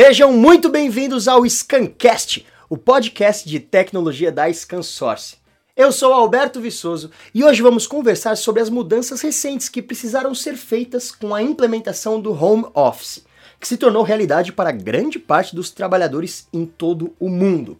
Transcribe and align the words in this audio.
Sejam 0.00 0.32
muito 0.32 0.68
bem-vindos 0.68 1.26
ao 1.26 1.44
Scancast, 1.44 2.46
o 2.70 2.76
podcast 2.76 3.48
de 3.48 3.58
tecnologia 3.58 4.30
da 4.30 4.48
ScanSource. 4.48 5.38
Eu 5.76 5.90
sou 5.90 6.12
Alberto 6.12 6.60
Viçoso 6.60 7.10
e 7.34 7.42
hoje 7.42 7.60
vamos 7.62 7.84
conversar 7.84 8.36
sobre 8.36 8.62
as 8.62 8.70
mudanças 8.70 9.20
recentes 9.20 9.68
que 9.68 9.82
precisaram 9.82 10.36
ser 10.36 10.54
feitas 10.54 11.10
com 11.10 11.34
a 11.34 11.42
implementação 11.42 12.20
do 12.20 12.30
Home 12.30 12.66
Office, 12.74 13.24
que 13.58 13.66
se 13.66 13.76
tornou 13.76 14.04
realidade 14.04 14.52
para 14.52 14.70
grande 14.70 15.18
parte 15.18 15.56
dos 15.56 15.68
trabalhadores 15.68 16.46
em 16.52 16.64
todo 16.64 17.12
o 17.18 17.28
mundo. 17.28 17.76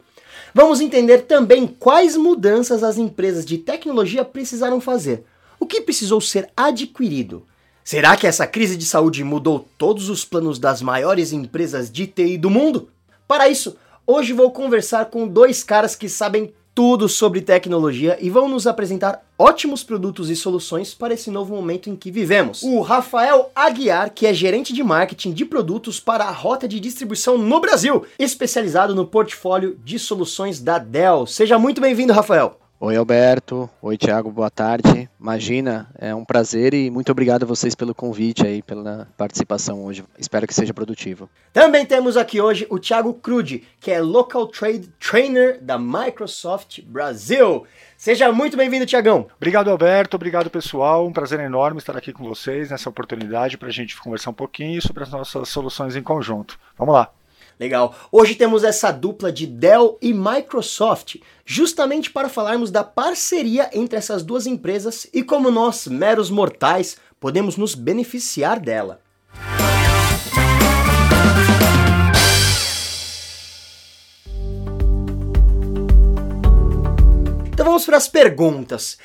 Vamos 0.52 0.80
entender 0.80 1.18
também 1.18 1.68
quais 1.68 2.16
mudanças 2.16 2.82
as 2.82 2.98
empresas 2.98 3.46
de 3.46 3.58
tecnologia 3.58 4.24
precisaram 4.24 4.80
fazer, 4.80 5.22
o 5.60 5.64
que 5.64 5.82
precisou 5.82 6.20
ser 6.20 6.50
adquirido 6.56 7.46
Será 7.88 8.18
que 8.18 8.26
essa 8.26 8.46
crise 8.46 8.76
de 8.76 8.84
saúde 8.84 9.24
mudou 9.24 9.66
todos 9.78 10.10
os 10.10 10.22
planos 10.22 10.58
das 10.58 10.82
maiores 10.82 11.32
empresas 11.32 11.90
de 11.90 12.06
TI 12.06 12.36
do 12.36 12.50
mundo? 12.50 12.90
Para 13.26 13.48
isso, 13.48 13.78
hoje 14.06 14.34
vou 14.34 14.50
conversar 14.50 15.06
com 15.06 15.26
dois 15.26 15.64
caras 15.64 15.96
que 15.96 16.06
sabem 16.06 16.52
tudo 16.74 17.08
sobre 17.08 17.40
tecnologia 17.40 18.18
e 18.20 18.28
vão 18.28 18.46
nos 18.46 18.66
apresentar 18.66 19.24
ótimos 19.38 19.82
produtos 19.82 20.28
e 20.28 20.36
soluções 20.36 20.92
para 20.92 21.14
esse 21.14 21.30
novo 21.30 21.54
momento 21.54 21.88
em 21.88 21.96
que 21.96 22.10
vivemos. 22.10 22.62
O 22.62 22.82
Rafael 22.82 23.50
Aguiar, 23.56 24.10
que 24.10 24.26
é 24.26 24.34
gerente 24.34 24.74
de 24.74 24.84
marketing 24.84 25.32
de 25.32 25.46
produtos 25.46 25.98
para 25.98 26.24
a 26.24 26.30
rota 26.30 26.68
de 26.68 26.78
distribuição 26.78 27.38
no 27.38 27.58
Brasil, 27.58 28.04
especializado 28.18 28.94
no 28.94 29.06
portfólio 29.06 29.78
de 29.82 29.98
soluções 29.98 30.60
da 30.60 30.78
Dell. 30.78 31.26
Seja 31.26 31.58
muito 31.58 31.80
bem-vindo, 31.80 32.12
Rafael. 32.12 32.60
Oi 32.80 32.94
Alberto, 32.94 33.68
oi 33.82 33.98
Thiago, 33.98 34.30
boa 34.30 34.48
tarde. 34.48 35.10
Imagina, 35.20 35.90
é 35.98 36.14
um 36.14 36.24
prazer 36.24 36.72
e 36.72 36.88
muito 36.92 37.10
obrigado 37.10 37.42
a 37.42 37.46
vocês 37.46 37.74
pelo 37.74 37.92
convite 37.92 38.46
aí, 38.46 38.62
pela 38.62 39.08
participação 39.16 39.84
hoje. 39.84 40.04
Espero 40.16 40.46
que 40.46 40.54
seja 40.54 40.72
produtivo. 40.72 41.28
Também 41.52 41.84
temos 41.84 42.16
aqui 42.16 42.40
hoje 42.40 42.68
o 42.70 42.78
Thiago 42.78 43.14
Crude, 43.14 43.64
que 43.80 43.90
é 43.90 44.00
Local 44.00 44.46
Trade 44.46 44.92
Trainer 45.00 45.60
da 45.60 45.76
Microsoft 45.76 46.80
Brasil. 46.82 47.66
Seja 47.96 48.30
muito 48.30 48.56
bem-vindo, 48.56 48.86
Tiagão. 48.86 49.26
Obrigado, 49.38 49.72
Alberto. 49.72 50.14
Obrigado, 50.14 50.48
pessoal. 50.48 51.04
Um 51.04 51.12
prazer 51.12 51.40
enorme 51.40 51.78
estar 51.78 51.96
aqui 51.96 52.12
com 52.12 52.28
vocês 52.28 52.70
nessa 52.70 52.88
oportunidade 52.88 53.58
para 53.58 53.66
a 53.66 53.72
gente 53.72 54.00
conversar 54.00 54.30
um 54.30 54.34
pouquinho 54.34 54.80
sobre 54.80 55.02
as 55.02 55.10
nossas 55.10 55.48
soluções 55.48 55.96
em 55.96 56.02
conjunto. 56.02 56.56
Vamos 56.78 56.94
lá. 56.94 57.10
Legal. 57.58 57.94
Hoje 58.12 58.36
temos 58.36 58.62
essa 58.62 58.92
dupla 58.92 59.32
de 59.32 59.44
Dell 59.44 59.98
e 60.00 60.14
Microsoft, 60.14 61.16
justamente 61.44 62.08
para 62.10 62.28
falarmos 62.28 62.70
da 62.70 62.84
parceria 62.84 63.68
entre 63.72 63.98
essas 63.98 64.22
duas 64.22 64.46
empresas 64.46 65.08
e 65.12 65.24
como 65.24 65.50
nós, 65.50 65.88
meros 65.88 66.30
mortais, 66.30 66.96
podemos 67.18 67.56
nos 67.56 67.74
beneficiar 67.74 68.60
dela. 68.60 69.00
Então 77.52 77.66
vamos 77.66 77.84
para 77.84 77.96
as 77.96 78.06
perguntas. 78.06 78.98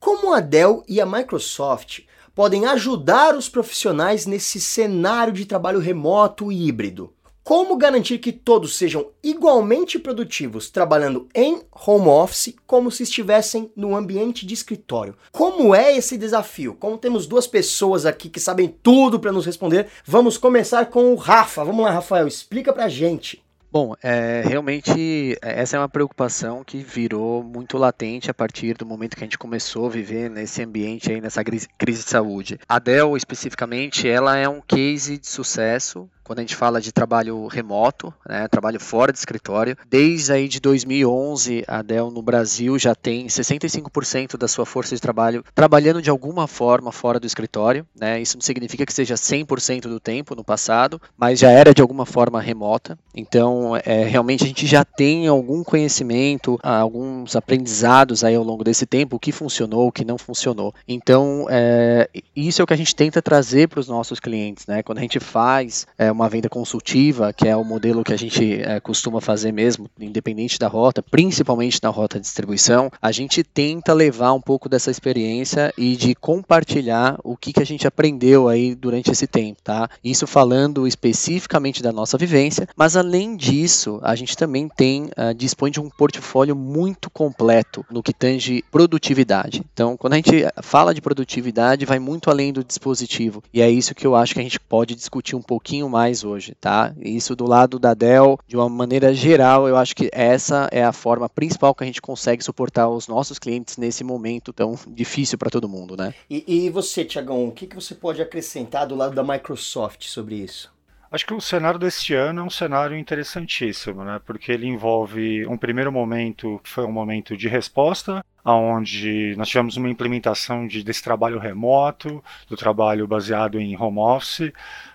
Como 0.00 0.34
a 0.34 0.40
Dell 0.40 0.82
e 0.88 1.00
a 1.00 1.06
Microsoft 1.06 2.00
podem 2.34 2.66
ajudar 2.66 3.36
os 3.36 3.48
profissionais 3.48 4.26
nesse 4.26 4.60
cenário 4.60 5.32
de 5.32 5.46
trabalho 5.46 5.78
remoto 5.78 6.50
e 6.50 6.66
híbrido? 6.66 7.12
Como 7.44 7.76
garantir 7.76 8.18
que 8.18 8.30
todos 8.30 8.76
sejam 8.76 9.10
igualmente 9.20 9.98
produtivos 9.98 10.70
trabalhando 10.70 11.28
em 11.34 11.60
home 11.72 12.06
office 12.06 12.54
como 12.68 12.88
se 12.88 13.02
estivessem 13.02 13.68
no 13.74 13.96
ambiente 13.96 14.46
de 14.46 14.54
escritório? 14.54 15.16
Como 15.32 15.74
é 15.74 15.96
esse 15.96 16.16
desafio? 16.16 16.76
Como 16.78 16.96
temos 16.96 17.26
duas 17.26 17.48
pessoas 17.48 18.06
aqui 18.06 18.28
que 18.28 18.38
sabem 18.38 18.72
tudo 18.80 19.18
para 19.18 19.32
nos 19.32 19.44
responder, 19.44 19.88
vamos 20.06 20.38
começar 20.38 20.86
com 20.86 21.12
o 21.12 21.16
Rafa. 21.16 21.64
Vamos 21.64 21.84
lá, 21.84 21.90
Rafael, 21.90 22.28
explica 22.28 22.72
pra 22.72 22.88
gente. 22.88 23.42
Bom, 23.72 23.94
é, 24.02 24.42
realmente 24.46 25.34
essa 25.40 25.76
é 25.76 25.80
uma 25.80 25.88
preocupação 25.88 26.62
que 26.62 26.76
virou 26.76 27.42
muito 27.42 27.78
latente 27.78 28.30
a 28.30 28.34
partir 28.34 28.74
do 28.74 28.84
momento 28.84 29.16
que 29.16 29.22
a 29.22 29.26
gente 29.26 29.38
começou 29.38 29.86
a 29.86 29.88
viver 29.88 30.28
nesse 30.28 30.62
ambiente 30.62 31.10
aí, 31.10 31.22
nessa 31.22 31.42
crise 31.42 31.68
de 31.78 32.02
saúde. 32.02 32.60
A 32.68 32.78
Dell, 32.78 33.16
especificamente, 33.16 34.06
ela 34.06 34.36
é 34.36 34.46
um 34.46 34.60
case 34.60 35.16
de 35.16 35.26
sucesso 35.26 36.06
quando 36.24 36.38
a 36.38 36.42
gente 36.42 36.56
fala 36.56 36.80
de 36.80 36.92
trabalho 36.92 37.46
remoto, 37.46 38.12
né, 38.28 38.46
trabalho 38.48 38.80
fora 38.80 39.12
de 39.12 39.18
escritório. 39.18 39.76
Desde 39.88 40.32
aí 40.32 40.48
de 40.48 40.60
2011, 40.60 41.64
a 41.66 41.82
Dell 41.82 42.10
no 42.10 42.22
Brasil 42.22 42.78
já 42.78 42.94
tem 42.94 43.26
65% 43.26 44.36
da 44.36 44.48
sua 44.48 44.64
força 44.64 44.94
de 44.94 45.00
trabalho 45.00 45.44
trabalhando 45.54 46.00
de 46.00 46.10
alguma 46.10 46.46
forma 46.46 46.92
fora 46.92 47.18
do 47.18 47.26
escritório. 47.26 47.86
Né? 47.98 48.20
Isso 48.20 48.36
não 48.36 48.42
significa 48.42 48.86
que 48.86 48.92
seja 48.92 49.14
100% 49.14 49.82
do 49.82 49.98
tempo 49.98 50.34
no 50.34 50.44
passado, 50.44 51.00
mas 51.16 51.38
já 51.38 51.50
era 51.50 51.74
de 51.74 51.82
alguma 51.82 52.06
forma 52.06 52.40
remota. 52.40 52.98
Então, 53.14 53.76
é, 53.84 54.04
realmente 54.04 54.44
a 54.44 54.46
gente 54.46 54.66
já 54.66 54.84
tem 54.84 55.26
algum 55.26 55.64
conhecimento, 55.64 56.58
alguns 56.62 57.34
aprendizados 57.36 58.24
aí 58.24 58.34
ao 58.34 58.44
longo 58.44 58.64
desse 58.64 58.86
tempo, 58.86 59.16
o 59.16 59.20
que 59.20 59.32
funcionou, 59.32 59.88
o 59.88 59.92
que 59.92 60.04
não 60.04 60.18
funcionou. 60.18 60.74
Então, 60.86 61.46
é, 61.50 62.08
isso 62.34 62.60
é 62.60 62.64
o 62.64 62.66
que 62.66 62.74
a 62.74 62.76
gente 62.76 62.94
tenta 62.94 63.20
trazer 63.20 63.68
para 63.68 63.80
os 63.80 63.88
nossos 63.88 64.20
clientes. 64.20 64.66
Né? 64.66 64.82
Quando 64.82 64.98
a 64.98 65.02
gente 65.02 65.18
faz 65.18 65.86
é, 65.98 66.11
uma 66.12 66.28
venda 66.28 66.48
consultiva, 66.48 67.32
que 67.32 67.48
é 67.48 67.56
o 67.56 67.64
modelo 67.64 68.04
que 68.04 68.12
a 68.12 68.16
gente 68.16 68.60
é, 68.62 68.80
costuma 68.80 69.20
fazer 69.20 69.52
mesmo, 69.52 69.88
independente 69.98 70.58
da 70.58 70.68
rota, 70.68 71.02
principalmente 71.02 71.80
na 71.82 71.88
rota 71.88 72.18
de 72.18 72.24
distribuição, 72.24 72.90
a 73.00 73.12
gente 73.12 73.42
tenta 73.42 73.92
levar 73.92 74.32
um 74.32 74.40
pouco 74.40 74.68
dessa 74.68 74.90
experiência 74.90 75.72
e 75.76 75.96
de 75.96 76.14
compartilhar 76.14 77.18
o 77.22 77.36
que, 77.36 77.52
que 77.52 77.62
a 77.62 77.66
gente 77.66 77.86
aprendeu 77.86 78.48
aí 78.48 78.74
durante 78.74 79.10
esse 79.10 79.26
tempo, 79.26 79.60
tá? 79.62 79.88
Isso 80.02 80.26
falando 80.26 80.86
especificamente 80.86 81.82
da 81.82 81.92
nossa 81.92 82.18
vivência, 82.18 82.68
mas 82.76 82.96
além 82.96 83.36
disso, 83.36 83.98
a 84.02 84.14
gente 84.14 84.36
também 84.36 84.68
tem, 84.68 85.04
uh, 85.04 85.34
dispõe 85.34 85.70
de 85.70 85.80
um 85.80 85.88
portfólio 85.88 86.56
muito 86.56 87.10
completo 87.10 87.84
no 87.90 88.02
que 88.02 88.12
tange 88.12 88.64
produtividade. 88.70 89.62
Então, 89.72 89.96
quando 89.96 90.14
a 90.14 90.16
gente 90.16 90.44
fala 90.62 90.94
de 90.94 91.00
produtividade, 91.00 91.86
vai 91.86 91.98
muito 91.98 92.30
além 92.30 92.52
do 92.52 92.64
dispositivo, 92.64 93.42
e 93.52 93.60
é 93.60 93.70
isso 93.70 93.94
que 93.94 94.06
eu 94.06 94.14
acho 94.14 94.34
que 94.34 94.40
a 94.40 94.42
gente 94.42 94.60
pode 94.60 94.94
discutir 94.94 95.36
um 95.36 95.42
pouquinho 95.42 95.88
mais 95.88 96.01
mais 96.02 96.24
hoje, 96.24 96.56
tá? 96.60 96.92
Isso 97.00 97.36
do 97.36 97.48
lado 97.48 97.78
da 97.78 97.94
Dell, 97.94 98.36
de 98.48 98.56
uma 98.56 98.68
maneira 98.68 99.14
geral, 99.14 99.68
eu 99.68 99.76
acho 99.76 99.94
que 99.94 100.10
essa 100.12 100.68
é 100.72 100.82
a 100.82 100.92
forma 100.92 101.28
principal 101.28 101.72
que 101.72 101.84
a 101.84 101.86
gente 101.86 102.02
consegue 102.02 102.42
suportar 102.42 102.88
os 102.88 103.06
nossos 103.06 103.38
clientes 103.38 103.76
nesse 103.76 104.02
momento 104.02 104.52
tão 104.52 104.76
difícil 104.88 105.38
para 105.38 105.48
todo 105.48 105.68
mundo, 105.68 105.96
né? 105.96 106.12
E, 106.28 106.66
e 106.66 106.70
você, 106.70 107.04
Tiagão, 107.04 107.46
o 107.46 107.52
que, 107.52 107.68
que 107.68 107.76
você 107.76 107.94
pode 107.94 108.20
acrescentar 108.20 108.84
do 108.84 108.96
lado 108.96 109.14
da 109.14 109.22
Microsoft 109.22 110.06
sobre 110.06 110.34
isso? 110.34 110.72
Acho 111.12 111.26
que 111.26 111.34
o 111.34 111.40
cenário 111.40 111.78
desse 111.78 112.14
ano 112.14 112.40
é 112.40 112.42
um 112.42 112.50
cenário 112.50 112.96
interessantíssimo, 112.96 114.02
né? 114.02 114.18
Porque 114.24 114.50
ele 114.50 114.66
envolve 114.66 115.46
um 115.46 115.58
primeiro 115.58 115.92
momento 115.92 116.58
que 116.64 116.70
foi 116.70 116.84
um 116.84 116.90
momento 116.90 117.36
de 117.36 117.48
resposta, 117.48 118.24
onde 118.42 119.34
nós 119.36 119.48
tivemos 119.48 119.76
uma 119.76 119.90
implementação 119.90 120.66
de, 120.66 120.82
desse 120.82 121.02
trabalho 121.02 121.38
remoto, 121.38 122.24
do 122.48 122.56
trabalho 122.56 123.06
baseado 123.06 123.60
em 123.60 123.76
home 123.78 123.98
office, 123.98 124.50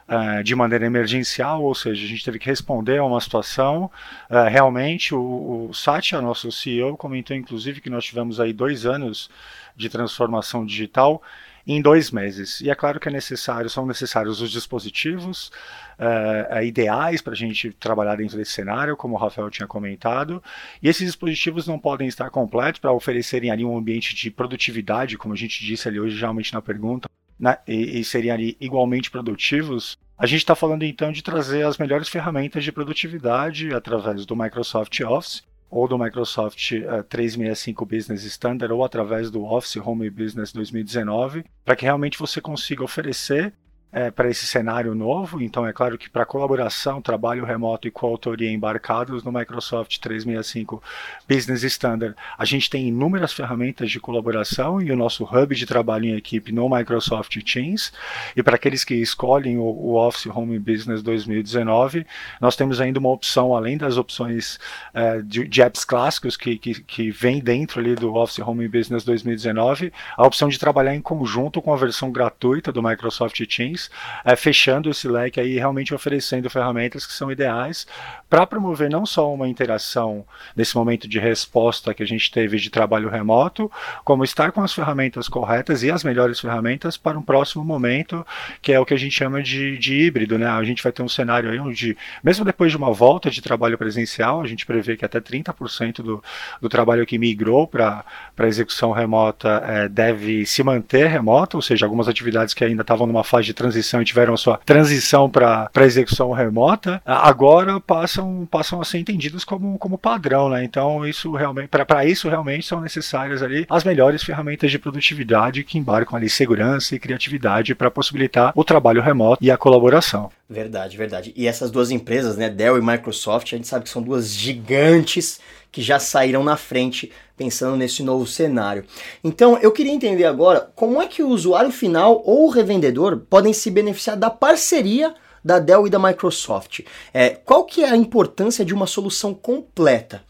uh, 0.08 0.44
de 0.44 0.56
maneira 0.56 0.86
emergencial, 0.86 1.64
ou 1.64 1.76
seja, 1.76 2.04
a 2.04 2.08
gente 2.08 2.24
teve 2.24 2.40
que 2.40 2.46
responder 2.46 2.98
a 2.98 3.04
uma 3.04 3.20
situação. 3.20 3.92
Uh, 4.30 4.50
realmente, 4.50 5.14
o, 5.14 5.68
o 5.70 5.74
Satya, 5.74 6.22
nosso 6.22 6.52
CEO, 6.52 6.98
comentou 6.98 7.36
inclusive 7.36 7.82
que 7.82 7.90
nós 7.90 8.06
tivemos 8.06 8.40
aí 8.40 8.54
dois 8.54 8.86
anos 8.86 9.30
de 9.76 9.90
transformação 9.90 10.66
digital 10.66 11.22
em 11.68 11.82
dois 11.82 12.12
meses. 12.12 12.62
E 12.62 12.70
é 12.70 12.76
claro 12.76 12.98
que 12.98 13.10
é 13.10 13.12
necessário, 13.12 13.70
são 13.70 13.86
necessários 13.86 14.40
os 14.40 14.50
dispositivos 14.50 15.52
uh, 16.00 16.64
ideais 16.64 17.22
para 17.22 17.34
a 17.34 17.36
gente 17.36 17.72
trabalhar 17.72 18.16
dentro 18.16 18.38
desse 18.38 18.54
cenário, 18.54 18.96
como 18.96 19.16
o 19.16 19.18
Rafael 19.18 19.50
tinha 19.50 19.68
comentado. 19.68 20.42
E 20.82 20.88
esses 20.88 21.06
dispositivos 21.06 21.68
não 21.68 21.78
podem 21.78 22.08
estar 22.08 22.30
completos 22.30 22.80
para 22.80 22.94
oferecerem 22.94 23.52
ali 23.52 23.66
um 23.66 23.78
ambiente 23.78 24.16
de 24.16 24.32
produtividade, 24.32 25.18
como 25.18 25.34
a 25.34 25.38
gente 25.38 25.64
disse 25.66 25.90
ali 25.90 26.00
hoje, 26.00 26.16
geralmente 26.16 26.54
na 26.54 26.62
pergunta, 26.62 27.10
né, 27.40 27.58
e, 27.68 28.00
e 28.00 28.04
seriam 28.04 28.36
ali 28.36 28.58
igualmente 28.60 29.12
produtivos, 29.12 29.98
a 30.18 30.26
gente 30.26 30.40
está 30.40 30.56
falando 30.56 30.84
então 30.84 31.12
de 31.12 31.22
trazer 31.22 31.66
as 31.66 31.78
melhores 31.78 32.10
ferramentas 32.10 32.64
de 32.64 32.72
produtividade 32.72 33.74
através 33.74 34.26
do 34.26 34.36
Microsoft 34.36 35.00
Office 35.02 35.44
ou 35.70 35.88
do 35.88 36.00
Microsoft 36.00 36.72
uh, 36.72 37.04
365 37.04 37.86
Business 37.86 38.24
Standard 38.24 38.74
ou 38.74 38.84
através 38.84 39.30
do 39.30 39.44
Office 39.44 39.76
Home 39.78 40.10
Business 40.10 40.52
2019, 40.52 41.46
para 41.64 41.76
que 41.76 41.86
realmente 41.86 42.18
você 42.18 42.42
consiga 42.42 42.84
oferecer 42.84 43.54
é, 43.92 44.12
para 44.12 44.30
esse 44.30 44.46
cenário 44.46 44.94
novo. 44.94 45.42
Então, 45.42 45.66
é 45.66 45.72
claro 45.72 45.98
que 45.98 46.10
para 46.10 46.26
colaboração, 46.26 47.02
trabalho 47.02 47.46
remoto 47.46 47.88
e 47.88 47.92
coautoria 47.92 48.52
embarcados 48.52 49.24
no 49.24 49.32
Microsoft 49.32 49.98
365 50.00 50.84
Business 51.28 51.64
Standard, 51.64 52.16
a 52.38 52.46
gente 52.46 52.70
tem 52.70 52.88
inúmeras 52.88 53.32
ferramentas 53.34 53.90
de 53.90 54.00
colaboração 54.00 54.82
e 54.82 54.92
o 54.92 54.96
nosso 54.96 55.24
hub 55.24 55.56
de 55.56 55.66
trabalho 55.66 56.06
em 56.06 56.16
equipe 56.16 56.52
no 56.52 56.70
Microsoft 56.70 57.38
Teams. 57.44 57.94
E 58.36 58.44
para 58.44 58.56
aqueles 58.56 58.84
que 58.84 58.96
escolhem 58.96 59.58
o, 59.58 59.64
o, 59.64 59.96
Office 59.96 60.28
Home 60.28 60.60
Business 60.60 61.02
2019, 61.02 62.06
nós 62.42 62.56
temos 62.56 62.82
ainda 62.82 63.00
uma 63.00 63.10
opção, 63.10 63.56
além 63.56 63.78
das 63.78 63.98
opções 63.98 64.60
é, 64.94 65.22
de, 65.22 65.48
de, 65.48 65.62
apps 65.62 65.86
clássicos 65.86 66.36
que, 66.36 66.58
que, 66.58 66.82
que 66.82 67.10
vem 67.10 67.40
dentro 67.40 67.80
ali 67.80 67.96
do 67.96 68.14
Office 68.16 68.40
Home 68.40 68.68
Business 68.68 69.04
2019, 69.04 69.92
a 70.16 70.26
opção 70.26 70.50
de 70.50 70.60
trabalhar 70.60 70.94
em 70.94 71.02
conjunto 71.02 71.62
com 71.62 71.74
a 71.74 71.78
versão 71.78 72.12
gratuita 72.12 72.72
do 72.72 72.84
Microsoft 72.84 73.42
Teams 73.48 73.77
é, 74.24 74.36
fechando 74.36 74.90
esse 74.90 75.08
leque 75.08 75.40
aí, 75.40 75.56
realmente 75.56 75.94
oferecendo 75.94 76.50
ferramentas 76.50 77.06
que 77.06 77.14
são 77.14 77.32
ideais 77.32 77.88
para 78.30 78.46
promover 78.46 78.90
não 78.90 79.06
só 79.06 79.34
uma 79.34 79.48
interação 79.48 80.26
nesse 80.56 80.76
momento 80.76 81.08
de 81.08 81.20
resposta 81.20 81.94
que 81.94 82.04
a 82.04 82.06
gente 82.06 82.30
teve 82.32 82.58
de 82.58 82.70
trabalho 82.70 83.10
remoto, 83.10 83.72
como 84.04 84.24
estar 84.24 84.52
com 84.52 84.62
as 84.62 84.74
ferramentas 84.74 85.30
corretas 85.30 85.84
e 85.84 85.92
as 85.92 86.04
melhores 86.04 86.40
ferramentas 86.40 86.98
para 86.98 87.18
um 87.18 87.22
próximo 87.22 87.64
momento, 87.64 88.26
que 88.62 88.74
é 88.74 88.80
o 88.80 88.86
que 88.86 88.94
a 88.94 88.98
gente 88.98 89.16
chama 89.16 89.42
de, 89.42 89.78
de 89.78 89.96
híbrido, 89.96 90.38
né? 90.38 90.48
A 90.48 90.64
gente 90.64 90.84
vai 90.84 90.92
ter 90.92 91.04
um 91.04 91.10
cenário 91.10 91.50
aí 91.50 91.60
onde, 91.60 91.98
mesmo 92.24 92.44
depois 92.44 92.72
de 92.72 92.78
uma 92.78 92.92
volta 92.92 93.30
de 93.30 93.42
trabalho 93.42 93.78
presencial, 93.78 94.42
a 94.42 94.48
gente 94.48 94.66
prevê 94.66 94.98
que 94.98 95.06
até 95.06 95.20
30% 95.22 96.02
do, 96.02 96.24
do 96.62 96.70
trabalho 96.70 97.06
que 97.06 97.18
migrou 97.18 97.68
para 97.68 98.04
execução 98.40 98.92
remota 98.92 99.64
é, 99.66 99.90
deve 99.90 100.46
se 100.46 100.64
manter 100.64 101.08
remota, 101.08 101.58
ou 101.58 101.62
seja, 101.62 101.86
algumas 101.86 102.08
atividades 102.08 102.54
que 102.54 102.64
ainda 102.64 102.82
estavam 102.82 103.08
numa 103.08 103.24
fase 103.24 103.46
de 103.46 103.54
transição 103.54 103.67
e 103.76 104.06
tiveram 104.06 104.34
a 104.34 104.38
sua 104.38 104.58
transição 104.58 105.30
para 105.30 105.70
execução 105.78 106.32
remota, 106.32 107.02
agora 107.06 107.80
passam, 107.80 108.48
passam 108.50 108.82
a 108.82 108.86
ser 108.86 109.00
entendidos 109.00 109.44
como, 109.44 109.78
como 109.78 109.98
padrão, 109.98 110.50
né? 110.50 110.64
Então, 110.64 111.06
isso 111.06 111.32
realmente, 111.34 111.70
para 111.70 112.06
isso 112.06 112.30
realmente 112.30 112.66
são 112.66 112.82
necessárias 112.82 113.42
ali 113.42 113.66
as 113.70 113.84
melhores 113.84 114.24
ferramentas 114.24 114.72
de 114.72 114.80
produtividade 114.80 115.64
que 115.64 115.78
embarcam 115.78 116.18
ali 116.18 116.30
segurança 116.30 116.96
e 116.96 117.00
criatividade 117.00 117.74
para 117.76 117.92
possibilitar 117.92 118.52
o 118.56 118.64
trabalho 118.64 119.02
remoto 119.02 119.44
e 119.44 119.52
a 119.52 119.58
colaboração. 119.58 120.30
Verdade, 120.50 120.96
verdade. 120.96 121.34
E 121.36 121.46
essas 121.46 121.70
duas 121.70 121.92
empresas, 121.92 122.38
né, 122.38 122.50
Dell 122.50 122.78
e 122.78 122.82
Microsoft, 122.82 123.52
a 123.52 123.58
gente 123.58 123.68
sabe 123.68 123.84
que 123.84 123.90
são 123.90 124.02
duas 124.02 124.34
gigantes 124.34 125.40
que 125.78 125.82
já 125.84 126.00
saíram 126.00 126.44
na 126.44 126.58
frente 126.58 127.12
pensando 127.38 127.78
nesse 127.78 128.02
novo 128.02 128.26
cenário. 128.26 128.84
Então, 129.24 129.60
eu 129.60 129.72
queria 129.72 129.92
entender 129.92 130.26
agora 130.26 130.72
como 130.76 131.00
é 131.00 131.06
que 131.06 131.22
o 131.22 131.30
usuário 131.30 131.72
final 131.72 132.24
ou 132.26 132.48
o 132.48 132.50
revendedor 132.50 133.20
podem 133.30 133.54
se 133.54 133.70
beneficiar 133.70 134.18
da 134.18 134.32
parceria 134.32 135.14
da 135.44 135.60
Dell 135.60 135.86
e 135.86 135.90
da 135.92 136.00
Microsoft. 136.00 136.80
É, 137.14 137.30
qual 137.30 137.64
que 137.64 137.84
é 137.84 137.92
a 137.92 137.96
importância 137.96 138.66
de 138.66 138.74
uma 138.74 138.88
solução 138.88 139.36
completa? 139.36 140.24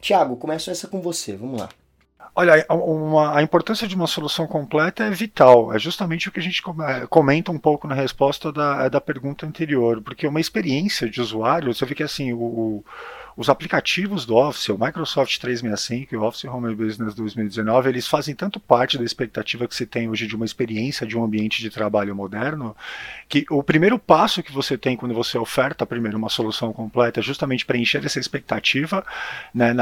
Tiago, 0.00 0.36
começo 0.36 0.70
essa 0.70 0.86
com 0.86 1.00
você, 1.00 1.34
vamos 1.34 1.60
lá. 1.60 1.68
Olha, 2.32 2.64
uma, 2.70 3.36
a 3.36 3.42
importância 3.42 3.88
de 3.88 3.96
uma 3.96 4.06
solução 4.06 4.46
completa 4.46 5.02
é 5.02 5.10
vital. 5.10 5.74
É 5.74 5.80
justamente 5.80 6.28
o 6.28 6.32
que 6.32 6.38
a 6.38 6.42
gente 6.42 6.62
é, 6.86 7.06
comenta 7.08 7.50
um 7.50 7.58
pouco 7.58 7.88
na 7.88 7.94
resposta 7.96 8.52
da, 8.52 8.88
da 8.88 9.00
pergunta 9.00 9.44
anterior, 9.44 10.00
porque 10.00 10.28
uma 10.28 10.40
experiência 10.40 11.10
de 11.10 11.20
usuário, 11.20 11.74
você 11.74 11.84
vê 11.84 11.92
que 11.92 12.04
assim, 12.04 12.32
o, 12.32 12.84
os 13.36 13.48
aplicativos 13.48 14.26
do 14.26 14.36
Office, 14.36 14.68
o 14.68 14.78
Microsoft 14.78 15.38
365 15.38 16.14
e 16.14 16.18
o 16.18 16.22
Office 16.22 16.44
Home 16.44 16.74
Business 16.74 17.14
2019, 17.14 17.88
eles 17.88 18.06
fazem 18.06 18.34
tanto 18.34 18.60
parte 18.60 18.98
da 18.98 19.04
expectativa 19.04 19.66
que 19.66 19.74
se 19.74 19.86
tem 19.86 20.08
hoje 20.08 20.26
de 20.26 20.36
uma 20.36 20.44
experiência 20.44 21.06
de 21.06 21.16
um 21.16 21.24
ambiente 21.24 21.60
de 21.60 21.70
trabalho 21.70 22.14
moderno, 22.14 22.76
que 23.28 23.44
o 23.50 23.62
primeiro 23.62 23.98
passo 23.98 24.42
que 24.42 24.52
você 24.52 24.76
tem 24.76 24.96
quando 24.96 25.14
você 25.14 25.38
oferta 25.38 25.86
primeiro 25.86 26.18
uma 26.18 26.28
solução 26.28 26.72
completa 26.72 27.20
é 27.20 27.22
justamente 27.22 27.64
preencher 27.64 28.04
essa 28.04 28.18
expectativa 28.18 29.04
né, 29.54 29.74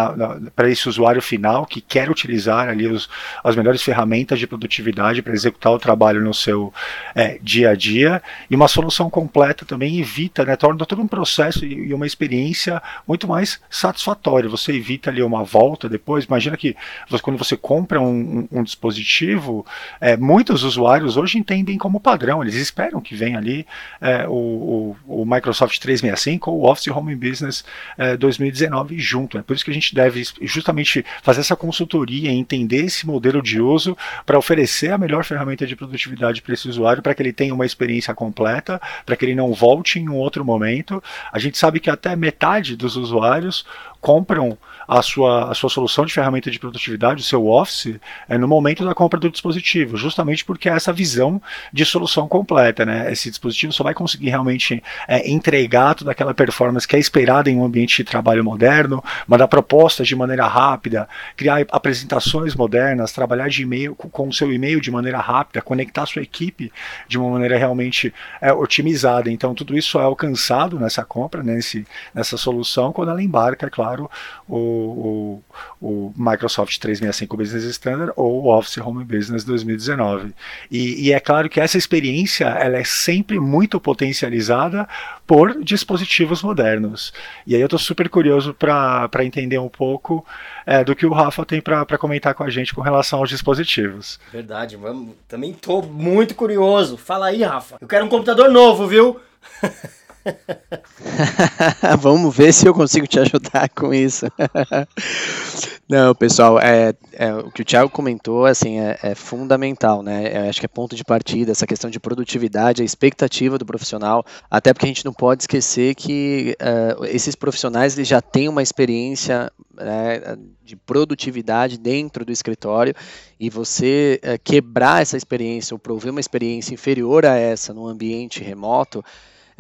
para 0.55 0.71
esse 0.71 0.89
usuário 0.89 1.23
final 1.23 1.67
que 1.67 1.81
quer 1.81 2.11
utilizar 2.11 2.69
ali 2.69 2.87
os, 2.87 3.09
as 3.43 3.57
melhores 3.57 3.83
ferramentas 3.83 4.39
de 4.39 4.47
produtividade 4.47 5.23
para 5.23 5.33
executar 5.33 5.73
o 5.73 5.79
trabalho 5.79 6.21
no 6.21 6.35
seu 6.35 6.73
é, 7.15 7.39
dia 7.43 7.71
a 7.71 7.75
dia. 7.75 8.23
E 8.51 8.55
uma 8.55 8.69
solução 8.69 9.11
completa 9.11 9.65
também 9.65 9.99
evita, 9.99 10.45
né, 10.45 10.57
torna 10.57 10.85
todo 10.87 11.03
um 11.03 11.09
processo 11.09 11.65
e, 11.65 11.89
e 11.89 11.95
uma 11.95 12.07
experiência 12.07 12.83
muito 13.07 13.27
mais 13.27 13.40
mais 13.41 13.61
satisfatório. 13.71 14.51
Você 14.51 14.73
evita 14.73 15.11
ali 15.11 15.23
uma 15.23 15.43
volta 15.43 15.89
depois. 15.89 16.25
Imagina 16.25 16.57
que 16.57 16.77
quando 17.23 17.39
você 17.39 17.57
compra 17.57 18.01
um, 18.01 18.49
um, 18.53 18.61
um 18.61 18.63
dispositivo, 18.63 19.65
é, 20.01 20.17
muitos 20.17 20.63
usuários 20.63 21.17
hoje 21.17 21.39
entendem 21.39 21.79
como 21.79 21.99
padrão. 21.99 22.43
Eles 22.43 22.55
esperam 22.55 23.01
que 23.01 23.15
venha 23.15 23.39
ali 23.39 23.67
é, 24.01 24.29
o, 24.29 24.97
o, 25.07 25.23
o, 25.23 25.25
Microsoft 25.25 25.79
365 25.79 26.51
ou 26.51 26.61
o 26.61 26.71
Office 26.71 26.89
Home 26.89 27.17
Business 27.17 27.65
é, 27.97 28.17
2019 28.17 28.99
junto. 28.99 29.39
É 29.39 29.43
por 29.43 29.57
isso 29.57 29.65
que 29.65 29.71
a 29.71 29.75
gente 29.75 29.95
deve 29.95 30.23
justamente 30.43 31.05
fazer 31.23 31.41
essa 31.41 31.57
consultoria, 31.57 32.31
entender 32.31 32.85
esse 32.85 33.07
modelo 33.07 33.43
de 33.43 33.61
uso 33.61 33.97
para 34.27 34.39
oferecer 34.39 34.93
a 34.93 34.99
melhor 34.99 35.25
ferramenta 35.25 35.67
de 35.67 35.75
produtividade 35.75 36.43
para 36.43 36.53
esse 36.53 36.69
usuário, 36.69 37.03
para 37.03 37.15
que 37.15 37.23
ele 37.23 37.33
tenha 37.33 37.55
uma 37.55 37.65
experiência 37.65 38.15
completa, 38.15 38.81
para 39.07 39.17
que 39.17 39.25
ele 39.25 39.35
não 39.35 39.53
volte 39.55 39.99
em 39.99 40.09
um 40.09 40.17
outro 40.17 40.45
momento. 40.45 41.03
A 41.33 41.39
gente 41.39 41.57
sabe 41.57 41.81
que 41.81 41.89
até 41.89 42.15
metade 42.15 42.77
dos 42.77 42.97
usuários 42.97 43.30
usuários 43.31 43.65
compram 44.01 44.59
a 44.91 45.03
sua, 45.03 45.53
a 45.53 45.55
sua 45.55 45.71
solução 45.71 46.05
de 46.05 46.13
ferramenta 46.13 46.51
de 46.51 46.59
produtividade, 46.59 47.21
o 47.21 47.25
seu 47.25 47.47
Office, 47.47 48.01
é, 48.29 48.37
no 48.37 48.49
momento 48.49 48.85
da 48.85 48.93
compra 48.93 49.21
do 49.21 49.31
dispositivo, 49.31 49.97
justamente 49.97 50.45
porque 50.45 50.69
é 50.69 50.73
essa 50.73 50.93
visão 50.93 51.41
de 51.73 51.85
solução 51.85 52.27
completa. 52.27 52.85
Né? 52.85 53.13
Esse 53.13 53.31
dispositivo 53.31 53.73
só 53.73 53.85
vai 53.85 53.95
conseguir 53.95 54.31
realmente 54.31 54.83
é, 55.07 55.31
entregar 55.31 55.95
toda 55.95 56.11
aquela 56.11 56.35
performance 56.35 56.89
que 56.89 56.97
é 56.97 56.99
esperada 56.99 57.49
em 57.49 57.57
um 57.57 57.65
ambiente 57.65 57.99
de 57.99 58.05
trabalho 58.05 58.43
moderno, 58.43 59.01
mandar 59.29 59.47
propostas 59.47 60.09
de 60.09 60.17
maneira 60.17 60.49
rápida, 60.49 61.09
criar 61.37 61.65
apresentações 61.71 62.57
modernas, 62.57 63.13
trabalhar 63.13 63.49
de 63.49 63.63
e-mail 63.63 63.95
com 63.95 64.27
o 64.27 64.33
seu 64.33 64.53
e-mail 64.53 64.81
de 64.81 64.91
maneira 64.91 65.19
rápida, 65.19 65.63
conectar 65.63 66.03
a 66.03 66.07
sua 66.07 66.23
equipe 66.23 66.73
de 67.07 67.17
uma 67.17 67.31
maneira 67.31 67.57
realmente 67.57 68.13
é, 68.41 68.53
otimizada. 68.53 69.31
Então, 69.31 69.55
tudo 69.55 69.79
isso 69.79 70.01
é 70.01 70.03
alcançado 70.03 70.81
nessa 70.81 71.05
compra, 71.05 71.45
nesse, 71.45 71.87
nessa 72.13 72.37
solução, 72.37 72.93
quando 72.93 73.11
ela 73.11 73.23
embarca, 73.23 73.67
é 73.67 73.71
claro, 73.71 74.11
o, 74.49 74.80
o, 74.81 75.43
o 75.81 76.13
Microsoft 76.17 76.79
365 76.79 77.37
Business 77.37 77.65
Standard 77.65 78.13
ou 78.17 78.45
o 78.45 78.57
Office 78.57 78.79
Home 78.79 79.05
Business 79.05 79.45
2019. 79.45 80.35
E, 80.71 81.09
e, 81.09 81.13
é 81.13 81.21
claro 81.21 81.49
que 81.49 81.61
essa 81.61 81.79
experiência 81.79 82.47
ela 82.47 82.79
é 82.79 82.85
sempre 82.85 83.39
muito 83.39 83.81
potencializada 83.81 84.89
por 85.27 85.63
dispositivos 85.63 86.43
modernos. 86.43 87.13
E 87.47 87.55
aí 87.55 87.61
eu 87.61 87.67
estou 87.67 87.79
super 87.79 88.09
curioso 88.09 88.55
para 88.55 89.25
entender 89.25 89.59
um 89.59 89.69
pouco 89.69 90.25
é, 90.67 90.83
do 90.83 90.95
que 90.95 91.07
o 91.07 91.13
Rafa 91.13 91.45
tem 91.45 91.61
para 91.61 91.99
comentar 91.99 92.35
com 92.35 92.43
a 92.43 92.51
gente 92.51 92.75
com 92.75 92.81
relação 92.81 93.21
aos 93.21 93.29
dispositivos. 93.29 94.19
Verdade, 94.33 94.77
vamos, 94.77 95.15
também 95.29 95.51
estou 95.51 95.83
muito 95.83 96.35
curioso. 96.35 96.97
Fala 96.97 97.27
aí, 97.27 97.43
Rafa. 97.43 97.77
Eu 97.81 97.89
quero 97.89 98.05
um 98.05 98.09
computador 98.09 98.51
novo, 98.51 98.87
viu? 98.87 99.21
Vamos 102.01 102.35
ver 102.37 102.53
se 102.53 102.67
eu 102.67 102.75
consigo 102.75 103.07
te 103.07 103.19
ajudar 103.19 103.69
com 103.71 103.93
isso. 103.93 104.27
Não, 105.89 106.15
pessoal, 106.15 106.61
é, 106.61 106.95
é, 107.15 107.35
o 107.35 107.51
que 107.51 107.63
o 107.63 107.65
Thiago 107.65 107.91
comentou 107.91 108.47
assim, 108.47 108.79
é, 108.79 108.97
é 109.03 109.15
fundamental, 109.17 110.05
né? 110.05 110.49
Acho 110.49 110.61
que 110.61 110.67
é 110.67 110.69
ponto 110.69 110.95
de 110.95 111.03
partida, 111.03 111.51
essa 111.51 111.67
questão 111.67 111.91
de 111.91 111.99
produtividade, 111.99 112.81
a 112.81 112.85
expectativa 112.85 113.59
do 113.59 113.67
profissional, 113.67 114.25
até 114.49 114.73
porque 114.73 114.87
a 114.87 114.89
gente 114.89 115.05
não 115.05 115.13
pode 115.13 115.43
esquecer 115.43 115.97
que 115.97 116.57
uh, 116.61 117.05
esses 117.07 117.35
profissionais 117.35 117.97
eles 117.97 118.07
já 118.07 118.21
têm 118.21 118.49
uma 118.49 118.63
experiência 118.63 119.51
né, 119.75 120.37
de 120.63 120.77
produtividade 120.77 121.77
dentro 121.77 122.25
do 122.25 122.31
escritório 122.31 122.95
e 123.39 123.51
você 123.51 124.21
uh, 124.23 124.39
quebrar 124.45 125.03
essa 125.03 125.17
experiência 125.17 125.75
ou 125.75 125.79
prover 125.81 126.13
uma 126.13 126.21
experiência 126.21 126.73
inferior 126.73 127.27
a 127.27 127.35
essa 127.35 127.75
no 127.75 127.89
ambiente 127.89 128.45
remoto 128.45 129.05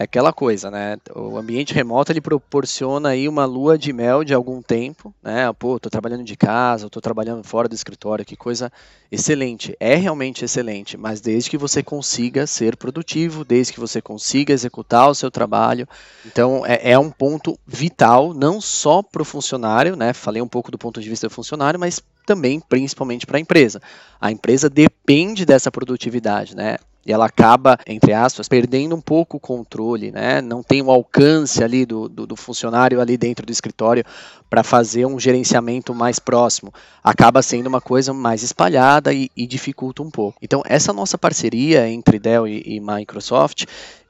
é 0.00 0.04
aquela 0.04 0.32
coisa, 0.32 0.70
né? 0.70 0.96
O 1.14 1.36
ambiente 1.36 1.74
remoto 1.74 2.10
ele 2.10 2.22
proporciona 2.22 3.10
aí 3.10 3.28
uma 3.28 3.44
lua 3.44 3.76
de 3.76 3.92
mel 3.92 4.24
de 4.24 4.32
algum 4.32 4.62
tempo, 4.62 5.14
né? 5.22 5.52
Pô, 5.52 5.78
tô 5.78 5.90
trabalhando 5.90 6.24
de 6.24 6.38
casa, 6.38 6.88
tô 6.88 7.02
trabalhando 7.02 7.44
fora 7.44 7.68
do 7.68 7.74
escritório, 7.74 8.24
que 8.24 8.34
coisa 8.34 8.72
excelente. 9.12 9.76
É 9.78 9.96
realmente 9.96 10.42
excelente, 10.42 10.96
mas 10.96 11.20
desde 11.20 11.50
que 11.50 11.58
você 11.58 11.82
consiga 11.82 12.46
ser 12.46 12.78
produtivo, 12.78 13.44
desde 13.44 13.74
que 13.74 13.80
você 13.80 14.00
consiga 14.00 14.54
executar 14.54 15.10
o 15.10 15.14
seu 15.14 15.30
trabalho. 15.30 15.86
Então, 16.24 16.64
é, 16.64 16.92
é 16.92 16.98
um 16.98 17.10
ponto 17.10 17.58
vital, 17.66 18.32
não 18.32 18.58
só 18.58 19.02
para 19.02 19.20
o 19.20 19.24
funcionário, 19.24 19.96
né? 19.96 20.14
Falei 20.14 20.40
um 20.40 20.48
pouco 20.48 20.70
do 20.70 20.78
ponto 20.78 20.98
de 20.98 21.10
vista 21.10 21.28
do 21.28 21.34
funcionário, 21.34 21.78
mas 21.78 22.02
também 22.24 22.58
principalmente 22.58 23.26
para 23.26 23.36
a 23.36 23.40
empresa. 23.40 23.82
A 24.18 24.32
empresa 24.32 24.70
depende 24.70 25.44
dessa 25.44 25.70
produtividade, 25.70 26.56
né? 26.56 26.78
E 27.04 27.12
ela 27.12 27.26
acaba, 27.26 27.78
entre 27.86 28.12
aspas, 28.12 28.46
perdendo 28.48 28.94
um 28.94 29.00
pouco 29.00 29.38
o 29.38 29.40
controle, 29.40 30.10
né? 30.10 30.40
não 30.40 30.62
tem 30.62 30.82
o 30.82 30.90
alcance 30.90 31.64
ali 31.64 31.86
do, 31.86 32.08
do, 32.08 32.26
do 32.26 32.36
funcionário 32.36 33.00
ali 33.00 33.16
dentro 33.16 33.46
do 33.46 33.52
escritório 33.52 34.04
para 34.50 34.62
fazer 34.62 35.06
um 35.06 35.18
gerenciamento 35.18 35.94
mais 35.94 36.18
próximo. 36.18 36.72
Acaba 37.02 37.40
sendo 37.42 37.68
uma 37.68 37.80
coisa 37.80 38.12
mais 38.12 38.42
espalhada 38.42 39.12
e, 39.12 39.30
e 39.36 39.46
dificulta 39.46 40.02
um 40.02 40.10
pouco. 40.10 40.38
Então, 40.42 40.62
essa 40.66 40.92
nossa 40.92 41.16
parceria 41.16 41.88
entre 41.88 42.18
Dell 42.18 42.46
e, 42.46 42.62
e 42.66 42.80
Microsoft 42.80 43.64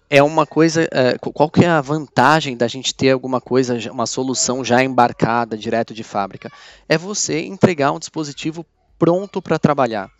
é 0.08 0.20
uma 0.22 0.44
coisa. 0.44 0.88
É, 0.90 1.16
qual 1.18 1.48
que 1.48 1.64
é 1.64 1.68
a 1.68 1.80
vantagem 1.80 2.56
da 2.56 2.66
gente 2.66 2.92
ter 2.92 3.10
alguma 3.10 3.40
coisa, 3.40 3.78
uma 3.92 4.06
solução 4.06 4.64
já 4.64 4.82
embarcada 4.82 5.56
direto 5.56 5.94
de 5.94 6.02
fábrica? 6.02 6.50
É 6.88 6.98
você 6.98 7.40
entregar 7.44 7.92
um 7.92 7.98
dispositivo 8.00 8.66
pronto 8.98 9.40
para 9.40 9.58
trabalhar. 9.58 10.10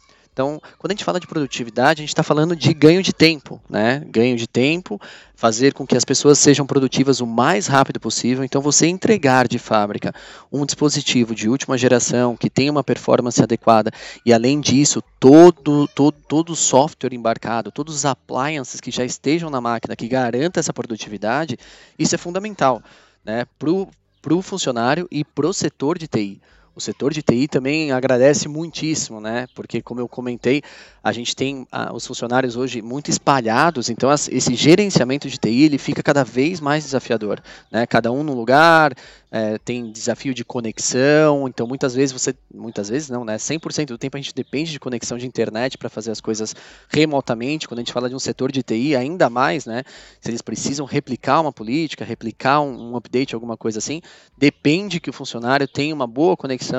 Então, 0.40 0.59
quando 0.78 0.92
a 0.92 0.94
gente 0.94 1.04
fala 1.04 1.20
de 1.20 1.26
produtividade, 1.26 2.00
a 2.00 2.02
gente 2.02 2.09
está 2.09 2.23
falando 2.23 2.56
de 2.56 2.73
ganho 2.73 3.02
de 3.02 3.12
tempo, 3.12 3.61
né? 3.68 4.02
Ganho 4.06 4.38
de 4.38 4.47
tempo, 4.47 4.99
fazer 5.35 5.75
com 5.75 5.87
que 5.87 5.94
as 5.94 6.02
pessoas 6.02 6.38
sejam 6.38 6.66
produtivas 6.66 7.20
o 7.20 7.26
mais 7.26 7.66
rápido 7.66 8.00
possível. 8.00 8.42
Então, 8.42 8.62
você 8.62 8.87
entregar 8.87 9.47
de 9.47 9.59
fábrica 9.59 10.14
um 10.50 10.64
dispositivo 10.64 11.35
de 11.35 11.47
última 11.47 11.76
geração 11.76 12.38
que 12.38 12.49
tenha 12.49 12.73
uma 12.73 12.82
performance 12.82 13.42
adequada 13.42 13.92
e, 14.25 14.32
além 14.32 14.62
disso, 14.62 15.02
todo, 15.20 15.87
todo, 15.88 16.16
todo 16.26 16.54
o 16.54 16.56
software 16.56 17.12
embarcado, 17.12 17.70
todos 17.70 17.94
os 17.94 18.06
appliances 18.06 18.80
que 18.80 18.90
já 18.90 19.04
estejam 19.04 19.50
na 19.50 19.61
máquina 19.61 19.94
que 19.94 20.09
garanta 20.09 20.59
essa 20.59 20.73
produtividade, 20.73 21.59
isso 21.99 22.14
é 22.14 22.18
fundamental 22.18 22.82
né, 23.23 23.44
para 23.59 24.35
o 24.35 24.40
funcionário 24.40 25.06
e 25.11 25.23
para 25.23 25.47
o 25.47 25.52
setor 25.52 25.99
de 25.99 26.09
TI. 26.09 26.40
O 26.80 26.82
setor 26.82 27.12
de 27.12 27.20
TI 27.20 27.46
também 27.46 27.92
agradece 27.92 28.49
muitíssimo, 28.49 29.20
né? 29.20 29.46
Porque, 29.54 29.82
como 29.82 30.00
eu 30.00 30.08
comentei, 30.08 30.62
a 31.04 31.12
gente 31.12 31.37
tem 31.37 31.66
ah, 31.70 31.92
os 31.92 32.06
funcionários 32.06 32.56
hoje 32.56 32.80
muito 32.80 33.10
espalhados, 33.10 33.90
então 33.90 34.08
as, 34.08 34.28
esse 34.28 34.54
gerenciamento 34.54 35.28
de 35.28 35.37
TI 35.37 35.64
ele 35.64 35.76
fica 35.76 36.02
cada 36.02 36.25
vez 36.25 36.58
mais 36.58 36.84
desafiador, 36.84 37.42
né? 37.70 37.87
Cada 37.87 38.10
um 38.10 38.22
no 38.22 38.32
lugar, 38.32 38.94
é, 39.30 39.58
tem 39.58 39.92
desafio 39.92 40.34
de 40.34 40.44
conexão, 40.44 41.46
então 41.46 41.66
muitas 41.66 41.94
vezes 41.94 42.12
você, 42.12 42.34
muitas 42.52 42.88
vezes 42.88 43.10
não, 43.10 43.25
né? 43.25 43.37
100% 43.37 43.87
do 43.87 43.99
tempo 43.99 44.16
a 44.16 44.20
gente 44.20 44.34
depende 44.34 44.72
de 44.72 44.80
conexão 44.80 45.16
de 45.16 45.26
internet 45.26 45.76
para 45.76 45.88
fazer 45.88 46.10
as 46.10 46.20
coisas 46.20 46.54
remotamente. 46.88 47.68
Quando 47.68 47.78
a 47.78 47.82
gente 47.82 47.92
fala 47.92 48.08
de 48.08 48.14
um 48.14 48.18
setor 48.18 48.50
de 48.50 48.62
TI, 48.62 48.96
ainda 48.96 49.28
mais, 49.28 49.66
né? 49.66 49.82
Se 50.20 50.30
eles 50.30 50.42
precisam 50.42 50.87
replicar 50.87 51.40
uma 51.40 51.52
política, 51.52 52.04
replicar 52.04 52.60
um, 52.60 52.92
um 52.92 52.96
update, 52.96 53.34
alguma 53.34 53.56
coisa 53.56 53.78
assim, 53.78 54.00
depende 54.37 54.99
que 54.99 55.10
o 55.10 55.12
funcionário 55.12 55.68
tenha 55.68 55.94
uma 55.94 56.06
boa 56.06 56.37
conexão 56.37 56.69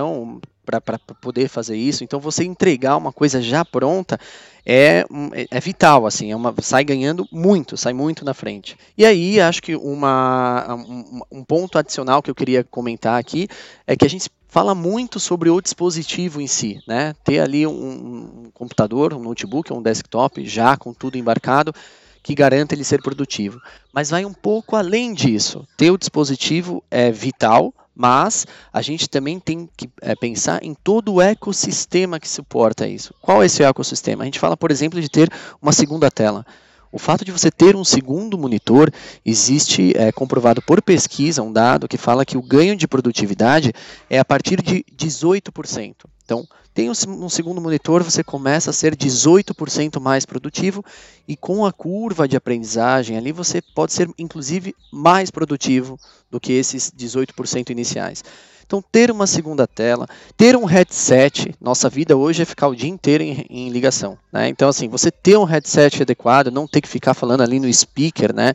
para 0.65 0.99
poder 0.99 1.47
fazer 1.47 1.75
isso. 1.75 2.03
Então 2.03 2.19
você 2.19 2.43
entregar 2.43 2.97
uma 2.97 3.11
coisa 3.11 3.41
já 3.41 3.65
pronta 3.65 4.19
é, 4.65 5.05
é, 5.33 5.47
é 5.49 5.59
vital, 5.59 6.05
assim, 6.05 6.31
é 6.31 6.35
uma, 6.35 6.53
sai 6.61 6.83
ganhando 6.83 7.27
muito, 7.31 7.75
sai 7.75 7.93
muito 7.93 8.23
na 8.23 8.33
frente. 8.33 8.77
E 8.97 9.05
aí 9.05 9.41
acho 9.41 9.61
que 9.61 9.75
uma, 9.75 10.75
um, 10.75 11.21
um 11.31 11.43
ponto 11.43 11.77
adicional 11.77 12.21
que 12.21 12.29
eu 12.29 12.35
queria 12.35 12.63
comentar 12.63 13.19
aqui 13.19 13.47
é 13.87 13.95
que 13.95 14.05
a 14.05 14.09
gente 14.09 14.29
fala 14.47 14.75
muito 14.75 15.19
sobre 15.19 15.49
o 15.49 15.61
dispositivo 15.61 16.41
em 16.41 16.47
si, 16.47 16.81
né? 16.85 17.15
Ter 17.23 17.39
ali 17.39 17.65
um, 17.65 17.71
um 17.71 18.51
computador, 18.53 19.13
um 19.13 19.23
notebook, 19.23 19.71
um 19.71 19.81
desktop 19.81 20.45
já 20.45 20.75
com 20.77 20.93
tudo 20.93 21.17
embarcado 21.17 21.73
que 22.21 22.35
garanta 22.35 22.75
ele 22.75 22.83
ser 22.83 23.01
produtivo. 23.01 23.59
Mas 23.91 24.09
vai 24.09 24.25
um 24.25 24.33
pouco 24.33 24.75
além 24.75 25.13
disso. 25.13 25.65
Ter 25.77 25.89
o 25.89 25.97
dispositivo 25.97 26.83
é 26.91 27.11
vital, 27.11 27.73
mas 27.95 28.47
a 28.71 28.81
gente 28.81 29.09
também 29.09 29.39
tem 29.39 29.69
que 29.75 29.89
é, 30.01 30.15
pensar 30.15 30.63
em 30.63 30.73
todo 30.73 31.13
o 31.13 31.21
ecossistema 31.21 32.19
que 32.19 32.29
suporta 32.29 32.87
isso. 32.87 33.13
Qual 33.21 33.43
é 33.43 33.45
esse 33.45 33.63
ecossistema? 33.63 34.23
A 34.23 34.25
gente 34.25 34.39
fala, 34.39 34.55
por 34.55 34.71
exemplo, 34.71 35.01
de 35.01 35.09
ter 35.09 35.29
uma 35.61 35.71
segunda 35.71 36.09
tela. 36.09 36.45
O 36.91 36.99
fato 36.99 37.23
de 37.23 37.31
você 37.31 37.49
ter 37.49 37.75
um 37.75 37.85
segundo 37.85 38.37
monitor, 38.37 38.91
existe 39.25 39.93
é, 39.95 40.11
comprovado 40.11 40.61
por 40.61 40.81
pesquisa 40.81 41.41
um 41.41 41.51
dado 41.51 41.87
que 41.87 41.97
fala 41.97 42.25
que 42.25 42.37
o 42.37 42.41
ganho 42.41 42.75
de 42.75 42.87
produtividade 42.87 43.71
é 44.09 44.19
a 44.19 44.25
partir 44.25 44.61
de 44.61 44.83
18%. 44.93 45.95
Então, 46.31 46.47
tem 46.73 46.89
um 46.89 47.27
segundo 47.27 47.59
monitor, 47.59 48.01
você 48.01 48.23
começa 48.23 48.69
a 48.69 48.73
ser 48.73 48.95
18% 48.95 49.99
mais 49.99 50.25
produtivo 50.25 50.81
e 51.27 51.35
com 51.35 51.65
a 51.65 51.73
curva 51.73 52.25
de 52.25 52.37
aprendizagem 52.37 53.17
ali 53.17 53.33
você 53.33 53.61
pode 53.61 53.91
ser 53.91 54.09
inclusive 54.17 54.73
mais 54.93 55.29
produtivo 55.29 55.99
do 56.29 56.39
que 56.39 56.53
esses 56.53 56.89
18% 56.89 57.71
iniciais. 57.71 58.23
Então, 58.71 58.81
ter 58.81 59.11
uma 59.11 59.27
segunda 59.27 59.67
tela, 59.67 60.07
ter 60.37 60.55
um 60.55 60.63
headset, 60.63 61.53
nossa 61.59 61.89
vida 61.89 62.15
hoje 62.15 62.43
é 62.43 62.45
ficar 62.45 62.69
o 62.69 62.75
dia 62.75 62.89
inteiro 62.89 63.21
em, 63.21 63.45
em 63.49 63.69
ligação. 63.69 64.17
Né? 64.31 64.47
Então, 64.47 64.69
assim, 64.69 64.87
você 64.87 65.11
ter 65.11 65.37
um 65.37 65.43
headset 65.43 66.01
adequado, 66.01 66.49
não 66.49 66.65
ter 66.65 66.79
que 66.79 66.87
ficar 66.87 67.13
falando 67.13 67.41
ali 67.41 67.59
no 67.59 67.73
speaker 67.73 68.33
né, 68.33 68.53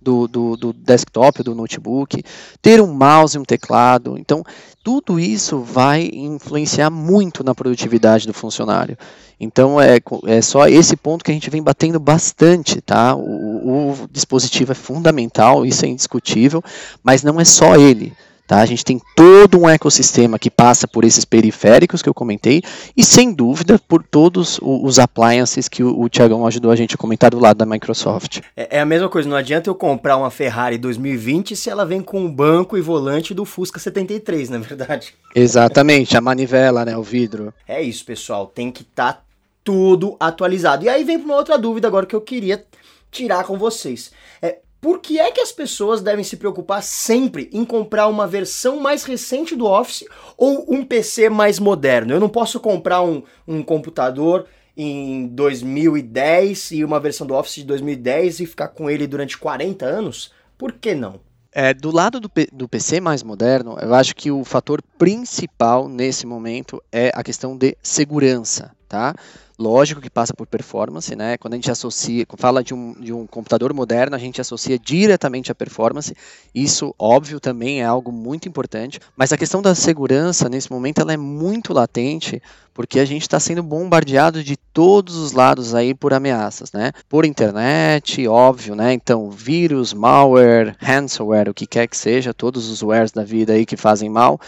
do, 0.00 0.28
do, 0.28 0.56
do 0.56 0.72
desktop, 0.72 1.42
do 1.42 1.52
notebook, 1.52 2.22
ter 2.62 2.80
um 2.80 2.94
mouse 2.94 3.36
e 3.36 3.40
um 3.40 3.44
teclado. 3.44 4.16
Então, 4.16 4.44
tudo 4.86 5.18
isso 5.18 5.58
vai 5.58 6.08
influenciar 6.12 6.90
muito 6.90 7.42
na 7.42 7.52
produtividade 7.52 8.24
do 8.24 8.32
funcionário. 8.32 8.96
Então 9.40 9.80
é, 9.80 9.98
é 10.28 10.40
só 10.40 10.68
esse 10.68 10.96
ponto 10.96 11.24
que 11.24 11.32
a 11.32 11.34
gente 11.34 11.50
vem 11.50 11.60
batendo 11.60 11.98
bastante, 11.98 12.80
tá? 12.80 13.16
O, 13.16 13.90
o 13.90 14.08
dispositivo 14.12 14.70
é 14.70 14.76
fundamental, 14.76 15.66
isso 15.66 15.84
é 15.84 15.88
indiscutível, 15.88 16.62
mas 17.02 17.24
não 17.24 17.40
é 17.40 17.44
só 17.44 17.74
ele. 17.74 18.12
Tá? 18.46 18.60
A 18.60 18.66
gente 18.66 18.84
tem 18.84 19.00
todo 19.16 19.58
um 19.58 19.68
ecossistema 19.68 20.38
que 20.38 20.50
passa 20.50 20.86
por 20.86 21.04
esses 21.04 21.24
periféricos 21.24 22.00
que 22.00 22.08
eu 22.08 22.14
comentei 22.14 22.62
e, 22.96 23.02
sem 23.02 23.32
dúvida, 23.32 23.78
por 23.88 24.02
todos 24.02 24.60
os 24.62 24.98
appliances 24.98 25.68
que 25.68 25.82
o, 25.82 26.00
o 26.00 26.08
Tiagão 26.08 26.46
ajudou 26.46 26.70
a 26.70 26.76
gente 26.76 26.94
a 26.94 26.98
comentar 26.98 27.30
do 27.30 27.40
lado 27.40 27.56
da 27.56 27.66
Microsoft. 27.66 28.40
É, 28.56 28.76
é, 28.76 28.80
a 28.80 28.86
mesma 28.86 29.08
coisa, 29.08 29.28
não 29.28 29.36
adianta 29.36 29.68
eu 29.68 29.74
comprar 29.74 30.16
uma 30.16 30.30
Ferrari 30.30 30.78
2020 30.78 31.56
se 31.56 31.68
ela 31.68 31.84
vem 31.84 32.00
com 32.00 32.24
o 32.24 32.28
banco 32.28 32.76
e 32.76 32.80
volante 32.80 33.34
do 33.34 33.44
Fusca 33.44 33.80
73, 33.80 34.50
na 34.50 34.56
é 34.56 34.60
verdade. 34.60 35.14
Exatamente, 35.34 36.16
a 36.16 36.20
manivela, 36.20 36.84
né, 36.84 36.96
o 36.96 37.02
vidro. 37.02 37.52
É 37.66 37.82
isso, 37.82 38.04
pessoal, 38.04 38.46
tem 38.46 38.70
que 38.70 38.82
estar 38.82 39.12
tá 39.12 39.20
tudo 39.64 40.16
atualizado. 40.20 40.84
E 40.84 40.88
aí 40.88 41.02
vem 41.02 41.18
para 41.18 41.26
uma 41.26 41.36
outra 41.36 41.58
dúvida 41.58 41.88
agora 41.88 42.06
que 42.06 42.14
eu 42.14 42.20
queria 42.20 42.64
tirar 43.10 43.44
com 43.44 43.58
vocês. 43.58 44.12
É, 44.40 44.58
por 44.86 45.00
que 45.00 45.18
é 45.18 45.32
que 45.32 45.40
as 45.40 45.50
pessoas 45.50 46.00
devem 46.00 46.22
se 46.22 46.36
preocupar 46.36 46.80
sempre 46.80 47.50
em 47.52 47.64
comprar 47.64 48.06
uma 48.06 48.24
versão 48.24 48.78
mais 48.78 49.02
recente 49.02 49.56
do 49.56 49.66
Office 49.66 50.04
ou 50.36 50.64
um 50.72 50.84
PC 50.84 51.28
mais 51.28 51.58
moderno? 51.58 52.12
Eu 52.12 52.20
não 52.20 52.28
posso 52.28 52.60
comprar 52.60 53.02
um, 53.02 53.20
um 53.48 53.64
computador 53.64 54.46
em 54.76 55.26
2010 55.26 56.70
e 56.70 56.84
uma 56.84 57.00
versão 57.00 57.26
do 57.26 57.34
Office 57.34 57.56
de 57.56 57.64
2010 57.64 58.38
e 58.38 58.46
ficar 58.46 58.68
com 58.68 58.88
ele 58.88 59.08
durante 59.08 59.36
40 59.36 59.84
anos? 59.84 60.30
Por 60.56 60.70
que 60.70 60.94
não? 60.94 61.18
É, 61.50 61.74
do 61.74 61.90
lado 61.90 62.20
do, 62.20 62.30
do 62.52 62.68
PC 62.68 63.00
mais 63.00 63.24
moderno, 63.24 63.76
eu 63.82 63.92
acho 63.92 64.14
que 64.14 64.30
o 64.30 64.44
fator 64.44 64.80
principal 64.96 65.88
nesse 65.88 66.24
momento 66.28 66.80
é 66.92 67.10
a 67.12 67.24
questão 67.24 67.56
de 67.56 67.76
segurança, 67.82 68.70
tá? 68.88 69.16
Lógico 69.58 70.02
que 70.02 70.10
passa 70.10 70.34
por 70.34 70.46
performance, 70.46 71.16
né? 71.16 71.38
Quando 71.38 71.54
a 71.54 71.56
gente 71.56 71.70
associa, 71.70 72.26
fala 72.36 72.62
de 72.62 72.74
um, 72.74 72.92
de 73.00 73.10
um 73.10 73.26
computador 73.26 73.72
moderno, 73.72 74.14
a 74.14 74.18
gente 74.18 74.38
associa 74.38 74.78
diretamente 74.78 75.50
a 75.50 75.54
performance. 75.54 76.14
Isso, 76.54 76.94
óbvio, 76.98 77.40
também 77.40 77.80
é 77.80 77.84
algo 77.84 78.12
muito 78.12 78.46
importante. 78.46 79.00
Mas 79.16 79.32
a 79.32 79.38
questão 79.38 79.62
da 79.62 79.74
segurança, 79.74 80.50
nesse 80.50 80.70
momento, 80.70 81.00
ela 81.00 81.14
é 81.14 81.16
muito 81.16 81.72
latente, 81.72 82.42
porque 82.74 83.00
a 83.00 83.06
gente 83.06 83.22
está 83.22 83.40
sendo 83.40 83.62
bombardeado 83.62 84.44
de 84.44 84.58
todos 84.58 85.16
os 85.16 85.32
lados 85.32 85.74
aí 85.74 85.94
por 85.94 86.12
ameaças, 86.12 86.70
né? 86.72 86.92
Por 87.08 87.24
internet, 87.24 88.28
óbvio, 88.28 88.74
né? 88.74 88.92
Então, 88.92 89.30
vírus, 89.30 89.94
malware, 89.94 90.76
ransomware, 90.78 91.48
o 91.48 91.54
que 91.54 91.66
quer 91.66 91.86
que 91.86 91.96
seja, 91.96 92.34
todos 92.34 92.68
os 92.68 92.82
wares 92.82 93.10
da 93.10 93.24
vida 93.24 93.54
aí 93.54 93.64
que 93.64 93.78
fazem 93.78 94.10
mal 94.10 94.38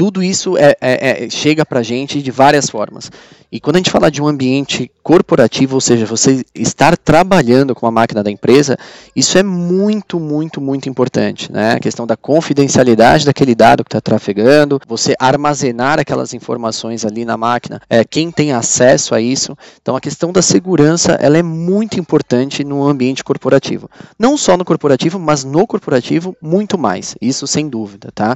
tudo 0.00 0.22
isso 0.22 0.56
é, 0.56 0.74
é, 0.80 1.24
é, 1.24 1.28
chega 1.28 1.62
para 1.62 1.80
a 1.80 1.82
gente 1.82 2.22
de 2.22 2.30
várias 2.30 2.70
formas. 2.70 3.12
E 3.52 3.60
quando 3.60 3.76
a 3.76 3.78
gente 3.80 3.90
fala 3.90 4.10
de 4.10 4.22
um 4.22 4.26
ambiente 4.26 4.90
corporativo, 5.02 5.74
ou 5.74 5.80
seja, 5.80 6.06
você 6.06 6.42
estar 6.54 6.96
trabalhando 6.96 7.74
com 7.74 7.86
a 7.86 7.90
máquina 7.90 8.22
da 8.22 8.30
empresa, 8.30 8.78
isso 9.14 9.36
é 9.36 9.42
muito, 9.42 10.18
muito, 10.18 10.58
muito 10.58 10.88
importante. 10.88 11.52
Né? 11.52 11.72
A 11.72 11.78
questão 11.78 12.06
da 12.06 12.16
confidencialidade 12.16 13.26
daquele 13.26 13.54
dado 13.54 13.84
que 13.84 13.88
está 13.88 14.00
trafegando, 14.00 14.80
você 14.88 15.14
armazenar 15.18 16.00
aquelas 16.00 16.32
informações 16.32 17.04
ali 17.04 17.26
na 17.26 17.36
máquina, 17.36 17.78
é, 17.90 18.02
quem 18.02 18.30
tem 18.30 18.52
acesso 18.52 19.14
a 19.14 19.20
isso. 19.20 19.54
Então 19.82 19.96
a 19.96 20.00
questão 20.00 20.32
da 20.32 20.40
segurança 20.40 21.12
ela 21.20 21.36
é 21.36 21.42
muito 21.42 22.00
importante 22.00 22.64
no 22.64 22.88
ambiente 22.88 23.22
corporativo. 23.22 23.90
Não 24.18 24.38
só 24.38 24.56
no 24.56 24.64
corporativo, 24.64 25.18
mas 25.18 25.44
no 25.44 25.66
corporativo 25.66 26.34
muito 26.40 26.78
mais. 26.78 27.14
Isso 27.20 27.46
sem 27.46 27.68
dúvida, 27.68 28.10
tá? 28.14 28.34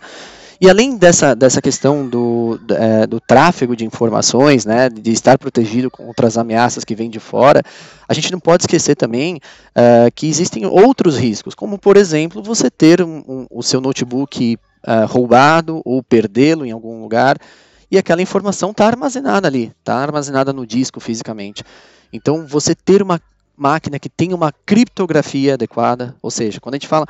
E 0.61 0.70
além 0.70 0.96
dessa, 0.96 1.34
dessa 1.34 1.61
questão 1.61 2.08
do, 2.08 2.61
é, 2.70 3.06
do 3.06 3.20
tráfego 3.20 3.75
de 3.76 3.84
informações, 3.84 4.64
né, 4.64 4.88
de 4.88 5.11
estar 5.11 5.38
protegido 5.38 5.90
contra 5.90 6.26
as 6.26 6.38
ameaças 6.38 6.84
que 6.84 6.94
vêm 6.94 7.11
de 7.11 7.18
fora, 7.18 7.62
a 8.08 8.14
gente 8.14 8.30
não 8.30 8.38
pode 8.38 8.62
esquecer 8.62 8.94
também 8.94 9.37
uh, 9.37 10.11
que 10.14 10.28
existem 10.28 10.64
outros 10.66 11.16
riscos, 11.16 11.54
como 11.54 11.78
por 11.78 11.96
exemplo 11.96 12.42
você 12.42 12.70
ter 12.70 13.02
um, 13.02 13.23
um, 13.26 13.46
o 13.50 13.62
seu 13.62 13.80
notebook 13.80 14.58
uh, 14.87 15.06
roubado 15.06 15.82
ou 15.84 16.02
perdê-lo 16.02 16.64
em 16.64 16.70
algum 16.70 17.00
lugar 17.02 17.37
e 17.90 17.99
aquela 17.99 18.23
informação 18.23 18.70
está 18.70 18.87
armazenada 18.87 19.49
ali, 19.49 19.73
está 19.80 19.96
armazenada 19.96 20.52
no 20.52 20.66
disco 20.66 21.00
fisicamente. 21.00 21.64
Então 22.12 22.46
você 22.46 22.75
ter 22.75 23.02
uma 23.02 23.20
máquina 23.56 23.99
que 23.99 24.08
tem 24.08 24.32
uma 24.32 24.52
criptografia 24.52 25.54
adequada, 25.54 26.14
ou 26.20 26.30
seja, 26.30 26.61
quando 26.61 26.75
a 26.75 26.78
gente 26.78 26.88
fala 26.88 27.06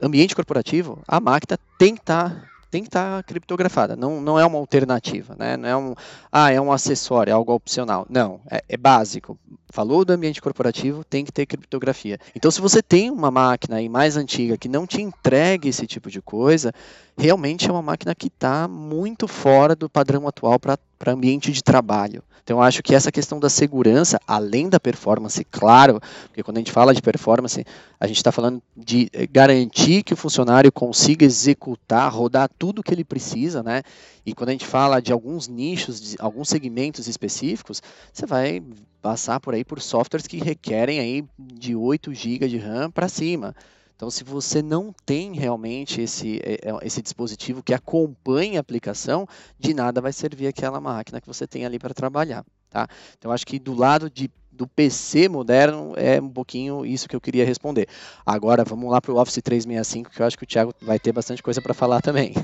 ambiente 0.00 0.34
corporativo, 0.34 0.98
a 1.06 1.20
máquina 1.20 1.58
tem 1.78 1.94
que 1.94 2.00
estar 2.00 2.30
tá 2.30 2.53
tem 2.74 2.82
que 2.82 2.88
estar 2.88 3.18
tá 3.18 3.22
criptografada, 3.22 3.94
não, 3.94 4.20
não 4.20 4.36
é 4.36 4.44
uma 4.44 4.58
alternativa, 4.58 5.36
né? 5.38 5.56
não 5.56 5.68
é 5.68 5.76
um, 5.76 5.94
ah, 6.32 6.50
é 6.50 6.60
um 6.60 6.72
acessório, 6.72 7.30
é 7.30 7.32
algo 7.32 7.52
opcional. 7.52 8.04
Não, 8.10 8.40
é, 8.50 8.64
é 8.68 8.76
básico, 8.76 9.38
falou 9.74 10.04
do 10.04 10.12
ambiente 10.12 10.40
corporativo, 10.40 11.02
tem 11.02 11.24
que 11.24 11.32
ter 11.32 11.46
criptografia. 11.46 12.16
Então, 12.32 12.48
se 12.48 12.60
você 12.60 12.80
tem 12.80 13.10
uma 13.10 13.28
máquina 13.28 13.78
aí 13.78 13.88
mais 13.88 14.16
antiga 14.16 14.56
que 14.56 14.68
não 14.68 14.86
te 14.86 15.02
entregue 15.02 15.68
esse 15.68 15.84
tipo 15.84 16.08
de 16.08 16.22
coisa, 16.22 16.72
realmente 17.18 17.68
é 17.68 17.72
uma 17.72 17.82
máquina 17.82 18.14
que 18.14 18.28
está 18.28 18.68
muito 18.68 19.26
fora 19.26 19.74
do 19.74 19.90
padrão 19.90 20.28
atual 20.28 20.60
para 20.60 20.78
ambiente 21.08 21.50
de 21.50 21.60
trabalho. 21.60 22.22
Então, 22.44 22.62
acho 22.62 22.84
que 22.84 22.94
essa 22.94 23.10
questão 23.10 23.40
da 23.40 23.50
segurança, 23.50 24.20
além 24.28 24.68
da 24.68 24.78
performance, 24.78 25.42
claro, 25.50 25.98
porque 26.26 26.42
quando 26.44 26.58
a 26.58 26.60
gente 26.60 26.70
fala 26.70 26.94
de 26.94 27.02
performance, 27.02 27.64
a 27.98 28.06
gente 28.06 28.18
está 28.18 28.30
falando 28.30 28.62
de 28.76 29.08
eh, 29.12 29.26
garantir 29.26 30.04
que 30.04 30.12
o 30.12 30.16
funcionário 30.16 30.70
consiga 30.70 31.24
executar, 31.24 32.12
rodar 32.12 32.48
tudo 32.58 32.78
o 32.78 32.82
que 32.82 32.94
ele 32.94 33.02
precisa, 33.02 33.60
né? 33.60 33.82
E 34.24 34.34
quando 34.34 34.50
a 34.50 34.52
gente 34.52 34.66
fala 34.66 35.00
de 35.00 35.10
alguns 35.10 35.48
nichos, 35.48 36.00
de 36.00 36.16
alguns 36.20 36.48
segmentos 36.48 37.08
específicos, 37.08 37.82
você 38.12 38.26
vai 38.26 38.62
passar 39.04 39.38
por 39.38 39.52
aí 39.52 39.62
por 39.62 39.82
softwares 39.82 40.26
que 40.26 40.38
requerem 40.38 40.98
aí 40.98 41.22
de 41.38 41.76
8 41.76 42.14
GB 42.14 42.48
de 42.48 42.56
RAM 42.56 42.90
para 42.90 43.06
cima. 43.06 43.54
Então, 43.94 44.10
se 44.10 44.24
você 44.24 44.62
não 44.62 44.94
tem 45.04 45.34
realmente 45.34 46.00
esse, 46.00 46.40
é, 46.42 46.70
é, 46.70 46.86
esse 46.86 47.02
dispositivo 47.02 47.62
que 47.62 47.74
acompanha 47.74 48.58
a 48.58 48.62
aplicação, 48.62 49.28
de 49.58 49.74
nada 49.74 50.00
vai 50.00 50.10
servir 50.10 50.46
aquela 50.46 50.80
máquina 50.80 51.20
que 51.20 51.26
você 51.26 51.46
tem 51.46 51.66
ali 51.66 51.78
para 51.78 51.92
trabalhar. 51.92 52.46
Tá? 52.70 52.88
Então, 53.18 53.30
acho 53.30 53.46
que 53.46 53.58
do 53.58 53.74
lado 53.74 54.08
de, 54.08 54.30
do 54.50 54.66
PC 54.66 55.28
moderno 55.28 55.92
é 55.96 56.18
um 56.18 56.30
pouquinho 56.30 56.86
isso 56.86 57.06
que 57.06 57.14
eu 57.14 57.20
queria 57.20 57.44
responder. 57.44 57.86
Agora, 58.24 58.64
vamos 58.64 58.90
lá 58.90 59.02
para 59.02 59.12
o 59.12 59.20
Office 59.20 59.42
365, 59.42 60.10
que 60.10 60.22
eu 60.22 60.26
acho 60.26 60.38
que 60.38 60.44
o 60.44 60.46
Thiago 60.46 60.72
vai 60.80 60.98
ter 60.98 61.12
bastante 61.12 61.42
coisa 61.42 61.60
para 61.60 61.74
falar 61.74 62.00
também. 62.00 62.32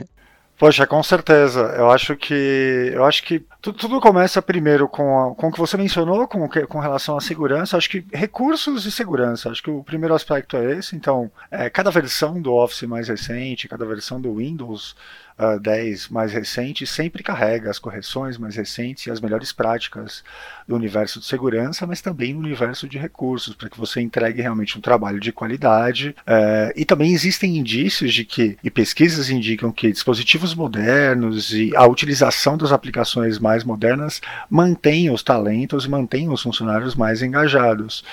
Poxa, 0.60 0.86
com 0.86 1.02
certeza. 1.02 1.60
Eu 1.74 1.90
acho 1.90 2.14
que 2.14 2.90
eu 2.92 3.02
acho 3.06 3.22
que 3.22 3.42
tudo, 3.62 3.78
tudo 3.78 3.98
começa 3.98 4.42
primeiro 4.42 4.86
com, 4.86 5.18
a, 5.18 5.34
com 5.34 5.48
o 5.48 5.50
que 5.50 5.58
você 5.58 5.74
mencionou, 5.78 6.28
com, 6.28 6.46
com 6.46 6.78
relação 6.78 7.16
à 7.16 7.20
segurança. 7.22 7.78
Acho 7.78 7.88
que 7.88 8.04
recursos 8.12 8.84
e 8.84 8.92
segurança. 8.92 9.48
Acho 9.48 9.62
que 9.62 9.70
o 9.70 9.82
primeiro 9.82 10.14
aspecto 10.14 10.58
é 10.58 10.72
esse. 10.76 10.94
Então, 10.94 11.32
é, 11.50 11.70
cada 11.70 11.90
versão 11.90 12.42
do 12.42 12.52
Office 12.52 12.82
mais 12.82 13.08
recente, 13.08 13.68
cada 13.68 13.86
versão 13.86 14.20
do 14.20 14.34
Windows 14.34 14.94
uh, 15.40 15.58
10 15.58 16.08
mais 16.08 16.32
recente 16.32 16.86
sempre 16.86 17.22
carrega 17.22 17.70
as 17.70 17.78
correções 17.78 18.36
mais 18.36 18.56
recentes 18.56 19.06
e 19.06 19.10
as 19.10 19.20
melhores 19.20 19.52
práticas 19.52 20.22
do 20.68 20.76
universo 20.76 21.18
de 21.18 21.26
segurança, 21.26 21.86
mas 21.86 22.00
também 22.00 22.32
no 22.32 22.40
universo 22.40 22.88
de 22.88 22.98
recursos, 22.98 23.54
para 23.54 23.68
que 23.68 23.78
você 23.78 24.00
entregue 24.00 24.42
realmente 24.42 24.78
um 24.78 24.80
trabalho 24.80 25.18
de 25.18 25.32
qualidade. 25.32 26.14
Uh, 26.20 26.72
e 26.76 26.84
também 26.84 27.12
existem 27.12 27.56
indícios 27.56 28.12
de 28.12 28.24
que, 28.24 28.56
e 28.62 28.70
pesquisas 28.70 29.30
indicam 29.30 29.72
que 29.72 29.90
dispositivos 29.90 30.54
modernos 30.54 31.52
e 31.52 31.74
a 31.74 31.86
utilização 31.86 32.56
das 32.56 32.70
aplicações 32.70 33.38
mais 33.38 33.64
modernas 33.64 34.20
mantêm 34.48 35.10
os 35.10 35.22
talentos 35.22 35.84
e 35.84 35.90
mantêm 35.90 36.28
os 36.28 36.42
funcionários 36.42 36.94
mais 36.94 37.22
engajados. 37.22 38.04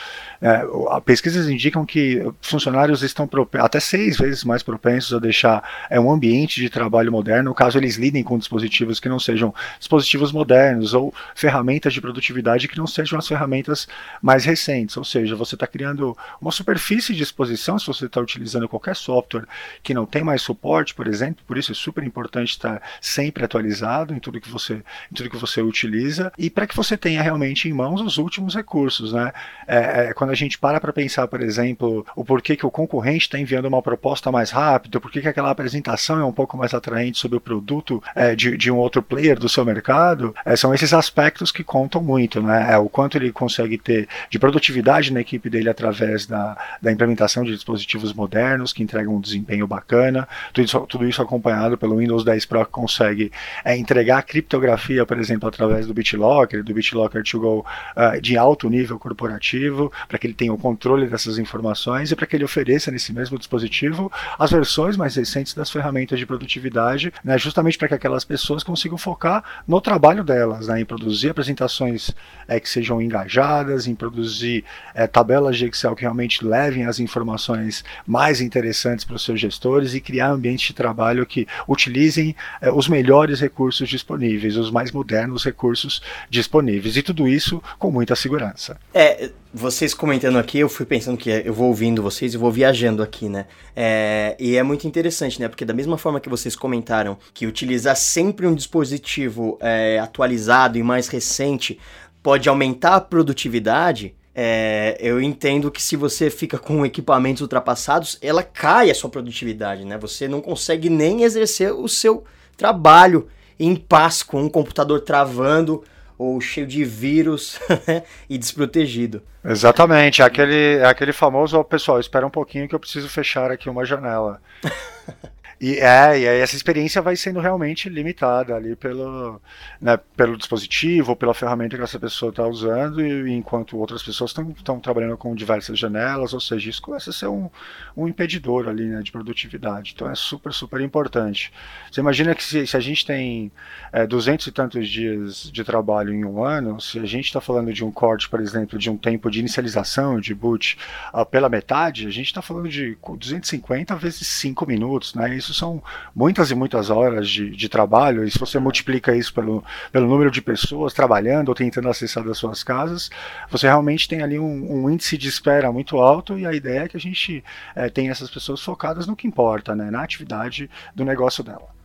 Uh, 0.42 1.02
pesquisas 1.02 1.50
indicam 1.50 1.86
que 1.86 2.24
funcionários 2.42 3.02
estão 3.04 3.30
até 3.60 3.80
seis 3.80 4.18
vezes 4.18 4.44
mais 4.44 4.64
propensos 4.64 5.14
a 5.14 5.20
deixar 5.20 5.64
é, 5.90 6.00
um 6.00 6.12
ambiente 6.12 6.62
de 6.62 6.70
trabalho 6.70 7.12
moderno, 7.18 7.54
caso 7.54 7.78
eles 7.78 7.96
lidem 7.96 8.24
com 8.24 8.38
dispositivos 8.38 9.00
que 9.00 9.10
não 9.10 9.20
sejam 9.20 9.54
dispositivos 9.80 10.32
modernos 10.32 10.94
ou 10.94 11.14
ferramentas 11.36 11.94
de 11.94 12.00
produtividade 12.00 12.68
que 12.68 12.78
não 12.78 12.88
sejam 12.88 13.18
as 13.18 13.28
ferramentas 13.28 13.88
mais 14.22 14.46
recentes. 14.46 14.96
Ou 14.98 15.04
seja, 15.04 15.36
você 15.36 15.56
está 15.56 15.66
criando 15.66 16.16
uma 16.40 16.52
superfície 16.52 17.14
de 17.14 17.24
exposição 17.24 17.80
se 17.80 17.88
você 17.88 18.06
está 18.06 18.22
utilizando 18.22 18.70
qualquer 18.70 18.96
software 18.96 19.46
que 19.82 19.94
não 19.94 20.06
tem 20.06 20.24
mais 20.24 20.42
suporte, 20.42 20.94
por 20.94 21.08
exemplo. 21.08 21.44
Por 21.48 21.58
isso 21.58 21.72
é 21.72 21.76
super 21.76 22.04
importante 22.04 22.50
estar 22.50 22.82
sempre 23.02 23.44
atualizado 23.44 24.14
em 24.14 24.20
tudo 24.20 24.40
que 24.40 24.50
você, 24.50 24.76
em 25.12 25.16
tudo 25.16 25.30
que 25.30 25.38
você 25.38 25.62
utiliza 25.62 26.32
e 26.38 26.50
para 26.50 26.68
que 26.68 26.76
você 26.76 26.96
tenha 26.96 27.22
realmente 27.22 27.68
em 27.68 27.74
mãos 27.74 28.02
os 28.02 28.18
últimos 28.18 28.54
recursos, 28.56 29.14
né? 29.14 29.32
É, 29.68 30.10
é, 30.10 30.14
quando 30.14 30.30
a 30.32 30.36
gente 30.36 30.58
para 30.58 30.80
para 30.80 30.94
pensar, 30.94 31.28
por 31.28 31.42
exemplo, 31.42 32.06
o 32.16 32.24
porquê 32.24 32.56
que 32.56 32.66
o 32.66 32.72
concorrente 32.72 33.26
está 33.26 33.40
enviando 33.40 33.66
uma 33.66 33.82
proposta 33.82 34.32
mais 34.32 34.52
rápido, 34.52 35.02
por 35.02 35.12
que 35.12 35.28
aquela 35.28 35.50
apresentação 35.50 36.20
é 36.20 36.26
um 36.26 36.34
pouco 36.34 36.58
mais 36.58 36.74
atraente 36.74 37.07
sobre 37.16 37.38
o 37.38 37.42
produto 37.42 38.02
é, 38.16 38.36
de, 38.36 38.58
de, 38.58 38.72
um 38.72 38.78
outro 38.78 39.02
player 39.02 39.40
do 39.40 39.48
seu 39.48 39.64
mercado, 39.64 40.36
é, 40.46 40.56
são 40.56 40.74
esses 40.74 40.94
aspectos 40.94 41.52
que 41.52 41.64
contam 41.64 42.02
muito, 42.02 42.42
né? 42.42 42.74
É 42.74 42.78
o 42.78 42.90
quanto 42.90 43.18
ele 43.18 43.32
consegue 43.32 43.78
ter 43.78 44.08
de 44.30 44.40
produtividade 44.40 45.14
na 45.14 45.22
equipe 45.22 45.50
dele 45.50 45.70
através 45.70 46.26
da, 46.26 46.58
da 46.82 46.92
implementação 46.92 47.44
de 47.44 47.52
dispositivos 47.54 48.14
modernos 48.14 48.74
que 48.74 48.84
entregam 48.84 49.16
um 49.16 49.22
desempenho 49.22 49.68
bacana, 49.68 50.28
tudo 50.54 50.66
isso, 50.66 50.80
tudo 50.82 51.08
isso 51.08 51.22
acompanhado 51.22 51.78
pelo 51.78 51.98
Windows 51.98 52.24
10 52.24 52.46
Pro 52.46 52.66
que 52.66 52.72
consegue 52.72 53.32
é, 53.64 53.78
entregar 53.78 54.22
criptografia, 54.24 55.06
por 55.06 55.20
exemplo, 55.20 55.48
através 55.48 55.86
do 55.86 55.94
BitLocker, 55.94 56.64
do 56.64 56.74
BitLocker 56.74 57.24
to 57.24 57.40
Go 57.40 57.66
uh, 57.96 58.20
de 58.22 58.38
alto 58.38 58.70
nível 58.70 58.98
corporativo, 58.98 59.92
para 60.08 60.18
que 60.18 60.28
ele 60.28 60.34
tenha 60.34 60.54
o 60.54 60.58
controle 60.58 61.08
dessas 61.08 61.38
informações 61.38 62.12
e 62.12 62.16
para 62.16 62.26
que 62.26 62.36
ele 62.36 62.44
ofereça 62.44 62.92
nesse 62.92 63.14
mesmo 63.14 63.38
dispositivo 63.38 64.12
as 64.38 64.52
versões 64.52 64.98
mais 64.98 65.16
recentes 65.16 65.54
das 65.54 65.70
ferramentas 65.70 66.18
de 66.20 66.26
produtividade 66.26 66.97
né, 67.24 67.38
justamente 67.38 67.78
para 67.78 67.88
que 67.88 67.94
aquelas 67.94 68.24
pessoas 68.24 68.64
consigam 68.64 68.98
focar 68.98 69.44
no 69.68 69.80
trabalho 69.82 70.24
delas, 70.24 70.68
né, 70.68 70.82
em 70.82 70.86
produzir 70.86 71.30
apresentações 71.30 72.12
é, 72.48 72.60
que 72.60 72.70
sejam 72.70 73.02
engajadas, 73.02 73.88
em 73.88 73.96
produzir 73.96 74.64
é, 74.94 75.08
tabelas 75.08 75.58
de 75.58 75.66
Excel 75.66 75.96
que 75.96 76.02
realmente 76.02 76.46
levem 76.46 76.86
as 76.86 77.00
informações 77.00 77.84
mais 78.06 78.42
interessantes 78.42 79.06
para 79.06 79.16
os 79.16 79.24
seus 79.24 79.40
gestores 79.40 79.94
e 79.94 80.02
criar 80.02 80.30
ambientes 80.30 80.68
de 80.68 80.74
trabalho 80.74 81.26
que 81.26 81.48
utilizem 81.68 82.36
é, 82.62 82.72
os 82.72 82.88
melhores 82.88 83.40
recursos 83.40 83.88
disponíveis, 83.90 84.58
os 84.58 84.72
mais 84.72 84.92
modernos 84.92 85.44
recursos 85.44 86.02
disponíveis, 86.30 86.98
e 86.98 87.02
tudo 87.02 87.28
isso 87.28 87.62
com 87.78 87.92
muita 87.92 88.16
segurança. 88.16 88.78
É, 88.94 89.32
vocês 89.58 89.92
comentando 89.92 90.38
aqui, 90.38 90.60
eu 90.60 90.70
fui 90.70 90.86
pensando 90.86 91.18
que 91.18 91.30
eu 91.30 91.52
vou 91.52 91.68
ouvindo 91.70 92.02
vocês 92.02 92.34
e 92.34 92.38
vou 92.38 92.52
viajando 92.52 93.02
aqui, 93.02 93.28
né? 93.28 93.48
É, 93.76 94.36
e 94.40 94.56
é 94.56 94.62
muito 94.62 94.88
interessante, 94.88 95.42
né? 95.42 95.48
Porque 95.48 95.66
da 95.66 95.74
mesma 95.74 95.98
forma 95.98 96.20
que 96.20 96.30
vocês 96.30 96.56
comentaram 96.56 97.18
que 97.34 97.48
utilizar 97.48 97.96
sempre 97.96 98.46
um 98.46 98.54
dispositivo 98.54 99.58
é, 99.60 99.98
atualizado 99.98 100.78
e 100.78 100.84
mais 100.84 101.08
recente 101.08 101.80
pode 102.22 102.48
aumentar 102.48 102.96
a 102.96 103.02
produtividade, 103.02 104.14
é, 104.36 104.96
eu 105.00 105.20
entendo 105.20 105.72
que 105.72 105.82
se 105.82 105.96
você 105.96 106.30
fica 106.30 106.60
com 106.60 106.86
equipamentos 106.86 107.42
ultrapassados, 107.42 108.20
ela 108.22 108.44
cai 108.44 108.92
a 108.92 108.96
sua 108.96 109.10
produtividade, 109.10 109.84
né? 109.84 109.98
Você 109.98 110.28
não 110.28 110.40
consegue 110.40 110.88
nem 110.88 111.24
exercer 111.24 111.74
o 111.74 111.88
seu 111.88 112.24
trabalho 112.56 113.28
em 113.60 113.76
paz 113.76 114.22
com 114.22 114.44
um 114.44 114.50
computador 114.50 115.02
travando 115.02 115.84
ou 116.18 116.40
cheio 116.42 116.66
de 116.66 116.84
vírus 116.84 117.60
né, 117.88 118.04
e 118.30 118.38
desprotegido. 118.38 119.22
Exatamente, 119.44 120.22
é 120.22 120.26
aquele, 120.26 120.78
é 120.78 120.86
aquele 120.86 121.14
famoso, 121.14 121.58
oh, 121.58 121.64
pessoal, 121.64 122.00
espera 122.00 122.26
um 122.26 122.32
pouquinho 122.32 122.68
que 122.68 122.76
eu 122.76 122.80
preciso 122.80 123.08
fechar 123.08 123.52
aqui 123.52 123.70
uma 123.70 123.86
janela. 123.86 124.42
E, 125.60 125.78
é, 125.78 126.20
e 126.20 126.28
aí 126.28 126.40
essa 126.40 126.56
experiência 126.56 127.02
vai 127.02 127.16
sendo 127.16 127.40
realmente 127.40 127.90
limitada 127.90 128.56
ali 128.56 128.76
pelo, 128.76 129.42
né, 129.82 129.98
pelo 130.16 130.38
dispositivo, 130.38 131.16
pela 131.16 131.34
ferramenta 131.34 131.76
que 131.76 131.84
essa 131.84 132.00
pessoa 132.00 132.30
está 132.30 132.46
usando, 132.46 133.04
e, 133.04 133.32
enquanto 133.32 133.78
outras 133.78 134.04
pessoas 134.04 134.36
estão 134.56 134.80
trabalhando 134.80 135.18
com 135.18 135.34
diversas 135.34 135.80
janelas, 135.80 136.34
ou 136.34 136.40
seja, 136.40 136.70
isso 136.70 136.82
começa 136.82 137.10
a 137.10 137.14
ser 137.14 137.28
um, 137.28 137.50
um 137.96 138.08
impedidor 138.08 138.68
ali 138.68 138.86
né, 138.86 139.02
de 139.02 139.12
produtividade. 139.12 139.94
Então 139.96 140.10
é 140.10 140.16
super, 140.16 140.54
super 140.54 140.80
importante. 140.80 141.52
Você 141.92 142.02
imagina 142.02 142.36
que 142.36 142.44
se, 142.44 142.68
se 142.68 142.78
a 142.78 142.80
gente 142.80 143.04
tem 143.04 143.52
é, 143.92 144.06
200 144.06 144.46
e 144.46 144.52
tantos 144.52 144.88
dias 144.88 145.52
de 145.52 145.64
trabalho 145.64 146.14
em 146.14 146.24
um 146.24 146.44
ano, 146.44 146.80
se 146.80 147.00
a 147.00 147.06
gente 147.06 147.26
está 147.26 147.42
falando 147.42 147.74
de 147.74 147.84
um 147.84 147.92
corte, 147.92 148.30
por 148.30 148.40
exemplo, 148.40 148.78
de 148.78 148.90
um 148.90 148.98
tempo 148.98 149.32
de 149.32 149.40
inicialização 149.40 150.20
de 150.20 150.36
boot 150.36 150.78
uh, 151.14 151.26
pela 151.26 151.50
metade, 151.50 152.06
a 152.06 152.12
gente 152.12 152.28
está 152.28 152.42
falando 152.42 152.70
de 152.70 152.96
250 153.04 153.96
vezes 153.96 154.28
5 154.28 154.66
minutos, 154.68 155.16
né? 155.16 155.36
Isso 155.36 155.47
isso 155.48 155.54
são 155.54 155.82
muitas 156.14 156.52
e 156.52 156.56
muitas 156.56 156.90
horas 156.90 157.30
de, 157.30 157.50
de 157.50 157.70
trabalho, 157.70 158.24
e 158.24 158.32
se 158.32 158.38
você 158.38 158.60
multiplica 158.60 159.16
isso 159.16 159.34
pelo, 159.34 159.64
pelo 159.92 160.08
número 160.08 160.30
de 160.30 160.42
pessoas 160.42 160.94
trabalhando 160.94 161.50
ou 161.50 161.56
tentando 161.56 161.88
acessar 161.88 162.24
das 162.24 162.38
suas 162.38 162.64
casas, 162.64 163.10
você 163.50 163.68
realmente 163.68 164.08
tem 164.08 164.22
ali 164.22 164.38
um, 164.38 164.84
um 164.84 164.90
índice 164.90 165.18
de 165.18 165.30
espera 165.30 165.72
muito 165.72 165.98
alto, 165.98 166.38
e 166.38 166.46
a 166.46 166.54
ideia 166.54 166.82
é 166.82 166.88
que 166.88 166.98
a 166.98 167.00
gente 167.00 167.44
é, 167.76 167.90
tenha 167.90 168.12
essas 168.12 168.30
pessoas 168.30 168.62
focadas 168.62 169.08
no 169.08 169.16
que 169.16 169.28
importa, 169.28 169.76
né, 169.76 169.90
na 169.90 170.04
atividade 170.04 170.70
do 170.94 171.06
negócio 171.06 171.44
dela. 171.44 171.78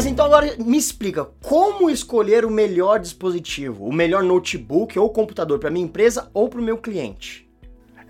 Mas 0.00 0.06
então 0.06 0.24
agora 0.24 0.56
me 0.56 0.78
explica 0.78 1.26
como 1.42 1.90
escolher 1.90 2.46
o 2.46 2.50
melhor 2.50 2.98
dispositivo, 3.00 3.84
o 3.84 3.92
melhor 3.92 4.22
notebook 4.22 4.98
ou 4.98 5.10
computador 5.10 5.58
para 5.58 5.70
minha 5.70 5.84
empresa 5.84 6.30
ou 6.32 6.48
para 6.48 6.58
o 6.58 6.64
meu 6.64 6.78
cliente. 6.78 7.46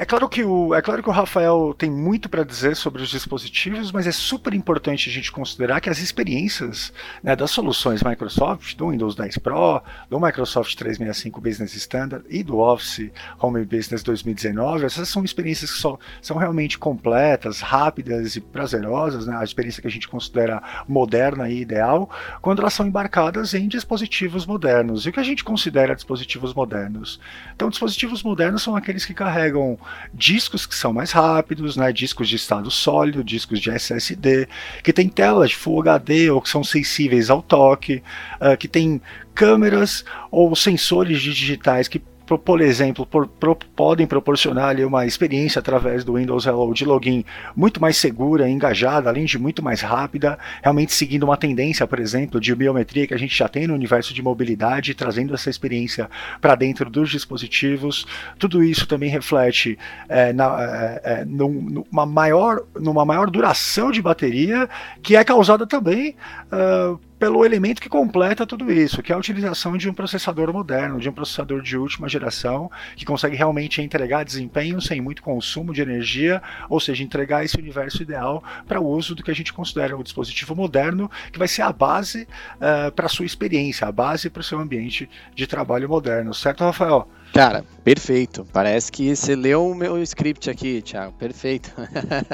É 0.00 0.06
claro 0.06 0.30
que 0.30 0.42
o, 0.42 0.74
é 0.74 0.80
claro 0.80 1.02
que 1.02 1.10
o 1.10 1.12
Rafael 1.12 1.74
tem 1.76 1.90
muito 1.90 2.26
para 2.26 2.42
dizer 2.42 2.74
sobre 2.74 3.02
os 3.02 3.10
dispositivos, 3.10 3.92
mas 3.92 4.06
é 4.06 4.12
super 4.12 4.54
importante 4.54 5.10
a 5.10 5.12
gente 5.12 5.30
considerar 5.30 5.78
que 5.78 5.90
as 5.90 5.98
experiências 5.98 6.90
né, 7.22 7.36
das 7.36 7.50
soluções 7.50 8.02
Microsoft, 8.02 8.76
do 8.76 8.88
Windows 8.88 9.14
10 9.14 9.36
Pro, 9.36 9.82
do 10.08 10.18
Microsoft 10.18 10.74
365 10.74 11.38
Business 11.42 11.74
Standard 11.74 12.24
e 12.30 12.42
do 12.42 12.60
Office 12.60 13.10
Home 13.38 13.62
Business 13.66 14.02
2019, 14.02 14.86
essas 14.86 15.06
são 15.06 15.22
experiências 15.22 15.70
que 15.70 15.78
só, 15.78 15.98
são 16.22 16.38
realmente 16.38 16.78
completas, 16.78 17.60
rápidas 17.60 18.36
e 18.36 18.40
prazerosas, 18.40 19.26
né, 19.26 19.36
a 19.36 19.44
experiência 19.44 19.82
que 19.82 19.88
a 19.88 19.90
gente 19.90 20.08
considera 20.08 20.62
moderna 20.88 21.50
e 21.50 21.60
ideal, 21.60 22.08
quando 22.40 22.60
elas 22.60 22.72
são 22.72 22.86
embarcadas 22.86 23.52
em 23.52 23.68
dispositivos 23.68 24.46
modernos. 24.46 25.04
E 25.04 25.10
o 25.10 25.12
que 25.12 25.20
a 25.20 25.24
gente 25.24 25.44
considera 25.44 25.94
dispositivos 25.94 26.54
modernos? 26.54 27.20
Então, 27.54 27.68
dispositivos 27.68 28.22
modernos 28.22 28.62
são 28.62 28.74
aqueles 28.74 29.04
que 29.04 29.12
carregam 29.12 29.78
discos 30.12 30.66
que 30.66 30.74
são 30.74 30.92
mais 30.92 31.12
rápidos, 31.12 31.76
né, 31.76 31.92
discos 31.92 32.28
de 32.28 32.36
estado 32.36 32.70
sólido, 32.70 33.24
discos 33.24 33.60
de 33.60 33.70
SSD, 33.70 34.48
que 34.82 34.92
tem 34.92 35.08
telas 35.08 35.50
de 35.50 35.56
Full 35.56 35.80
HD 35.80 36.30
ou 36.30 36.40
que 36.40 36.48
são 36.48 36.64
sensíveis 36.64 37.30
ao 37.30 37.42
toque, 37.42 38.02
uh, 38.40 38.56
que 38.56 38.68
tem 38.68 39.00
câmeras 39.34 40.04
ou 40.30 40.54
sensores 40.54 41.20
digitais 41.20 41.88
que 41.88 42.02
por 42.38 42.60
exemplo, 42.60 43.06
por, 43.06 43.28
podem 43.74 44.06
proporcionar 44.06 44.70
ali 44.70 44.84
uma 44.84 45.06
experiência 45.06 45.58
através 45.58 46.04
do 46.04 46.14
Windows 46.14 46.46
Hello 46.46 46.72
de 46.72 46.84
login 46.84 47.24
muito 47.56 47.80
mais 47.80 47.96
segura, 47.96 48.48
engajada, 48.48 49.08
além 49.08 49.24
de 49.24 49.38
muito 49.38 49.62
mais 49.62 49.80
rápida, 49.80 50.38
realmente 50.62 50.92
seguindo 50.92 51.24
uma 51.24 51.36
tendência, 51.36 51.86
por 51.86 51.98
exemplo, 51.98 52.40
de 52.40 52.54
biometria 52.54 53.06
que 53.06 53.14
a 53.14 53.18
gente 53.18 53.36
já 53.36 53.48
tem 53.48 53.66
no 53.66 53.74
universo 53.74 54.14
de 54.14 54.22
mobilidade, 54.22 54.94
trazendo 54.94 55.34
essa 55.34 55.50
experiência 55.50 56.08
para 56.40 56.54
dentro 56.54 56.88
dos 56.88 57.10
dispositivos. 57.10 58.06
Tudo 58.38 58.62
isso 58.62 58.86
também 58.86 59.10
reflete 59.10 59.78
é, 60.08 60.32
na, 60.32 60.56
é, 60.62 61.00
é, 61.04 61.24
numa, 61.24 62.06
maior, 62.06 62.62
numa 62.78 63.04
maior 63.04 63.30
duração 63.30 63.90
de 63.90 64.02
bateria, 64.02 64.68
que 65.02 65.16
é 65.16 65.24
causada 65.24 65.66
também 65.66 66.14
uh, 66.52 66.98
pelo 67.20 67.44
elemento 67.44 67.82
que 67.82 67.88
completa 67.90 68.46
tudo 68.46 68.72
isso, 68.72 69.02
que 69.02 69.12
é 69.12 69.14
a 69.14 69.18
utilização 69.18 69.76
de 69.76 69.90
um 69.90 69.92
processador 69.92 70.50
moderno, 70.54 70.98
de 70.98 71.06
um 71.06 71.12
processador 71.12 71.60
de 71.60 71.76
última 71.76 72.08
geração, 72.08 72.70
que 72.96 73.04
consegue 73.04 73.36
realmente 73.36 73.82
entregar 73.82 74.24
desempenho 74.24 74.80
sem 74.80 75.02
muito 75.02 75.22
consumo 75.22 75.74
de 75.74 75.82
energia, 75.82 76.42
ou 76.66 76.80
seja, 76.80 77.04
entregar 77.04 77.44
esse 77.44 77.58
universo 77.58 78.02
ideal 78.02 78.42
para 78.66 78.80
o 78.80 78.88
uso 78.88 79.14
do 79.14 79.22
que 79.22 79.30
a 79.30 79.34
gente 79.34 79.52
considera 79.52 79.94
um 79.94 80.02
dispositivo 80.02 80.56
moderno, 80.56 81.10
que 81.30 81.38
vai 81.38 81.46
ser 81.46 81.60
a 81.60 81.70
base 81.70 82.26
uh, 82.56 82.90
para 82.92 83.04
a 83.04 83.10
sua 83.10 83.26
experiência, 83.26 83.86
a 83.86 83.92
base 83.92 84.30
para 84.30 84.40
o 84.40 84.44
seu 84.44 84.58
ambiente 84.58 85.06
de 85.34 85.46
trabalho 85.46 85.90
moderno, 85.90 86.32
certo, 86.32 86.64
Rafael? 86.64 87.06
Cara, 87.32 87.64
perfeito. 87.84 88.46
Parece 88.52 88.90
que 88.90 89.14
você 89.14 89.36
leu 89.36 89.68
o 89.68 89.74
meu 89.74 90.02
script 90.02 90.50
aqui, 90.50 90.82
Thiago. 90.82 91.12
Perfeito. 91.12 91.70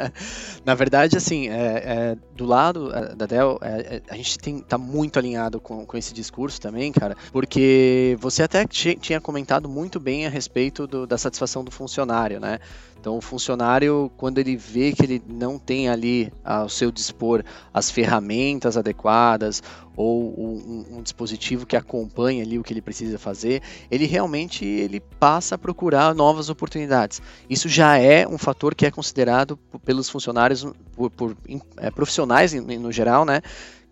Na 0.65 0.75
verdade, 0.75 1.17
assim, 1.17 1.49
é, 1.49 1.53
é, 1.53 2.17
do 2.35 2.47
lado 2.47 2.93
é, 2.95 3.15
da 3.15 3.27
Dell, 3.27 3.59
é, 3.61 3.97
é, 3.97 4.03
a 4.09 4.17
gente 4.17 4.39
tem, 4.39 4.61
tá 4.61 4.79
muito 4.79 5.19
alinhado 5.19 5.61
com, 5.61 5.85
com 5.85 5.97
esse 5.97 6.15
discurso 6.15 6.61
também, 6.61 6.93
cara, 6.93 7.17
porque 7.31 8.17
você 8.21 8.43
até 8.43 8.67
tinha 8.67 9.21
comentado 9.21 9.69
muito 9.69 10.01
bem 10.01 10.27
a 10.27 10.31
respeito 10.31 10.87
do, 10.87 11.07
da 11.07 11.19
satisfação 11.19 11.63
do 11.63 11.71
funcionário, 11.71 12.41
né? 12.41 12.59
Então, 13.07 13.19
o 13.19 13.21
funcionário, 13.21 14.11
quando 14.17 14.39
ele 14.39 14.57
vê 14.57 14.91
que 14.91 15.05
ele 15.05 15.23
não 15.29 15.61
tem 15.61 15.89
ali 15.89 16.33
ao 16.45 16.69
seu 16.69 16.91
dispor 16.91 17.45
as 17.73 17.89
ferramentas 17.89 18.77
adequadas 18.77 19.63
ou 19.95 20.35
um, 20.37 20.85
um, 20.91 21.03
dispositivo 21.03 21.65
que 21.65 21.77
acompanha 21.77 22.43
ali 22.43 22.59
o 22.59 22.65
que 22.65 22.73
ele 22.73 22.83
precisa 22.83 23.17
fazer, 23.17 23.63
ele 23.93 24.07
realmente 24.07 24.65
ele 24.65 24.99
passa 25.21 25.55
a 25.55 25.59
procurar 25.59 26.17
novas 26.17 26.51
oportunidades. 26.51 27.23
Isso 27.49 27.69
já 27.69 27.97
é 27.97 28.27
um 28.27 28.37
fator 28.37 28.75
que 28.75 28.85
é 28.85 28.91
considerado 28.91 29.57
pelos 29.85 30.11
funcionários, 30.11 30.67
por, 30.97 31.09
por 31.09 31.37
é, 31.77 31.93
profissionais 31.93 32.55
no 32.55 32.91
geral, 32.91 33.25
né? 33.25 33.41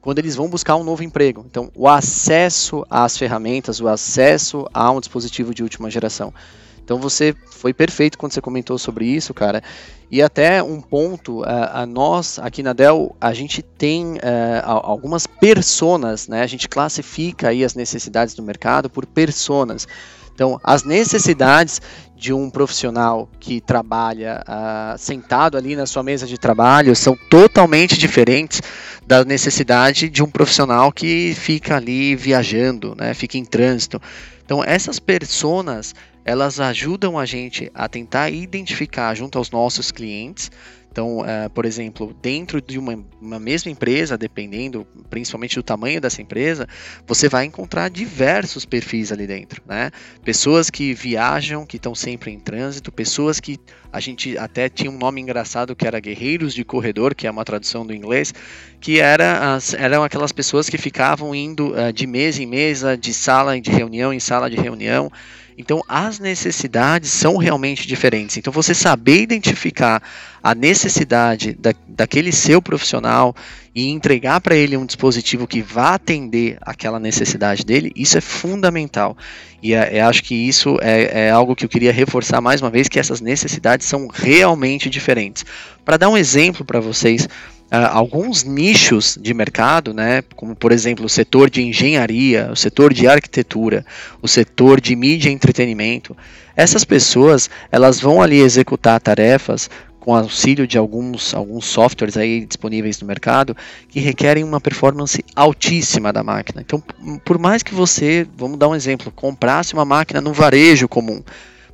quando 0.01 0.19
eles 0.19 0.35
vão 0.35 0.49
buscar 0.49 0.75
um 0.75 0.83
novo 0.83 1.05
emprego. 1.05 1.45
Então, 1.49 1.71
o 1.77 1.87
acesso 1.87 2.85
às 2.91 3.17
ferramentas, 3.17 3.81
o 3.81 3.87
acesso 3.87 4.67
a 4.75 4.91
um 4.91 4.99
dispositivo 4.99 5.55
de 5.55 5.63
última 5.63 5.89
geração. 5.89 6.35
Então 6.85 6.99
você 6.99 7.35
foi 7.47 7.73
perfeito 7.73 8.19
quando 8.19 8.33
você 8.33 8.41
comentou 8.41 8.79
sobre 8.79 9.07
isso, 9.07 9.33
cara. 9.33 9.63
E 10.11 10.23
até 10.23 10.63
um 10.63 10.81
ponto, 10.81 11.43
a, 11.43 11.83
a 11.83 11.87
nós 11.87 12.39
aqui 12.39 12.63
na 12.63 12.73
Dell, 12.73 13.17
a 13.21 13.33
gente 13.33 13.63
tem 13.63 14.15
uh, 14.17 14.21
algumas 14.65 15.27
personas, 15.27 16.29
né? 16.29 16.43
A 16.43 16.47
gente 16.47 16.69
classifica 16.69 17.49
aí 17.49 17.65
as 17.65 17.75
necessidades 17.75 18.35
do 18.35 18.43
mercado 18.43 18.91
por 18.91 19.07
personas. 19.07 19.89
Então, 20.35 20.61
as 20.65 20.83
necessidades 20.83 21.81
de 22.17 22.33
um 22.33 22.51
profissional 22.51 23.29
que 23.39 23.61
trabalha 23.61 24.43
uh, 24.49 24.99
sentado 24.99 25.57
ali 25.57 25.77
na 25.77 25.87
sua 25.87 26.03
mesa 26.03 26.27
de 26.27 26.37
trabalho 26.37 26.95
são 26.97 27.17
totalmente 27.31 27.97
diferentes 27.97 28.61
da 29.07 29.25
necessidade 29.25 30.09
de 30.09 30.23
um 30.23 30.31
profissional 30.31 30.91
que 30.91 31.35
fica 31.35 31.77
ali 31.77 32.17
viajando, 32.17 32.95
né, 32.97 33.15
fica 33.15 33.39
em 33.39 33.45
trânsito. 33.45 34.03
Então, 34.45 34.63
essas 34.63 34.99
personas 34.99 35.95
elas 36.25 36.59
ajudam 36.59 37.19
a 37.19 37.27
gente 37.27 37.71
a 37.75 37.89
tentar 37.89 38.31
identificar 38.31 39.15
junto 39.15 39.37
aos 39.37 39.51
nossos 39.51 39.93
clientes. 39.93 40.51
Então, 40.91 41.23
uh, 41.23 41.51
por 41.53 41.67
exemplo, 41.67 42.17
dentro 42.23 42.63
de 42.63 42.79
uma, 42.79 43.05
uma, 43.21 43.41
mesma 43.41 43.69
empresa, 43.69 44.17
dependendo 44.17 44.87
principalmente 45.11 45.57
do 45.57 45.63
tamanho 45.63 46.01
dessa 46.01 46.23
empresa, 46.23 46.69
você 47.05 47.29
vai 47.29 47.45
encontrar 47.45 47.91
diversos 47.91 48.65
perfis 48.65 49.11
ali 49.11 49.27
dentro, 49.27 49.61
né? 49.67 49.91
Pessoas 50.25 50.71
que 50.71 50.95
viajam, 50.95 51.67
que 51.67 51.79
estão 51.79 51.97
sempre 51.97 52.31
em 52.31 52.39
trânsito, 52.39 52.93
pessoas 52.93 53.41
que 53.41 53.59
a 53.93 53.99
gente 53.99 54.39
até 54.39 54.69
tinha 54.69 54.89
um 54.89 54.97
nome 54.97 55.21
engraçado 55.21 55.75
que 55.75 55.85
era 55.85 55.99
guerreiros 55.99 56.55
de 56.55 56.65
corredor, 56.65 57.13
que 57.13 57.27
é 57.27 57.31
uma 57.31 57.45
tradução 57.45 57.85
do 57.85 57.93
inglês, 57.93 58.33
que 58.81 59.01
era 59.01 59.57
as, 59.57 59.75
eram 59.75 60.05
aquelas 60.05 60.31
pessoas 60.31 60.69
que 60.69 60.79
ficavam 60.79 61.35
indo 61.35 61.73
uh, 61.73 61.93
de 61.93 62.07
mesa 62.07 62.41
em 62.41 62.47
mesa, 62.47 62.97
de 62.97 63.13
sala 63.13 63.61
de 63.61 63.69
reunião 63.69 64.13
em 64.13 64.21
sala 64.21 64.49
de 64.49 64.57
reunião 64.57 65.11
então, 65.57 65.83
as 65.89 66.19
necessidades 66.19 67.11
são 67.11 67.37
realmente 67.37 67.87
diferentes. 67.87 68.37
Então, 68.37 68.53
você 68.53 68.75
saber 68.75 69.23
identificar 69.23 70.03
a 70.43 70.55
necessidade 70.55 71.53
da, 71.55 71.73
daquele 71.89 72.33
seu 72.33 72.61
profissional 72.61 73.35
e 73.75 73.89
entregar 73.89 74.41
para 74.41 74.55
ele 74.55 74.77
um 74.77 74.85
dispositivo 74.85 75.47
que 75.47 75.63
vá 75.63 75.95
atender 75.95 76.59
aquela 76.61 76.99
necessidade 76.99 77.65
dele, 77.65 77.93
isso 77.97 78.19
é 78.19 78.21
fundamental. 78.21 79.17
E 79.63 79.73
é, 79.75 79.97
é, 79.97 80.01
acho 80.03 80.23
que 80.23 80.35
isso 80.35 80.77
é, 80.83 81.27
é 81.27 81.31
algo 81.31 81.57
que 81.57 81.65
eu 81.65 81.69
queria 81.69 81.93
reforçar 81.93 82.41
mais 82.41 82.61
uma 82.61 82.71
vez, 82.71 82.89
que 82.89 82.99
essas 82.99 83.21
necessidades 83.21 83.87
são 83.87 84.09
realmente 84.13 84.91
diferentes. 84.91 85.45
Para 85.85 85.97
dar 85.97 86.09
um 86.09 86.17
exemplo 86.17 86.65
para 86.65 86.81
vocês, 86.81 87.29
Uh, 87.73 87.91
alguns 87.91 88.45
nichos 88.45 89.19
de 89.21 89.35
mercado, 89.35 89.93
né, 89.93 90.23
como 90.37 90.55
por 90.55 90.71
exemplo 90.71 91.07
o 91.07 91.09
setor 91.09 91.51
de 91.51 91.63
engenharia, 91.63 92.51
o 92.53 92.57
setor 92.57 92.93
de 92.93 93.09
arquitetura, 93.09 93.85
o 94.23 94.29
setor 94.29 94.81
de 94.81 94.95
mídia 94.95 95.31
e 95.31 95.33
entretenimento, 95.33 96.17
essas 96.55 96.85
pessoas 96.85 97.51
elas 97.73 97.99
vão 97.99 98.23
ali 98.23 98.39
executar 98.39 99.01
tarefas 99.01 99.69
com 100.05 100.15
auxílio 100.15 100.67
de 100.67 100.77
alguns, 100.77 101.35
alguns 101.35 101.65
softwares 101.65 102.19
aí 102.19 102.45
disponíveis 102.45 103.01
no 103.01 103.07
mercado 103.07 103.57
que 103.89 103.99
requerem 103.99 104.45
uma 104.45 104.61
performance 104.61 105.25
altíssima 105.35 106.13
da 106.13 106.23
máquina. 106.23 106.61
Então, 106.61 106.83
por 107.25 107.39
mais 107.39 107.63
que 107.63 107.75
você, 107.75 108.27
vamos 108.37 108.59
dar 108.59 108.69
um 108.69 108.75
exemplo, 108.75 109.11
comprasse 109.11 109.73
uma 109.73 109.85
máquina 109.87 110.21
no 110.21 110.35
varejo 110.35 110.87
comum, 110.87 111.23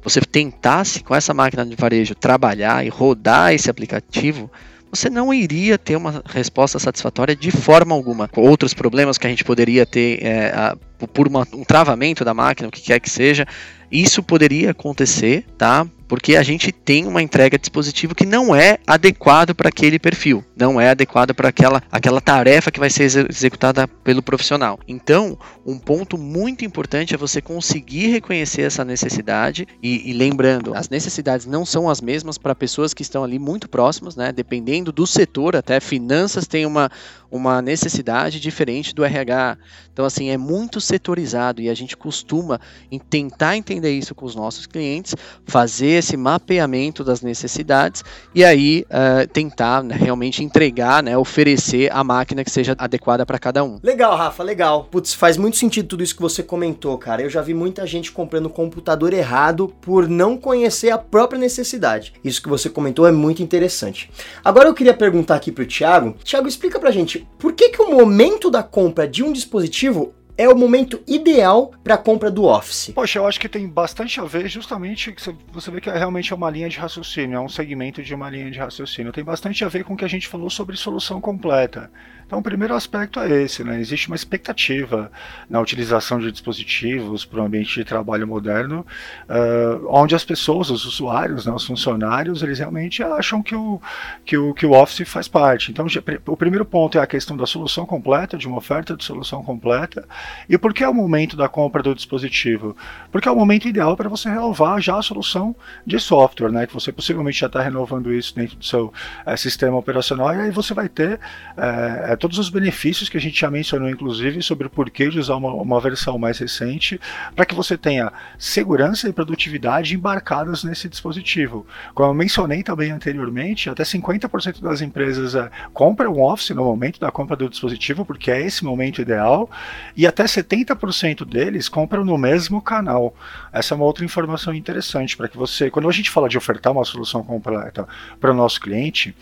você 0.01 0.21
tentasse 0.21 1.03
com 1.03 1.13
essa 1.13 1.35
máquina 1.35 1.67
de 1.67 1.75
varejo 1.75 2.15
trabalhar 2.15 2.87
e 2.87 2.89
rodar 2.89 3.53
esse 3.53 3.69
aplicativo, 3.69 4.49
você 4.91 5.09
não 5.09 5.33
iria 5.33 5.79
ter 5.79 5.97
uma 5.97 6.23
resposta 6.27 6.79
satisfatória 6.79 7.37
de 7.37 7.51
forma 7.51 7.95
alguma. 7.95 8.29
Outros 8.37 8.75
problemas 8.75 9.17
que 9.17 9.27
a 9.27 9.31
gente 9.31 9.45
poderia 9.45 9.87
ter 9.87 10.23
é, 10.23 10.49
a, 10.49 10.77
por 11.13 11.29
uma, 11.29 11.47
um 11.53 11.65
travamento 11.65 12.25
da 12.25 12.35
máquina, 12.35 12.69
o 12.69 12.73
que 12.73 12.83
quer 12.83 12.99
que 12.99 13.09
seja, 13.09 13.47
isso 13.91 14.23
poderia 14.23 14.71
acontecer, 14.73 15.45
tá? 15.57 15.87
Porque 16.11 16.35
a 16.35 16.43
gente 16.43 16.73
tem 16.73 17.07
uma 17.07 17.23
entrega 17.23 17.57
de 17.57 17.61
dispositivo 17.61 18.17
que 18.17 18.27
não 18.27 18.53
é 18.53 18.79
adequado 18.85 19.55
para 19.55 19.69
aquele 19.69 19.97
perfil, 19.97 20.45
não 20.57 20.81
é 20.81 20.91
adequado 20.91 21.33
para 21.33 21.51
aquela, 21.51 21.81
aquela 21.89 22.21
tarefa 22.21 22.73
que 22.73 22.81
vai 22.81 22.91
ser 22.91 23.05
executada 23.05 23.87
pelo 23.87 24.21
profissional. 24.21 24.81
Então, 24.89 25.39
um 25.65 25.79
ponto 25.79 26.19
muito 26.19 26.65
importante 26.65 27.15
é 27.15 27.17
você 27.17 27.41
conseguir 27.41 28.09
reconhecer 28.09 28.63
essa 28.63 28.85
necessidade 28.85 29.69
e, 29.81 30.11
e 30.11 30.13
lembrando, 30.13 30.75
as 30.75 30.89
necessidades 30.89 31.47
não 31.47 31.65
são 31.65 31.89
as 31.89 32.01
mesmas 32.01 32.37
para 32.37 32.57
pessoas 32.57 32.93
que 32.93 33.03
estão 33.03 33.23
ali 33.23 33.39
muito 33.39 33.69
próximas, 33.69 34.17
né? 34.17 34.33
Dependendo 34.33 34.91
do 34.91 35.07
setor, 35.07 35.55
até 35.55 35.79
finanças 35.79 36.45
tem 36.45 36.67
uma, 36.67 36.91
uma 37.31 37.63
necessidade 37.63 38.41
diferente 38.41 38.93
do 38.93 39.05
RH. 39.05 39.57
Então, 39.93 40.05
assim, 40.05 40.31
é 40.31 40.37
muito 40.37 40.81
setorizado 40.81 41.61
e 41.61 41.69
a 41.69 41.75
gente 41.75 41.97
costuma 41.97 42.61
tentar 43.09 43.57
entender 43.57 43.93
isso 43.93 44.15
com 44.15 44.27
os 44.27 44.35
nossos 44.35 44.67
clientes, 44.67 45.15
fazer 45.45 46.00
esse 46.01 46.17
mapeamento 46.17 47.05
das 47.05 47.23
necessidades 47.23 48.05
e 48.35 48.45
aí 48.45 48.85
uh, 48.91 49.27
tentar 49.29 49.83
né, 49.83 49.95
realmente 49.95 50.43
entregar, 50.43 51.03
né, 51.03 51.17
oferecer 51.17 51.91
a 51.93 52.03
máquina 52.03 52.45
que 52.45 52.51
seja 52.51 52.75
adequada 52.77 53.25
para 53.25 53.39
cada 53.39 53.63
um. 53.63 53.79
Legal, 53.83 54.17
Rafa, 54.17 54.43
legal. 54.43 54.85
Putz, 54.91 55.15
faz 55.15 55.37
muito 55.37 55.57
sentido 55.57 55.89
tudo 55.89 56.03
isso 56.03 56.15
que 56.15 56.23
você 56.23 56.43
comentou, 56.43 56.97
cara. 56.99 57.23
Eu 57.23 57.31
já 57.31 57.41
vi 57.41 57.55
muita 57.55 57.87
gente 57.87 58.13
comprando 58.13 58.51
computador 58.51 59.13
errado 59.13 59.73
por 59.81 60.09
não 60.09 60.37
conhecer 60.37 60.91
a 60.91 60.99
própria 60.99 61.39
necessidade. 61.39 62.13
Isso 62.25 62.43
que 62.43 62.49
você 62.49 62.69
comentou 62.69 63.07
é 63.07 63.13
muito 63.13 63.43
interessante. 63.43 64.11
Agora 64.45 64.69
eu 64.69 64.75
queria 64.75 64.95
perguntar 64.95 65.37
aqui 65.37 65.53
pro 65.53 65.67
Thiago. 65.67 66.17
Thiago, 66.25 66.49
explica 66.49 66.79
pra 66.79 66.91
gente, 66.91 67.27
por 67.39 67.53
que 67.53 67.71
que 67.71 67.83
o 67.83 67.91
momento 67.91 68.51
da 68.51 68.63
compra 68.63 69.07
de 69.07 69.23
um 69.23 69.33
dispositivo 69.33 70.15
é 70.41 70.49
o 70.49 70.57
momento 70.57 71.03
ideal 71.07 71.71
para 71.85 71.97
a 71.97 71.99
compra 71.99 72.31
do 72.31 72.45
Office? 72.45 72.91
Poxa, 72.95 73.19
eu 73.19 73.27
acho 73.27 73.39
que 73.39 73.47
tem 73.47 73.69
bastante 73.69 74.19
a 74.19 74.25
ver 74.25 74.49
justamente 74.49 75.13
que 75.13 75.23
você 75.53 75.71
vê 75.71 75.83
que 75.83 75.91
é 75.91 75.99
realmente 75.99 76.33
uma 76.33 76.49
linha 76.49 76.67
de 76.67 76.79
raciocínio, 76.79 77.37
é 77.37 77.41
um 77.41 77.49
segmento 77.49 78.03
de 78.03 78.15
uma 78.15 78.31
linha 78.31 78.51
de 78.51 78.59
raciocínio. 78.59 79.13
Tem 79.13 79.23
bastante 79.23 79.63
a 79.67 79.69
ver 79.69 79.85
com 79.85 79.93
o 79.93 79.97
que 79.99 80.05
a 80.05 80.09
gente 80.09 80.27
falou 80.27 80.49
sobre 80.49 80.79
solução 80.79 81.21
completa. 81.21 81.91
Então, 82.31 82.39
o 82.39 82.43
primeiro 82.45 82.77
aspecto 82.77 83.19
é 83.19 83.43
esse, 83.43 83.65
né? 83.65 83.81
Existe 83.81 84.07
uma 84.07 84.15
expectativa 84.15 85.11
na 85.49 85.61
utilização 85.61 86.21
de 86.21 86.31
dispositivos 86.31 87.25
para 87.25 87.41
o 87.41 87.45
ambiente 87.45 87.75
de 87.75 87.85
trabalho 87.85 88.25
moderno, 88.25 88.87
uh, 89.29 89.85
onde 89.89 90.15
as 90.15 90.25
pessoas, 90.25 90.71
os 90.71 90.85
usuários, 90.85 91.45
né, 91.45 91.53
os 91.53 91.67
funcionários, 91.67 92.41
eles 92.45 92.61
realmente 92.61 93.03
acham 93.03 93.43
que 93.43 93.57
o, 93.57 93.83
que, 94.25 94.39
o, 94.39 94.55
que 94.55 94.65
o 94.65 94.81
Office 94.81 95.09
faz 95.09 95.27
parte. 95.27 95.73
Então, 95.73 95.89
o 96.25 96.37
primeiro 96.37 96.65
ponto 96.65 96.99
é 96.99 97.01
a 97.01 97.07
questão 97.07 97.37
da 97.37 97.47
solução 97.47 97.85
completa, 97.85 98.39
de 98.39 98.47
uma 98.47 98.59
oferta 98.59 98.97
de 98.97 99.03
solução 99.03 99.43
completa. 99.43 100.07
E 100.49 100.57
por 100.57 100.73
que 100.73 100.85
é 100.85 100.89
o 100.89 100.95
momento 100.95 101.37
da 101.37 101.49
compra 101.49 101.83
do 101.83 101.97
dispositivo? 101.97 102.77
Porque 103.11 103.27
é 103.27 103.33
o 103.33 103.35
momento 103.35 103.67
ideal 103.67 103.97
para 103.97 104.09
você 104.09 104.29
renovar 104.29 104.81
já 104.81 104.97
a 104.97 105.03
solução 105.03 105.53
de 105.85 105.99
software, 105.99 106.53
né? 106.53 106.65
Que 106.65 106.75
você 106.75 106.93
possivelmente 106.93 107.41
já 107.41 107.49
está 107.49 107.61
renovando 107.61 108.15
isso 108.15 108.37
dentro 108.37 108.55
do 108.55 108.65
seu 108.65 108.93
é, 109.27 109.37
sistema 109.37 109.77
operacional, 109.77 110.33
e 110.33 110.43
aí 110.43 110.53
você 110.53 110.73
vai 110.73 110.89
ter 110.89 111.19
é, 111.57 112.20
todos 112.21 112.39
os 112.39 112.51
benefícios 112.51 113.09
que 113.09 113.17
a 113.17 113.21
gente 113.21 113.41
já 113.41 113.51
mencionou, 113.51 113.89
inclusive, 113.89 114.43
sobre 114.43 114.67
o 114.67 114.71
porquê 114.71 115.09
de 115.09 115.19
usar 115.19 115.37
uma, 115.37 115.53
uma 115.55 115.81
versão 115.81 116.19
mais 116.19 116.39
recente, 116.39 117.01
para 117.35 117.47
que 117.47 117.55
você 117.55 117.77
tenha 117.79 118.13
segurança 118.39 119.09
e 119.09 119.13
produtividade 119.13 119.95
embarcadas 119.95 120.63
nesse 120.63 120.89
dispositivo. 120.89 121.67
Como 121.95 122.11
eu 122.11 122.15
mencionei 122.15 122.63
também 122.63 122.93
anteriormente, 122.93 123.71
até 123.71 123.83
50% 123.83 124.61
das 124.61 124.83
empresas 124.83 125.35
é, 125.35 125.51
compram 125.73 126.13
o 126.13 126.23
Office 126.23 126.51
no 126.51 126.63
momento 126.63 127.01
da 127.01 127.11
compra 127.11 127.35
do 127.37 127.49
dispositivo, 127.49 128.05
porque 128.05 128.31
é 128.31 128.41
esse 128.43 128.65
momento 128.65 129.01
ideal, 129.01 129.51
e 129.97 130.07
até 130.07 130.25
70% 130.25 131.25
deles 131.25 131.69
compram 131.69 132.05
no 132.05 132.19
mesmo 132.19 132.61
canal. 132.61 133.15
Essa 133.51 133.75
é 133.75 133.77
uma 133.77 133.87
outra 133.87 134.05
informação 134.05 134.55
interessante 134.55 135.17
para 135.17 135.27
que 135.27 135.39
você, 135.39 135.71
quando 135.71 135.89
a 135.89 135.93
gente 135.93 136.11
fala 136.11 136.29
de 136.29 136.37
ofertar 136.37 136.73
uma 136.73 136.85
solução 136.85 137.25
completa 137.25 137.89
para 138.21 138.31
o 138.31 138.35
nosso 138.35 138.61
cliente, 138.61 139.15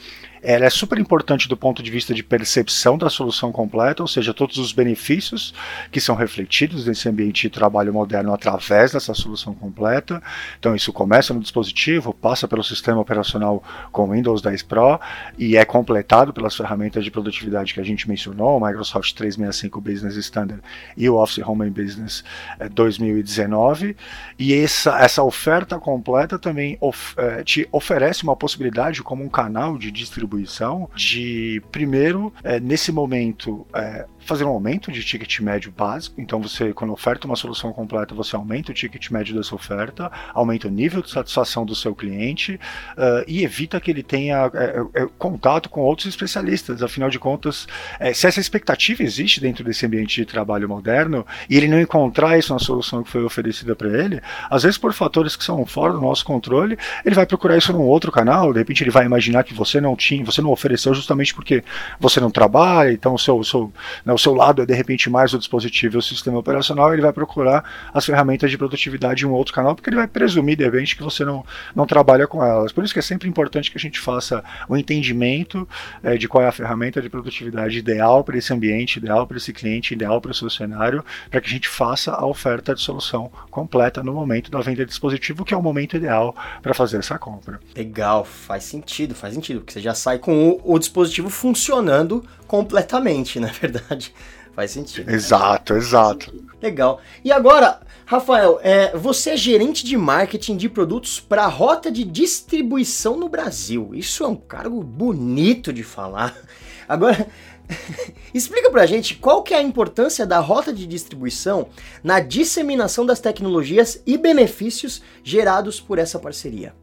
ela 0.48 0.64
é 0.64 0.70
super 0.70 0.98
importante 0.98 1.46
do 1.46 1.58
ponto 1.58 1.82
de 1.82 1.90
vista 1.90 2.14
de 2.14 2.22
percepção 2.22 2.96
da 2.96 3.10
solução 3.10 3.52
completa, 3.52 4.02
ou 4.02 4.08
seja, 4.08 4.32
todos 4.32 4.56
os 4.56 4.72
benefícios 4.72 5.52
que 5.92 6.00
são 6.00 6.16
refletidos 6.16 6.86
nesse 6.86 7.06
ambiente 7.06 7.42
de 7.42 7.50
trabalho 7.50 7.92
moderno 7.92 8.32
através 8.32 8.92
dessa 8.92 9.12
solução 9.12 9.52
completa. 9.52 10.22
Então, 10.58 10.74
isso 10.74 10.90
começa 10.90 11.34
no 11.34 11.40
dispositivo, 11.40 12.14
passa 12.14 12.48
pelo 12.48 12.64
sistema 12.64 12.98
operacional 12.98 13.62
com 13.92 14.10
Windows 14.10 14.40
10 14.40 14.62
Pro 14.62 14.98
e 15.36 15.54
é 15.54 15.66
completado 15.66 16.32
pelas 16.32 16.56
ferramentas 16.56 17.04
de 17.04 17.10
produtividade 17.10 17.74
que 17.74 17.80
a 17.80 17.84
gente 17.84 18.08
mencionou, 18.08 18.56
o 18.56 18.66
Microsoft 18.66 19.12
365 19.16 19.82
Business 19.82 20.16
Standard 20.16 20.62
e 20.96 21.10
o 21.10 21.16
Office 21.16 21.46
Home 21.46 21.68
Business 21.68 22.24
2019. 22.72 23.90
Eh, 23.90 23.94
e 24.38 24.54
essa, 24.54 24.98
essa 24.98 25.22
oferta 25.22 25.78
completa 25.78 26.38
também 26.38 26.78
of, 26.80 27.14
eh, 27.18 27.44
te 27.44 27.68
oferece 27.70 28.22
uma 28.22 28.34
possibilidade 28.34 29.02
como 29.02 29.22
um 29.22 29.28
canal 29.28 29.76
de 29.76 29.90
distribuição 29.90 30.37
distribuição 30.42 30.88
de, 30.94 31.62
primeiro, 31.70 32.32
é, 32.42 32.60
nesse 32.60 32.92
momento, 32.92 33.66
é, 33.74 34.06
fazer 34.28 34.44
um 34.44 34.48
aumento 34.48 34.92
de 34.92 35.02
ticket 35.02 35.40
médio 35.40 35.72
básico. 35.74 36.20
Então, 36.20 36.40
você, 36.40 36.72
quando 36.74 36.92
oferta 36.92 37.26
uma 37.26 37.34
solução 37.34 37.72
completa, 37.72 38.14
você 38.14 38.36
aumenta 38.36 38.70
o 38.70 38.74
ticket 38.74 39.10
médio 39.10 39.34
dessa 39.34 39.54
oferta, 39.54 40.12
aumenta 40.34 40.68
o 40.68 40.70
nível 40.70 41.00
de 41.00 41.10
satisfação 41.10 41.64
do 41.64 41.74
seu 41.74 41.94
cliente 41.94 42.60
uh, 42.96 43.24
e 43.26 43.42
evita 43.42 43.80
que 43.80 43.90
ele 43.90 44.02
tenha 44.02 44.50
é, 44.52 45.02
é, 45.02 45.06
contato 45.18 45.70
com 45.70 45.80
outros 45.80 46.06
especialistas. 46.06 46.82
Afinal 46.82 47.08
de 47.08 47.18
contas, 47.18 47.66
é, 47.98 48.12
se 48.12 48.26
essa 48.26 48.38
expectativa 48.38 49.02
existe 49.02 49.40
dentro 49.40 49.64
desse 49.64 49.86
ambiente 49.86 50.14
de 50.14 50.26
trabalho 50.26 50.68
moderno 50.68 51.26
e 51.48 51.56
ele 51.56 51.66
não 51.66 51.80
encontrar 51.80 52.38
isso 52.38 52.52
na 52.52 52.58
solução 52.58 53.02
que 53.02 53.10
foi 53.10 53.24
oferecida 53.24 53.74
para 53.74 53.88
ele, 53.88 54.20
às 54.50 54.62
vezes 54.62 54.76
por 54.76 54.92
fatores 54.92 55.36
que 55.36 55.44
são 55.44 55.64
fora 55.64 55.94
do 55.94 56.00
nosso 56.00 56.24
controle, 56.24 56.76
ele 57.02 57.14
vai 57.14 57.24
procurar 57.24 57.56
isso 57.56 57.72
num 57.72 57.82
outro 57.82 58.12
canal. 58.12 58.52
De 58.52 58.58
repente, 58.58 58.84
ele 58.84 58.90
vai 58.90 59.06
imaginar 59.06 59.42
que 59.42 59.54
você 59.54 59.80
não 59.80 59.96
tinha, 59.96 60.22
você 60.22 60.42
não 60.42 60.50
ofereceu 60.50 60.92
justamente 60.92 61.34
porque 61.34 61.64
você 61.98 62.20
não 62.20 62.30
trabalha, 62.30 62.92
então 62.92 63.14
o 63.14 63.18
seu, 63.18 63.42
seu, 63.42 63.72
né, 64.04 64.12
seu 64.18 64.34
lado 64.34 64.62
é 64.62 64.66
de 64.66 64.74
repente 64.74 65.08
mais 65.10 65.32
o 65.32 65.38
dispositivo 65.38 65.96
e 65.96 65.98
o 65.98 66.02
sistema 66.02 66.38
operacional, 66.38 66.92
ele 66.92 67.02
vai 67.02 67.12
procurar 67.12 67.64
as 67.92 68.04
ferramentas 68.04 68.50
de 68.50 68.58
produtividade 68.58 69.24
em 69.24 69.26
um 69.26 69.32
outro 69.32 69.54
canal, 69.54 69.74
porque 69.74 69.88
ele 69.90 69.96
vai 69.96 70.06
presumir 70.06 70.56
de 70.56 70.64
repente 70.64 70.96
que 70.96 71.02
você 71.02 71.24
não, 71.24 71.44
não 71.74 71.86
trabalha 71.86 72.26
com 72.26 72.44
elas. 72.44 72.72
Por 72.72 72.84
isso 72.84 72.92
que 72.92 72.98
é 72.98 73.02
sempre 73.02 73.28
importante 73.28 73.70
que 73.70 73.78
a 73.78 73.80
gente 73.80 74.00
faça 74.00 74.42
o 74.68 74.74
um 74.74 74.76
entendimento 74.76 75.68
é, 76.02 76.16
de 76.16 76.28
qual 76.28 76.42
é 76.42 76.48
a 76.48 76.52
ferramenta 76.52 77.00
de 77.00 77.08
produtividade 77.08 77.78
ideal 77.78 78.24
para 78.24 78.36
esse 78.36 78.52
ambiente, 78.52 78.96
ideal 78.96 79.26
para 79.26 79.36
esse 79.36 79.52
cliente, 79.52 79.94
ideal 79.94 80.20
para 80.20 80.30
o 80.30 80.34
seu 80.34 80.50
cenário, 80.50 81.04
para 81.30 81.40
que 81.40 81.46
a 81.46 81.50
gente 81.50 81.68
faça 81.68 82.12
a 82.12 82.26
oferta 82.26 82.74
de 82.74 82.80
solução 82.80 83.30
completa 83.50 84.02
no 84.02 84.12
momento 84.12 84.50
da 84.50 84.60
venda 84.60 84.84
de 84.84 84.90
dispositivo, 84.90 85.44
que 85.44 85.54
é 85.54 85.56
o 85.56 85.62
momento 85.62 85.96
ideal 85.96 86.34
para 86.62 86.74
fazer 86.74 86.98
essa 86.98 87.18
compra. 87.18 87.60
Legal, 87.76 88.24
faz 88.24 88.64
sentido, 88.64 89.14
faz 89.14 89.34
sentido, 89.34 89.60
porque 89.60 89.72
você 89.72 89.80
já 89.80 89.94
sai 89.94 90.18
com 90.18 90.50
o, 90.50 90.74
o 90.74 90.78
dispositivo 90.78 91.30
funcionando 91.30 92.24
completamente, 92.48 93.38
na 93.38 93.48
verdade. 93.48 94.12
Faz 94.52 94.72
sentido. 94.72 95.08
Exato, 95.08 95.74
exato. 95.74 96.34
Legal. 96.60 97.00
E 97.24 97.30
agora, 97.30 97.78
Rafael, 98.04 98.58
é, 98.60 98.96
você 98.96 99.30
é 99.30 99.36
gerente 99.36 99.84
de 99.84 99.96
marketing 99.96 100.56
de 100.56 100.68
produtos 100.68 101.20
para 101.20 101.44
a 101.44 101.48
rota 101.48 101.92
de 101.92 102.02
distribuição 102.02 103.16
no 103.16 103.28
Brasil. 103.28 103.90
Isso 103.94 104.24
é 104.24 104.26
um 104.26 104.34
cargo 104.34 104.82
bonito 104.82 105.72
de 105.72 105.84
falar. 105.84 106.36
Agora, 106.88 107.28
explica 108.34 108.70
pra 108.70 108.86
gente 108.86 109.14
qual 109.14 109.42
que 109.44 109.54
é 109.54 109.58
a 109.58 109.62
importância 109.62 110.26
da 110.26 110.40
rota 110.40 110.72
de 110.72 110.86
distribuição 110.86 111.68
na 112.02 112.18
disseminação 112.18 113.06
das 113.06 113.20
tecnologias 113.20 114.02
e 114.04 114.18
benefícios 114.18 115.02
gerados 115.22 115.80
por 115.80 115.98
essa 115.98 116.18
parceria. 116.18 116.74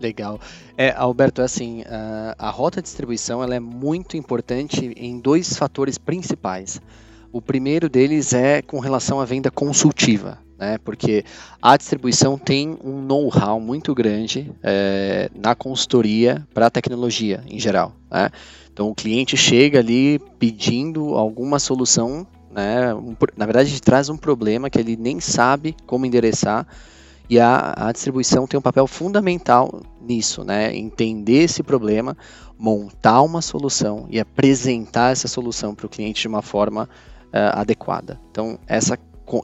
Legal. 0.00 0.40
É, 0.78 0.92
Alberto, 0.96 1.42
assim, 1.42 1.82
a, 1.86 2.34
a 2.38 2.50
rota 2.50 2.80
de 2.80 2.86
distribuição 2.86 3.42
ela 3.42 3.54
é 3.54 3.60
muito 3.60 4.16
importante 4.16 4.92
em 4.96 5.20
dois 5.20 5.56
fatores 5.56 5.98
principais. 5.98 6.80
O 7.30 7.40
primeiro 7.42 7.88
deles 7.88 8.32
é 8.32 8.62
com 8.62 8.80
relação 8.80 9.20
à 9.20 9.24
venda 9.24 9.50
consultiva, 9.50 10.38
né? 10.58 10.78
Porque 10.78 11.22
a 11.60 11.76
distribuição 11.76 12.38
tem 12.38 12.76
um 12.82 13.02
know-how 13.02 13.60
muito 13.60 13.94
grande 13.94 14.50
é, 14.62 15.30
na 15.34 15.54
consultoria 15.54 16.46
para 16.52 16.66
a 16.66 16.70
tecnologia 16.70 17.44
em 17.46 17.60
geral. 17.60 17.94
Né? 18.10 18.30
Então 18.72 18.88
o 18.88 18.94
cliente 18.94 19.36
chega 19.36 19.78
ali 19.78 20.18
pedindo 20.38 21.14
alguma 21.14 21.58
solução, 21.58 22.26
né? 22.50 22.94
Na 23.36 23.46
verdade 23.46 23.80
traz 23.80 24.08
um 24.08 24.16
problema 24.16 24.70
que 24.70 24.78
ele 24.78 24.96
nem 24.96 25.20
sabe 25.20 25.76
como 25.86 26.06
endereçar 26.06 26.66
e 27.30 27.38
a, 27.38 27.74
a 27.76 27.92
distribuição 27.92 28.44
tem 28.44 28.58
um 28.58 28.62
papel 28.62 28.88
fundamental 28.88 29.80
nisso, 30.02 30.42
né? 30.42 30.76
Entender 30.76 31.44
esse 31.44 31.62
problema, 31.62 32.16
montar 32.58 33.22
uma 33.22 33.40
solução 33.40 34.06
e 34.10 34.18
apresentar 34.18 35.12
essa 35.12 35.28
solução 35.28 35.72
para 35.72 35.86
o 35.86 35.88
cliente 35.88 36.22
de 36.22 36.28
uma 36.28 36.42
forma 36.42 36.88
uh, 37.26 37.58
adequada. 37.58 38.20
Então, 38.32 38.58
essa 38.66 38.98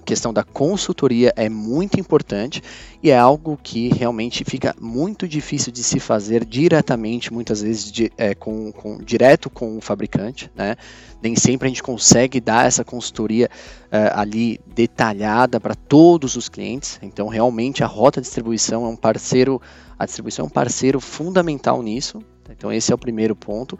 questão 0.05 0.33
da 0.33 0.43
consultoria 0.43 1.33
é 1.37 1.49
muito 1.49 2.01
importante 2.01 2.61
e 3.03 3.11
é 3.11 3.17
algo 3.17 3.57
que 3.63 3.89
realmente 3.89 4.45
fica 4.45 4.75
muito 4.81 5.29
difícil 5.29 5.71
de 5.71 5.85
se 5.85 6.01
fazer 6.01 6.45
diretamente, 6.45 7.33
muitas 7.33 7.63
vezes 7.63 7.93
de, 7.93 8.11
é, 8.19 8.35
com, 8.35 8.73
com, 8.73 8.99
direto 8.99 9.49
com 9.49 9.77
o 9.77 9.81
fabricante, 9.81 10.51
né? 10.57 10.77
Nem 11.23 11.37
sempre 11.37 11.67
a 11.67 11.69
gente 11.69 11.83
consegue 11.83 12.41
dar 12.41 12.67
essa 12.67 12.85
consultoria 12.85 13.49
uh, 13.87 14.19
ali 14.19 14.61
detalhada 14.67 15.61
para 15.61 15.75
todos 15.75 16.37
os 16.37 16.49
clientes. 16.49 16.99
Então, 17.01 17.29
realmente 17.29 17.83
a 17.83 17.87
rota 17.87 18.21
distribuição 18.21 18.85
é 18.85 18.89
um 18.89 18.97
parceiro, 18.97 19.61
a 19.99 20.05
distribuição 20.05 20.45
é 20.45 20.47
um 20.47 20.51
parceiro 20.51 21.01
fundamental 21.01 21.83
nisso. 21.83 22.21
Então, 22.51 22.73
esse 22.73 22.93
é 22.93 22.95
o 22.95 22.99
primeiro 22.99 23.35
ponto. 23.35 23.79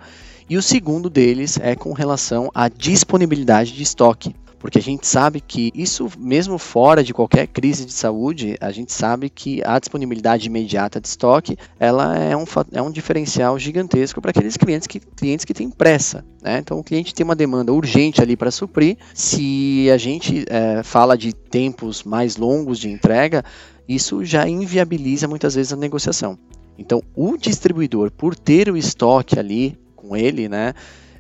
E 0.49 0.57
o 0.57 0.63
segundo 0.63 1.11
deles 1.11 1.59
é 1.61 1.75
com 1.75 1.93
relação 1.93 2.51
à 2.55 2.69
disponibilidade 2.69 3.73
de 3.73 3.83
estoque. 3.83 4.35
Porque 4.59 4.79
a 4.79 4.83
gente 4.83 5.07
sabe 5.07 5.41
que 5.41 5.71
isso, 5.75 6.11
mesmo 6.19 6.59
fora 6.59 7.05
de 7.05 7.13
qualquer 7.13 7.47
crise 7.47 7.85
de 7.85 7.93
saúde, 7.93 8.57
a 8.61 8.71
gente 8.71 8.93
sabe 8.93 9.29
que 9.29 9.63
a 9.65 9.79
disponibilidade 9.79 10.47
imediata 10.47 11.01
de 11.01 11.09
estoque, 11.09 11.57
ela 11.79 12.17
é 12.17 12.37
um, 12.37 12.45
é 12.73 12.83
um 12.83 12.91
diferencial 12.91 13.59
gigantesco 13.59 14.21
para 14.21 14.31
aqueles 14.31 14.57
clientes 14.57 14.87
que, 14.87 14.99
clientes 14.99 15.45
que 15.45 15.55
têm 15.55 15.71
pressa. 15.71 16.25
Né? 16.43 16.59
Então, 16.59 16.79
o 16.79 16.85
cliente 16.85 17.15
tem 17.15 17.25
uma 17.25 17.37
demanda 17.37 17.73
urgente 17.73 18.23
ali 18.23 18.37
para 18.37 18.51
suprir. 18.51 18.97
Se 19.15 19.91
a 19.91 19.99
gente 19.99 20.45
é, 20.49 20.83
fala 20.83 21.17
de 21.17 21.33
tempos 21.33 22.03
mais 22.03 22.37
longos 22.37 22.79
de 22.79 22.89
entrega, 22.89 23.45
isso 23.89 24.25
já 24.25 24.49
inviabiliza 24.49 25.29
muitas 25.29 25.55
vezes 25.55 25.73
a 25.73 25.77
negociação. 25.77 26.39
Então, 26.79 27.03
o 27.15 27.37
distribuidor, 27.37 28.11
por 28.11 28.35
ter 28.35 28.71
o 28.71 28.77
estoque 28.77 29.39
ali 29.39 29.79
com 29.95 30.17
ele, 30.17 30.49
né, 30.49 30.75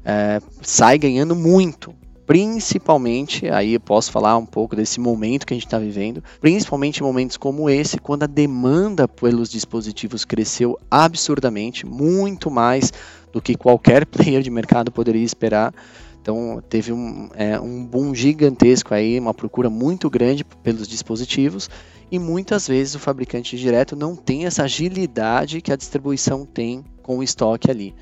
é, 0.05 0.40
sai 0.62 0.99
ganhando 0.99 1.35
muito. 1.35 1.94
Principalmente, 2.26 3.48
aí 3.48 3.74
eu 3.74 3.80
posso 3.80 4.10
falar 4.10 4.36
um 4.36 4.44
pouco 4.44 4.74
desse 4.74 4.98
momento 4.98 5.46
que 5.46 5.54
a 5.54 5.56
gente 5.56 5.66
está 5.66 5.78
vivendo, 5.78 6.22
principalmente 6.40 6.98
em 6.98 7.04
momentos 7.04 7.36
como 7.36 7.70
esse, 7.70 7.98
quando 7.98 8.24
a 8.24 8.26
demanda 8.26 9.06
pelos 9.06 9.48
dispositivos 9.48 10.24
cresceu 10.24 10.76
absurdamente, 10.90 11.86
muito 11.86 12.50
mais 12.50 12.92
do 13.32 13.40
que 13.40 13.54
qualquer 13.54 14.04
player 14.06 14.42
de 14.42 14.50
mercado 14.50 14.90
poderia 14.90 15.22
esperar. 15.24 15.72
Então 16.20 16.60
teve 16.68 16.92
um, 16.92 17.28
é, 17.34 17.60
um 17.60 17.84
boom 17.84 18.12
gigantesco 18.12 18.92
aí, 18.92 19.20
uma 19.20 19.32
procura 19.32 19.70
muito 19.70 20.10
grande 20.10 20.44
pelos 20.44 20.88
dispositivos 20.88 21.70
e 22.10 22.18
muitas 22.18 22.66
vezes 22.66 22.96
o 22.96 22.98
fabricante 22.98 23.56
direto 23.56 23.94
não 23.94 24.16
tem 24.16 24.46
essa 24.46 24.64
agilidade 24.64 25.60
que 25.60 25.72
a 25.72 25.76
distribuição 25.76 26.44
tem 26.44 26.84
com 27.02 27.18
o 27.18 27.22
estoque 27.22 27.70
ali. 27.70 27.94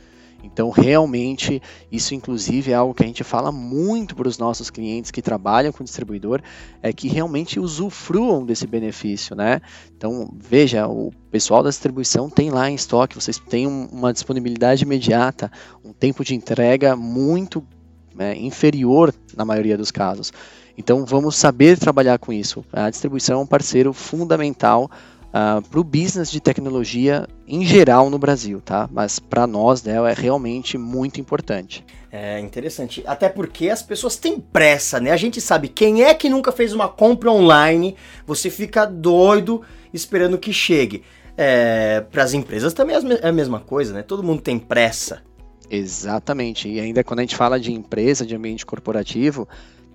Então, 0.44 0.68
realmente, 0.68 1.60
isso 1.90 2.14
inclusive 2.14 2.70
é 2.70 2.74
algo 2.74 2.94
que 2.94 3.02
a 3.02 3.06
gente 3.06 3.24
fala 3.24 3.50
muito 3.50 4.14
para 4.14 4.28
os 4.28 4.36
nossos 4.36 4.68
clientes 4.68 5.10
que 5.10 5.22
trabalham 5.22 5.72
com 5.72 5.82
distribuidor, 5.82 6.42
é 6.82 6.92
que 6.92 7.08
realmente 7.08 7.58
usufruam 7.58 8.44
desse 8.44 8.66
benefício, 8.66 9.34
né? 9.34 9.60
Então, 9.96 10.30
veja, 10.36 10.86
o 10.86 11.10
pessoal 11.30 11.62
da 11.62 11.70
distribuição 11.70 12.28
tem 12.28 12.50
lá 12.50 12.70
em 12.70 12.74
estoque, 12.74 13.14
vocês 13.14 13.38
têm 13.38 13.66
uma 13.66 14.12
disponibilidade 14.12 14.84
imediata, 14.84 15.50
um 15.82 15.92
tempo 15.92 16.22
de 16.22 16.34
entrega 16.34 16.94
muito 16.94 17.66
né, 18.14 18.36
inferior 18.36 19.14
na 19.34 19.44
maioria 19.44 19.78
dos 19.78 19.90
casos. 19.90 20.32
Então, 20.76 21.04
vamos 21.06 21.36
saber 21.36 21.78
trabalhar 21.78 22.18
com 22.18 22.32
isso. 22.32 22.64
A 22.72 22.90
distribuição 22.90 23.40
é 23.40 23.42
um 23.42 23.46
parceiro 23.46 23.92
fundamental 23.92 24.90
uh, 25.34 25.58
ah, 25.58 25.62
para 25.68 25.80
o 25.80 25.84
business 25.84 26.30
de 26.30 26.40
tecnologia 26.40 27.26
em 27.46 27.64
geral 27.64 28.08
no 28.08 28.18
Brasil, 28.18 28.60
tá? 28.60 28.88
Mas 28.92 29.18
para 29.18 29.46
nós, 29.46 29.82
né, 29.82 29.94
é 29.94 30.14
realmente 30.14 30.78
muito 30.78 31.20
importante. 31.20 31.84
É 32.10 32.38
interessante, 32.38 33.02
até 33.06 33.28
porque 33.28 33.68
as 33.68 33.82
pessoas 33.82 34.14
têm 34.16 34.38
pressa, 34.38 35.00
né? 35.00 35.10
A 35.10 35.16
gente 35.16 35.40
sabe 35.40 35.66
quem 35.66 36.04
é 36.04 36.14
que 36.14 36.28
nunca 36.28 36.52
fez 36.52 36.72
uma 36.72 36.88
compra 36.88 37.30
online, 37.32 37.96
você 38.24 38.48
fica 38.48 38.86
doido 38.86 39.62
esperando 39.92 40.38
que 40.38 40.52
chegue. 40.52 41.02
É, 41.36 42.00
para 42.12 42.22
as 42.22 42.32
empresas 42.32 42.72
também 42.72 42.96
é 43.20 43.28
a 43.28 43.32
mesma 43.32 43.58
coisa, 43.58 43.92
né? 43.92 44.02
Todo 44.02 44.22
mundo 44.22 44.40
tem 44.40 44.56
pressa. 44.56 45.22
Exatamente. 45.68 46.68
E 46.68 46.78
ainda 46.78 47.02
quando 47.02 47.18
a 47.18 47.22
gente 47.22 47.34
fala 47.34 47.58
de 47.58 47.72
empresa, 47.72 48.24
de 48.24 48.36
ambiente 48.36 48.64
corporativo, 48.64 49.48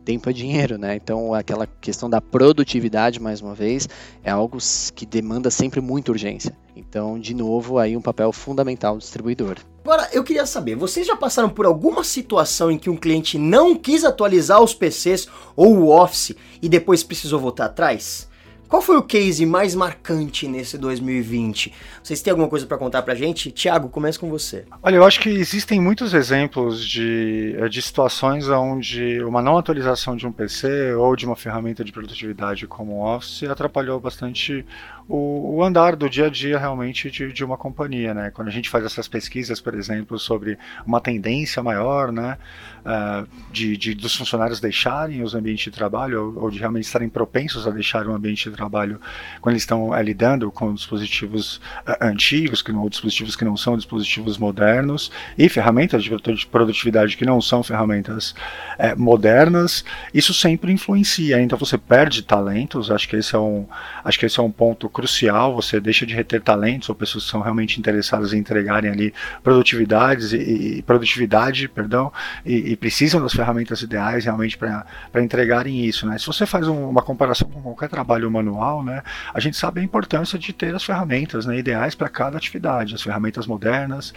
tempo 0.10 0.28
é 0.28 0.34
dinheiro, 0.34 0.76
né? 0.76 0.96
Então 0.96 1.36
aquela 1.36 1.68
questão 1.68 2.10
da 2.10 2.20
produtividade, 2.20 3.20
mais 3.20 3.42
uma 3.42 3.54
vez, 3.54 3.88
é 4.24 4.32
algo 4.32 4.58
que 4.96 5.06
demanda 5.06 5.52
sempre 5.52 5.80
muita 5.80 6.12
urgência. 6.12 6.58
Então, 6.76 7.20
de 7.20 7.36
novo, 7.36 7.78
aí 7.78 7.96
um 7.96 8.02
papel 8.02 8.32
fundamental 8.32 8.96
do 8.96 9.02
distribuidor. 9.02 9.58
Agora, 9.84 10.10
eu 10.12 10.24
queria 10.24 10.48
saber, 10.48 10.76
vocês 10.76 11.06
já 11.06 11.16
passaram 11.16 11.50
por 11.50 11.68
alguma 11.68 12.04
situação 12.04 12.72
em 12.72 12.80
que 12.80 12.90
um 12.90 12.98
cliente 12.98 13.38
não 13.38 13.76
quis 13.76 14.04
atualizar 14.04 14.64
os 14.64 14.74
PCs 14.74 15.28
ou 15.56 15.78
o 15.78 15.90
Office 15.90 16.36
e 16.60 16.68
depois 16.68 17.04
precisou 17.04 17.40
voltar 17.40 17.66
atrás? 17.66 18.29
Qual 18.70 18.84
foi 18.84 18.98
o 18.98 19.02
case 19.02 19.48
mais 19.48 19.74
marcante 19.74 20.48
nesse 20.48 20.78
2020? 20.78 21.74
Vocês 22.04 22.22
têm 22.22 22.30
alguma 22.30 22.48
coisa 22.48 22.68
para 22.68 22.78
contar 22.78 23.02
pra 23.02 23.16
gente? 23.16 23.50
Tiago, 23.50 23.90
começa 23.90 24.20
com 24.20 24.30
você. 24.30 24.64
Olha, 24.84 24.98
eu 24.98 25.04
acho 25.04 25.20
que 25.20 25.28
existem 25.28 25.82
muitos 25.82 26.14
exemplos 26.14 26.88
de, 26.88 27.56
eh, 27.58 27.68
de 27.68 27.82
situações 27.82 28.48
onde 28.48 29.24
uma 29.24 29.42
não 29.42 29.58
atualização 29.58 30.16
de 30.16 30.28
um 30.28 30.32
PC 30.32 30.94
ou 30.94 31.16
de 31.16 31.26
uma 31.26 31.36
ferramenta 31.36 31.84
de 31.84 31.92
produtividade 31.92 32.68
como 32.68 32.98
o 32.98 33.16
Office 33.16 33.42
atrapalhou 33.42 34.00
bastante 34.00 34.64
o, 35.10 35.56
o 35.56 35.64
andar 35.64 35.96
do 35.96 36.08
dia 36.08 36.28
a 36.28 36.30
dia 36.30 36.60
realmente 36.60 37.10
de, 37.10 37.34
de, 37.34 37.44
uma 37.44 37.58
companhia, 37.58 38.14
né? 38.14 38.30
Quando 38.32 38.48
a 38.48 38.52
gente 38.52 38.70
faz 38.70 38.86
essas 38.86 39.08
pesquisas, 39.08 39.60
por 39.60 39.74
exemplo, 39.74 40.20
sobre 40.20 40.58
uma 40.86 41.02
tendência 41.02 41.64
maior, 41.64 42.12
né, 42.12 42.38
uh, 42.82 43.28
de, 43.52 43.76
de, 43.76 43.96
dos 43.96 44.16
funcionários 44.16 44.60
deixarem 44.60 45.24
os 45.24 45.34
ambientes 45.34 45.64
de 45.64 45.72
trabalho 45.72 46.36
ou, 46.36 46.44
ou, 46.44 46.52
de 46.52 46.60
realmente 46.60 46.86
estarem 46.86 47.10
propensos 47.10 47.68
a 47.68 47.72
deixar 47.72 48.08
um 48.08 48.14
ambiente 48.14 48.50
de 48.50 48.56
trabalho 48.56 49.02
quando 49.42 49.54
eles 49.54 49.64
estão 49.64 49.90
uh, 49.90 50.02
lidando 50.02 50.52
com 50.52 50.74
dispositivos 50.74 51.58
uh, 51.88 51.98
antigos, 52.02 52.62
que 52.62 52.72
não, 52.72 52.84
ou 52.84 52.90
dispositivos 52.90 53.36
que 53.36 53.44
não 53.44 53.58
são 53.58 53.76
dispositivos 53.76 54.38
modernos 54.38 55.12
e 55.36 55.50
ferramentas 55.50 56.04
de 56.04 56.12
produtividade 56.48 57.18
que 57.18 57.26
não 57.26 57.42
são 57.42 57.64
ferramentas 57.64 58.36
eh, 58.78 58.96
modernas, 58.96 59.84
isso 60.14 60.34
sempre 60.34 60.72
influencia. 60.72 61.42
Então 61.42 61.58
você 61.58 61.78
perde 61.78 62.22
talentos. 62.22 62.92
Acho 62.92 63.08
que 63.08 63.16
esse 63.16 63.36
é 63.36 63.40
um, 63.40 63.66
acho 64.04 64.20
que 64.20 64.26
esse 64.26 64.40
é 64.40 64.44
um 64.44 64.52
ponto 64.52 64.90
crucial, 65.00 65.56
você 65.56 65.80
deixa 65.80 66.06
de 66.06 66.14
reter 66.14 66.42
talentos 66.42 66.90
ou 66.90 66.96
pessoas 66.96 67.24
que 67.24 67.32
são 67.32 67.40
realmente 67.40 67.80
interessadas 67.80 68.34
em 68.34 68.40
entregarem 68.40 68.92
ali 68.92 69.14
produtividades 69.42 70.34
e, 70.34 70.80
e 70.80 70.82
produtividade, 70.82 71.70
perdão, 71.70 72.12
e, 72.46 72.72
e, 72.72 72.76
precisam 72.76 73.22
das 73.22 73.32
ferramentas 73.32 73.82
ideais 73.82 74.26
realmente 74.26 74.58
para 74.58 74.86
entregarem 75.24 75.86
isso, 75.86 76.06
né? 76.06 76.18
Se 76.18 76.28
você 76.28 76.46
faz 76.46 76.68
um, 76.68 76.90
uma 76.90 77.02
comparação 77.02 77.50
com 77.50 77.62
qualquer 77.62 77.88
trabalho 77.88 78.30
manual, 78.30 78.84
né, 78.84 79.02
a 79.34 79.40
gente 79.40 79.56
sabe 79.56 79.80
a 79.80 79.84
importância 79.84 80.38
de 80.38 80.52
ter 80.52 80.76
as 80.76 80.84
ferramentas 80.84 81.46
né, 81.46 81.58
ideais 81.58 81.96
para 81.96 82.10
cada 82.10 82.38
atividade, 82.38 82.96
as 82.96 83.02
ferramentas 83.02 83.48
modernas, 83.48 84.14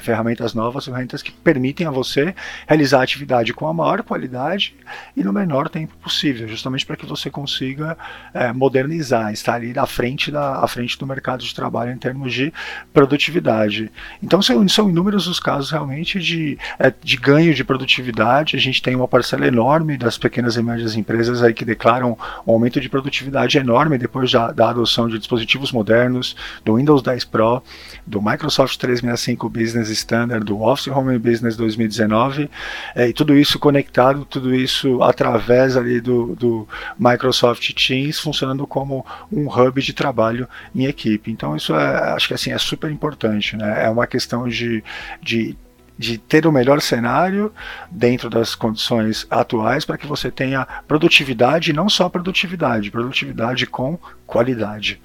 ferramentas 0.00 0.54
novas, 0.54 0.86
ferramentas 0.86 1.22
que 1.22 1.32
permitem 1.32 1.86
a 1.86 1.90
você 1.90 2.34
realizar 2.66 3.00
a 3.00 3.02
atividade 3.02 3.52
com 3.52 3.68
a 3.68 3.74
maior 3.74 4.02
qualidade 4.02 4.74
e 5.14 5.22
no 5.22 5.34
menor 5.34 5.68
tempo 5.68 5.94
possível, 5.98 6.48
justamente 6.48 6.86
para 6.86 6.96
que 6.96 7.04
você 7.04 7.30
consiga 7.30 7.96
é, 8.32 8.52
modernizar, 8.52 9.30
estar 9.30 9.54
ali 9.56 9.78
à 9.78 9.86
frente 9.86 10.13
frente, 10.14 10.30
da, 10.30 10.60
à 10.60 10.68
frente 10.68 10.98
do 10.98 11.06
mercado 11.06 11.42
de 11.42 11.54
trabalho 11.54 11.92
em 11.92 11.98
termos 11.98 12.32
de 12.32 12.52
produtividade. 12.92 13.90
Então 14.22 14.40
são, 14.40 14.66
são 14.68 14.88
inúmeros 14.88 15.26
os 15.26 15.40
casos 15.40 15.70
realmente 15.70 16.20
de, 16.20 16.56
é, 16.78 16.92
de 17.02 17.16
ganho 17.16 17.52
de 17.52 17.64
produtividade. 17.64 18.56
A 18.56 18.60
gente 18.60 18.80
tem 18.80 18.94
uma 18.94 19.08
parcela 19.08 19.46
enorme 19.46 19.96
das 19.98 20.16
pequenas 20.16 20.56
e 20.56 20.62
médias 20.62 20.94
empresas 20.94 21.42
aí 21.42 21.52
que 21.52 21.64
declaram 21.64 22.16
um 22.46 22.52
aumento 22.52 22.80
de 22.80 22.88
produtividade 22.88 23.58
enorme 23.58 23.98
depois 23.98 24.30
da, 24.30 24.52
da 24.52 24.70
adoção 24.70 25.08
de 25.08 25.18
dispositivos 25.18 25.72
modernos, 25.72 26.36
do 26.64 26.76
Windows 26.76 27.02
10 27.02 27.24
Pro, 27.24 27.62
do 28.06 28.22
Microsoft 28.22 28.76
365 28.78 29.48
Business 29.48 29.88
Standard, 29.90 30.44
do 30.44 30.62
Office 30.62 30.88
Home 30.88 31.18
Business 31.18 31.56
2019, 31.56 32.48
é, 32.94 33.08
e 33.08 33.12
tudo 33.12 33.36
isso 33.36 33.58
conectado, 33.58 34.24
tudo 34.24 34.54
isso 34.54 35.02
através 35.02 35.76
ali 35.76 36.00
do, 36.00 36.36
do 36.36 36.68
Microsoft 36.98 37.72
Teams, 37.72 38.20
funcionando 38.20 38.66
como 38.66 39.04
um 39.32 39.48
hub 39.48 39.80
de 39.80 39.92
trabalho 40.04 40.46
em 40.74 40.84
equipe. 40.84 41.30
Então 41.30 41.56
isso 41.56 41.74
é, 41.74 42.12
acho 42.12 42.28
que 42.28 42.34
assim 42.34 42.52
é 42.52 42.58
super 42.58 42.90
importante, 42.90 43.56
né? 43.56 43.84
É 43.84 43.88
uma 43.88 44.06
questão 44.06 44.46
de, 44.46 44.84
de 45.22 45.56
de 45.96 46.18
ter 46.18 46.44
o 46.44 46.50
melhor 46.50 46.80
cenário 46.82 47.52
dentro 47.88 48.28
das 48.28 48.56
condições 48.56 49.28
atuais 49.30 49.84
para 49.84 49.96
que 49.96 50.08
você 50.08 50.28
tenha 50.28 50.66
produtividade, 50.88 51.72
não 51.72 51.88
só 51.88 52.08
produtividade, 52.08 52.90
produtividade 52.90 53.64
com 53.64 53.96
qualidade. 54.26 55.00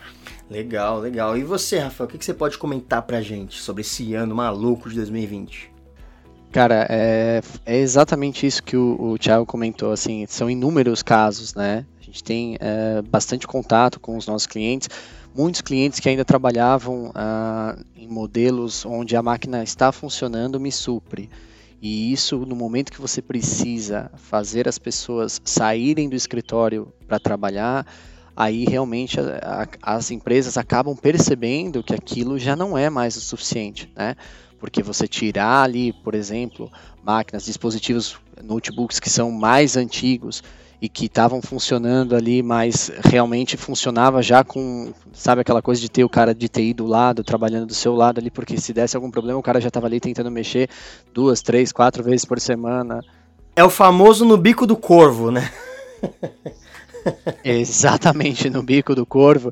Legal, 0.50 1.00
legal. 1.00 1.38
E 1.38 1.44
você, 1.44 1.78
Rafael, 1.78 2.10
o 2.10 2.12
que 2.12 2.26
você 2.26 2.34
pode 2.34 2.58
comentar 2.58 3.04
para 3.04 3.22
gente 3.22 3.62
sobre 3.62 3.82
esse 3.82 4.16
ano 4.16 4.34
maluco 4.34 4.90
de 4.90 4.96
2020? 4.96 5.72
Cara, 6.52 6.88
é, 6.90 7.42
é 7.64 7.78
exatamente 7.78 8.46
isso 8.48 8.64
que 8.64 8.76
o, 8.76 8.98
o 9.00 9.18
Thiago 9.20 9.46
comentou, 9.46 9.92
assim, 9.92 10.26
são 10.28 10.50
inúmeros 10.50 11.04
casos, 11.04 11.54
né? 11.54 11.86
A 12.02 12.04
gente 12.04 12.24
tem 12.24 12.58
é, 12.60 13.04
bastante 13.04 13.46
contato 13.46 14.00
com 14.00 14.18
os 14.18 14.26
nossos 14.26 14.48
clientes, 14.48 14.90
muitos 15.36 15.62
clientes 15.62 16.00
que 16.00 16.10
ainda 16.10 16.26
trabalhavam 16.26 17.12
ah, 17.14 17.78
em 17.96 18.08
modelos 18.08 18.84
onde 18.84 19.16
a 19.16 19.22
máquina 19.22 19.62
está 19.64 19.92
funcionando 19.92 20.60
me 20.60 20.72
supre. 20.72 21.30
E 21.80 22.12
isso, 22.12 22.40
no 22.40 22.56
momento 22.56 22.92
que 22.92 23.00
você 23.00 23.22
precisa 23.22 24.12
fazer 24.18 24.68
as 24.68 24.80
pessoas 24.80 25.40
saírem 25.46 26.10
do 26.10 26.16
escritório 26.16 26.92
para 27.08 27.20
trabalhar, 27.20 27.86
aí 28.36 28.66
realmente 28.66 29.20
a, 29.20 29.68
a, 29.84 29.96
as 29.96 30.10
empresas 30.10 30.58
acabam 30.58 30.96
percebendo 30.96 31.84
que 31.84 31.94
aquilo 31.94 32.40
já 32.40 32.56
não 32.56 32.76
é 32.76 32.90
mais 32.90 33.16
o 33.16 33.22
suficiente, 33.22 33.90
né? 33.96 34.16
Porque 34.60 34.84
você 34.84 35.08
tirar 35.08 35.64
ali, 35.64 35.94
por 35.94 36.14
exemplo, 36.14 36.72
máquinas, 37.04 37.46
dispositivos, 37.46 38.18
notebooks 38.44 39.00
que 39.00 39.10
são 39.10 39.32
mais 39.32 39.78
antigos 39.78 40.44
e 40.82 40.88
que 40.88 41.06
estavam 41.06 41.42
funcionando 41.42 42.16
ali, 42.16 42.42
mas 42.42 42.92
realmente 43.04 43.58
funcionava 43.58 44.22
já 44.22 44.44
com, 44.44 44.94
sabe, 45.12 45.42
aquela 45.42 45.62
coisa 45.62 45.82
de 45.82 45.90
ter 45.90 46.04
o 46.04 46.10
cara 46.10 46.34
de 46.34 46.48
TI 46.48 46.74
do 46.74 46.86
lado, 46.86 47.24
trabalhando 47.24 47.66
do 47.66 47.74
seu 47.74 47.94
lado 47.94 48.20
ali, 48.20 48.32
porque 48.32 48.58
se 48.58 48.72
desse 48.72 48.96
algum 48.96 49.12
problema, 49.12 49.38
o 49.38 49.44
cara 49.44 49.60
já 49.60 49.68
estava 49.68 49.88
ali 49.88 50.00
tentando 50.00 50.32
mexer 50.32 50.70
duas, 51.14 51.42
três, 51.42 51.72
quatro 51.72 52.02
vezes 52.02 52.24
por 52.24 52.40
semana. 52.40 53.02
É 53.56 53.64
o 53.64 53.70
famoso 53.70 54.24
no 54.24 54.38
bico 54.38 54.66
do 54.66 54.78
corvo, 54.78 55.32
né? 55.32 55.52
Exatamente, 57.44 58.50
no 58.50 58.64
bico 58.64 58.96
do 58.96 59.06
corvo. 59.06 59.52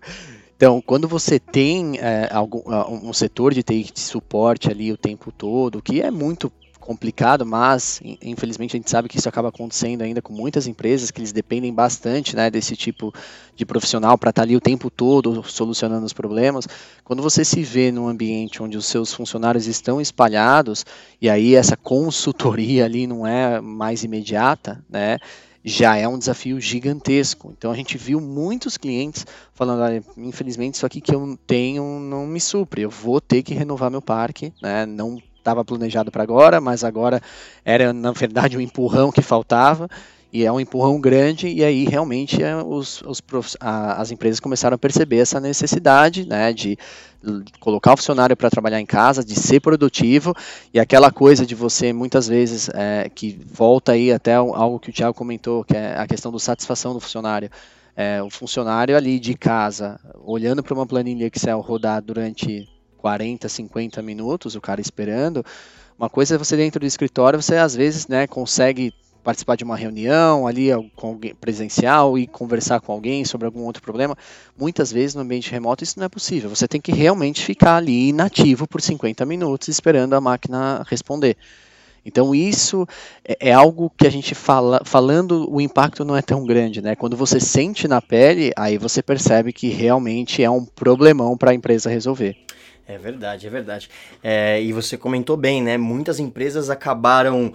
Então, 0.58 0.82
quando 0.82 1.08
você 1.08 1.40
tem 1.40 2.00
é, 2.00 2.28
algum, 2.32 2.64
um 3.08 3.14
setor 3.14 3.54
de 3.54 3.62
TI 3.62 3.92
de 3.94 4.00
suporte 4.00 4.72
ali 4.72 4.92
o 4.92 4.98
tempo 4.98 5.32
todo, 5.32 5.84
que 5.84 6.02
é 6.02 6.10
muito 6.10 6.52
complicado, 6.80 7.46
mas 7.46 8.00
infelizmente 8.22 8.76
a 8.76 8.80
gente 8.80 8.90
sabe 8.90 9.10
que 9.10 9.18
isso 9.18 9.28
acaba 9.28 9.50
acontecendo 9.50 10.04
ainda 10.04 10.22
com 10.22 10.32
muitas 10.32 10.68
empresas 10.68 11.12
que 11.12 11.20
eles 11.20 11.34
dependem 11.34 11.74
bastante 11.74 12.34
né, 12.34 12.50
desse 12.50 12.78
tipo 12.78 13.14
de 13.56 13.66
profissional 13.66 14.18
para 14.18 14.30
estar 14.30 14.42
tá 14.42 14.46
ali 14.46 14.56
o 14.56 14.62
tempo 14.62 14.90
todo 14.90 15.44
solucionando 15.44 16.06
os 16.06 16.14
problemas. 16.14 16.66
Quando 17.04 17.22
você 17.22 17.44
se 17.44 17.62
vê 17.62 17.92
num 17.92 18.08
ambiente 18.08 18.64
onde 18.64 18.78
os 18.78 18.86
seus 18.86 19.14
funcionários 19.14 19.68
estão 19.68 20.00
espalhados 20.00 20.86
e 21.22 21.30
aí 21.30 21.56
essa 21.56 21.76
consultoria 21.76 22.86
ali 22.86 23.06
não 23.06 23.28
é 23.28 23.60
mais 23.60 24.06
imediata, 24.06 24.82
né? 24.90 25.20
Já 25.68 25.98
é 25.98 26.08
um 26.08 26.18
desafio 26.18 26.62
gigantesco. 26.62 27.54
Então 27.58 27.72
a 27.72 27.76
gente 27.76 27.98
viu 27.98 28.22
muitos 28.22 28.78
clientes 28.78 29.26
falando, 29.54 29.82
olha, 29.82 30.02
infelizmente 30.18 30.76
isso 30.76 30.86
aqui 30.86 31.02
que 31.02 31.14
eu 31.14 31.38
tenho 31.46 32.00
não 32.00 32.26
me 32.26 32.40
supre, 32.40 32.84
eu 32.84 32.90
vou 32.90 33.20
ter 33.20 33.44
que 33.44 33.54
renovar 33.54 33.92
meu 33.92 34.02
parque, 34.02 34.54
né? 34.62 34.86
Não 34.86 35.22
estava 35.38 35.66
planejado 35.66 36.10
para 36.10 36.24
agora, 36.24 36.62
mas 36.62 36.84
agora 36.84 37.22
era 37.66 37.92
na 37.92 38.12
verdade 38.14 38.58
um 38.58 38.62
empurrão 38.62 39.12
que 39.12 39.22
faltava 39.22 39.90
e 40.38 40.46
é 40.46 40.52
um 40.52 40.60
empurrão 40.60 41.02
grande 41.02 41.48
e 41.48 41.64
aí 41.64 41.86
realmente 41.86 42.44
é, 42.44 42.56
os, 42.56 43.02
os 43.02 43.24
a, 43.60 44.00
as 44.00 44.12
empresas 44.12 44.40
começaram 44.40 44.76
a 44.76 44.78
perceber 44.78 45.18
essa 45.18 45.40
necessidade 45.40 46.28
né, 46.28 46.54
de 46.54 46.78
colocar 47.60 47.94
o 47.94 47.98
funcionário 47.98 48.38
para 48.38 48.48
trabalhar 48.48 48.80
em 48.80 48.86
casa, 48.86 49.26
de 49.26 49.34
ser 49.34 49.60
produtivo 49.62 50.36
e 50.72 50.80
aquela 50.80 51.10
coisa 51.12 51.44
de 51.44 51.56
você 51.56 51.92
muitas 51.92 52.28
vezes 52.28 52.70
é, 52.76 53.10
que 53.10 53.40
volta 53.52 53.94
aí 53.94 54.12
até 54.12 54.36
algo 54.36 54.80
que 54.80 54.92
o 54.92 54.94
Thiago 54.94 55.16
comentou, 55.16 55.64
que 55.64 55.76
é 55.76 55.98
a 55.98 56.06
questão 56.06 56.32
da 56.32 56.38
satisfação 56.38 56.94
do 56.94 57.00
funcionário. 57.00 57.50
É, 57.96 58.22
o 58.22 58.30
funcionário 58.30 58.96
ali 58.96 59.20
de 59.20 59.34
casa, 59.34 60.00
olhando 60.24 60.62
para 60.62 60.76
uma 60.76 60.86
planilha 60.86 61.32
Excel 61.34 61.60
rodar 61.62 62.00
durante 62.00 62.70
40, 63.00 63.50
50 63.50 64.04
minutos, 64.04 64.54
o 64.54 64.62
cara 64.62 64.80
esperando. 64.80 65.44
Uma 65.98 66.12
coisa 66.12 66.36
é 66.36 66.38
você 66.38 66.56
dentro 66.56 66.80
do 66.80 66.86
escritório, 66.86 67.42
você 67.42 67.56
às 67.56 67.76
vezes 67.76 68.08
né, 68.08 68.28
consegue 68.28 68.94
participar 69.24 69.56
de 69.56 69.64
uma 69.64 69.76
reunião 69.76 70.48
ali 70.48 70.70
com 70.96 71.08
alguém 71.08 71.36
presencial 71.36 72.18
e 72.18 72.26
conversar 72.26 72.80
com 72.80 72.92
alguém 72.92 73.26
sobre 73.26 73.46
algum 73.46 73.62
outro 73.64 73.82
problema. 73.82 74.16
Muitas 74.58 74.92
vezes 74.92 75.16
no 75.16 75.22
ambiente 75.22 75.52
remoto 75.52 75.84
isso 75.84 76.00
não 76.00 76.06
é 76.06 76.10
possível. 76.10 76.50
Você 76.50 76.68
tem 76.68 76.80
que 76.80 76.92
realmente 76.92 77.44
ficar 77.44 77.78
ali 77.78 78.10
inativo 78.10 78.68
por 78.68 78.82
50 78.82 79.26
minutos 79.26 79.68
esperando 79.68 80.14
a 80.14 80.22
máquina 80.22 80.86
responder. 80.90 81.38
Então 82.08 82.34
isso 82.34 82.88
é, 83.26 83.50
é, 83.50 83.54
algo 83.54 83.92
que 83.98 84.08
a 84.08 84.10
gente 84.10 84.34
fala, 84.34 84.82
falando 84.86 85.54
o 85.54 85.60
impacto 85.60 86.06
não 86.06 86.16
é 86.16 86.22
tão 86.22 86.46
grande, 86.46 86.82
né? 86.82 86.96
Quando 86.96 87.18
você 87.18 87.38
sente 87.38 87.86
na 87.86 88.02
pele, 88.02 88.54
aí 88.56 88.78
você 88.78 89.04
percebe 89.04 89.52
que 89.52 89.68
realmente 89.68 90.42
é 90.42 90.50
um 90.50 90.64
problemão 90.64 91.38
para 91.38 91.52
a 91.52 91.54
empresa 91.54 91.90
resolver. 91.90 92.38
É 92.88 92.98
verdade, 92.98 93.46
é 93.46 93.50
verdade. 93.50 93.90
É, 94.24 94.62
e 94.62 94.72
você 94.72 94.98
comentou 94.98 95.36
bem, 95.36 95.62
né? 95.62 95.78
Muitas 95.78 96.18
empresas 96.18 96.70
acabaram 96.70 97.52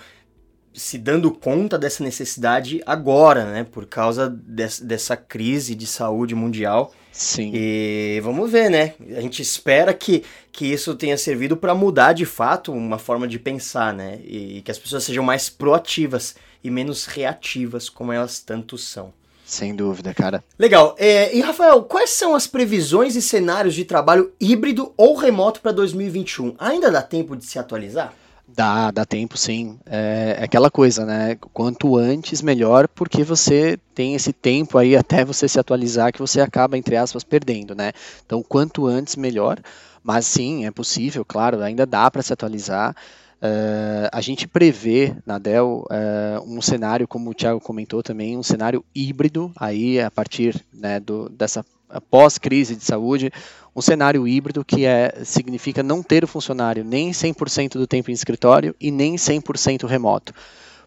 se 0.74 0.98
dando 0.98 1.30
conta 1.30 1.78
dessa 1.78 2.02
necessidade 2.02 2.82
agora, 2.86 3.44
né? 3.44 3.64
Por 3.64 3.86
causa 3.86 4.28
des, 4.28 4.80
dessa 4.80 5.16
crise 5.16 5.74
de 5.74 5.86
saúde 5.86 6.34
mundial. 6.34 6.92
Sim. 7.12 7.52
E 7.54 8.20
vamos 8.22 8.50
ver, 8.50 8.70
né? 8.70 8.94
A 9.16 9.20
gente 9.20 9.42
espera 9.42 9.92
que, 9.92 10.24
que 10.50 10.66
isso 10.66 10.94
tenha 10.94 11.18
servido 11.18 11.56
para 11.56 11.74
mudar 11.74 12.14
de 12.14 12.24
fato 12.24 12.72
uma 12.72 12.98
forma 12.98 13.28
de 13.28 13.38
pensar, 13.38 13.92
né? 13.92 14.18
E 14.24 14.62
que 14.62 14.70
as 14.70 14.78
pessoas 14.78 15.04
sejam 15.04 15.22
mais 15.22 15.50
proativas 15.50 16.34
e 16.64 16.70
menos 16.70 17.04
reativas, 17.06 17.88
como 17.88 18.12
elas 18.12 18.40
tanto 18.40 18.78
são. 18.78 19.12
Sem 19.44 19.76
dúvida, 19.76 20.14
cara. 20.14 20.42
Legal. 20.58 20.96
É, 20.98 21.36
e 21.36 21.40
Rafael, 21.42 21.82
quais 21.82 22.10
são 22.10 22.34
as 22.34 22.46
previsões 22.46 23.16
e 23.16 23.20
cenários 23.20 23.74
de 23.74 23.84
trabalho 23.84 24.32
híbrido 24.40 24.94
ou 24.96 25.14
remoto 25.14 25.60
para 25.60 25.72
2021? 25.72 26.54
Ainda 26.58 26.90
dá 26.90 27.02
tempo 27.02 27.36
de 27.36 27.44
se 27.44 27.58
atualizar? 27.58 28.14
Dá, 28.54 28.90
dá 28.90 29.04
tempo 29.04 29.36
sim. 29.36 29.78
É, 29.86 30.36
é 30.38 30.44
aquela 30.44 30.70
coisa, 30.70 31.06
né? 31.06 31.36
Quanto 31.52 31.96
antes, 31.96 32.42
melhor, 32.42 32.86
porque 32.88 33.24
você 33.24 33.78
tem 33.94 34.14
esse 34.14 34.32
tempo 34.32 34.76
aí 34.76 34.94
até 34.96 35.24
você 35.24 35.48
se 35.48 35.58
atualizar 35.58 36.12
que 36.12 36.18
você 36.18 36.40
acaba, 36.40 36.76
entre 36.76 36.96
aspas, 36.96 37.24
perdendo, 37.24 37.74
né? 37.74 37.92
Então, 38.26 38.42
quanto 38.42 38.86
antes, 38.86 39.16
melhor. 39.16 39.58
Mas 40.02 40.26
sim, 40.26 40.66
é 40.66 40.70
possível, 40.70 41.24
claro, 41.24 41.62
ainda 41.62 41.86
dá 41.86 42.10
para 42.10 42.22
se 42.22 42.32
atualizar. 42.32 42.94
Uh, 43.40 44.06
a 44.12 44.20
gente 44.20 44.46
prevê 44.46 45.14
na 45.26 45.38
Dell 45.38 45.84
uh, 45.90 46.42
um 46.46 46.60
cenário, 46.60 47.08
como 47.08 47.30
o 47.30 47.34
Thiago 47.34 47.60
comentou 47.60 48.02
também, 48.02 48.36
um 48.36 48.42
cenário 48.42 48.84
híbrido, 48.94 49.50
aí 49.56 50.00
a 50.00 50.10
partir 50.10 50.64
né, 50.72 51.00
do, 51.00 51.28
dessa 51.28 51.64
pós-crise 52.10 52.76
de 52.76 52.84
saúde, 52.84 53.32
um 53.74 53.80
cenário 53.80 54.26
híbrido 54.28 54.64
que 54.64 54.84
é, 54.84 55.22
significa 55.24 55.82
não 55.82 56.02
ter 56.02 56.24
o 56.24 56.28
funcionário 56.28 56.84
nem 56.84 57.10
100% 57.10 57.72
do 57.72 57.86
tempo 57.86 58.10
em 58.10 58.14
escritório 58.14 58.74
e 58.80 58.90
nem 58.90 59.16
100% 59.16 59.86
remoto 59.86 60.32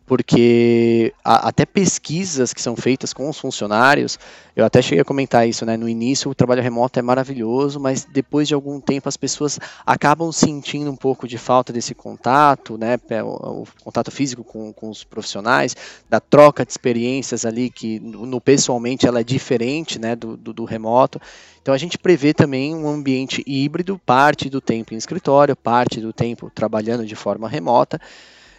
porque 0.06 1.14
a, 1.24 1.50
até 1.50 1.66
pesquisas 1.66 2.54
que 2.54 2.62
são 2.62 2.76
feitas 2.76 3.12
com 3.12 3.28
os 3.28 3.40
funcionários, 3.40 4.20
eu 4.56 4.64
até 4.64 4.82
cheguei 4.82 5.02
a 5.02 5.06
comentar 5.06 5.48
isso, 5.48 5.66
né? 5.66 5.76
No 5.76 5.90
início 5.90 6.30
o 6.30 6.36
trabalho 6.36 6.62
remoto 6.62 7.00
é 7.00 7.02
maravilhoso, 7.02 7.80
mas 7.80 8.06
depois 8.06 8.48
de 8.48 8.54
algum 8.54 8.80
tempo 8.80 9.10
as 9.10 9.18
pessoas 9.18 9.60
acabam 9.86 10.32
sentindo 10.32 10.92
um 10.92 10.96
pouco 10.96 11.28
de 11.28 11.38
falta 11.38 11.74
desse 11.74 11.96
contato, 11.96 12.78
né? 12.78 12.98
O, 13.24 13.64
o 13.64 13.68
contato 13.84 14.12
físico 14.12 14.44
com, 14.44 14.72
com 14.72 14.90
os 14.90 15.04
profissionais, 15.04 15.76
da 16.10 16.20
troca 16.20 16.64
de 16.64 16.72
experiências 16.72 17.46
ali, 17.46 17.70
que 17.70 18.00
no, 18.00 18.40
pessoalmente 18.40 19.08
ela 19.08 19.22
é 19.22 19.24
diferente, 19.24 20.00
né? 20.00 20.16
Do, 20.16 20.38
do, 20.38 20.54
do 20.54 20.66
remoto. 20.66 21.20
Então 21.62 21.74
a 21.74 21.78
gente 21.80 21.98
prevê 21.98 22.32
também 22.32 22.76
um 22.76 22.88
ambiente 22.88 23.44
híbrido, 23.48 24.00
parte 24.06 24.52
do 24.52 24.62
tempo 24.62 24.94
em 24.94 24.98
escritório, 24.98 25.56
parte 25.56 26.00
do 26.00 26.14
tempo 26.14 26.52
trabalhando 26.54 27.06
de 27.08 27.16
forma 27.16 27.50
remota. 27.50 28.00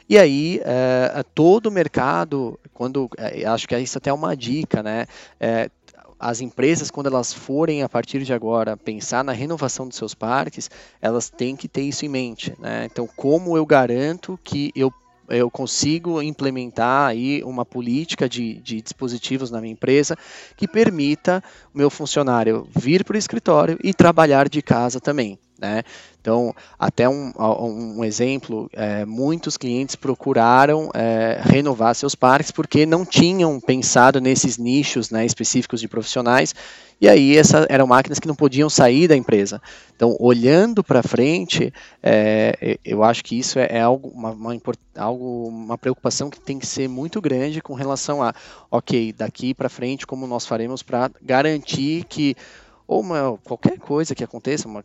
E 0.09 0.19
aí, 0.19 0.61
é, 0.65 1.25
todo 1.35 1.67
o 1.67 1.71
mercado, 1.71 2.59
quando 2.73 3.11
é, 3.19 3.45
acho 3.45 3.67
que 3.67 3.77
isso 3.79 3.99
até 3.99 4.11
é 4.11 4.13
uma 4.13 4.37
dica, 4.37 4.83
né? 4.83 5.07
É, 5.41 5.71
as 6.19 6.41
empresas, 6.41 6.91
quando 6.91 7.09
elas 7.09 7.33
forem 7.33 7.83
a 7.83 7.89
partir 7.89 8.23
de 8.23 8.33
agora 8.33 8.77
pensar 8.77 9.23
na 9.23 9.33
renovação 9.33 9.87
dos 9.87 9.97
seus 9.97 10.15
parques, 10.15 10.71
elas 11.01 11.29
têm 11.29 11.55
que 11.55 11.69
ter 11.69 11.83
isso 11.83 12.07
em 12.07 12.09
mente. 12.09 12.55
Né? 12.59 12.87
Então, 12.91 13.07
como 13.17 13.57
eu 13.57 13.67
garanto 13.67 14.39
que 14.43 14.73
eu 14.75 14.93
eu 15.29 15.51
consigo 15.51 16.23
implementar 16.23 17.09
aí 17.09 17.43
uma 17.43 17.65
política 17.65 18.29
de, 18.29 18.61
de 18.61 18.81
dispositivos 18.81 19.51
na 19.51 19.61
minha 19.61 19.73
empresa 19.73 20.17
que 20.57 20.69
permita 20.69 21.43
o 21.75 21.79
meu 21.79 21.91
funcionário 21.91 22.65
vir 22.71 23.05
para 23.05 23.17
o 23.17 23.19
escritório 23.19 23.77
e 23.83 23.93
trabalhar 23.93 24.49
de 24.49 24.63
casa 24.63 25.01
também. 25.01 25.37
Né? 25.59 25.83
Então, 26.27 26.53
até 26.77 27.09
um, 27.09 27.33
um 27.39 28.05
exemplo, 28.05 28.69
é, 28.73 29.05
muitos 29.05 29.57
clientes 29.57 29.95
procuraram 29.95 30.91
é, 30.93 31.41
renovar 31.41 31.95
seus 31.95 32.17
parques 32.17 32.51
porque 32.51 32.85
não 32.85 33.07
tinham 33.07 33.61
pensado 33.61 34.21
nesses 34.21 34.59
nichos 34.59 35.09
né, 35.09 35.25
específicos 35.25 35.81
de 35.81 35.87
profissionais, 35.87 36.53
e 37.01 37.09
aí 37.09 37.37
essa, 37.37 37.65
eram 37.71 37.87
máquinas 37.87 38.19
que 38.19 38.27
não 38.27 38.35
podiam 38.35 38.69
sair 38.69 39.07
da 39.07 39.15
empresa. 39.15 39.63
Então, 39.95 40.17
olhando 40.19 40.83
para 40.83 41.01
frente, 41.01 41.73
é, 42.03 42.77
eu 42.85 43.05
acho 43.05 43.23
que 43.23 43.39
isso 43.39 43.61
é, 43.61 43.69
é 43.71 43.81
algo 43.81 44.09
uma, 44.09 44.31
uma, 44.33 44.61
algo, 44.97 45.47
uma 45.47 45.79
preocupação 45.79 46.29
que 46.29 46.41
tem 46.41 46.59
que 46.59 46.67
ser 46.67 46.89
muito 46.89 47.21
grande 47.21 47.63
com 47.63 47.75
relação 47.75 48.21
a, 48.21 48.35
ok, 48.69 49.13
daqui 49.13 49.55
para 49.55 49.69
frente, 49.69 50.05
como 50.05 50.27
nós 50.27 50.45
faremos 50.45 50.83
para 50.83 51.09
garantir 51.23 52.03
que 52.09 52.35
ou 52.85 53.01
uma, 53.01 53.39
qualquer 53.45 53.79
coisa 53.79 54.15
que 54.15 54.25
aconteça, 54.25 54.67
uma, 54.69 54.85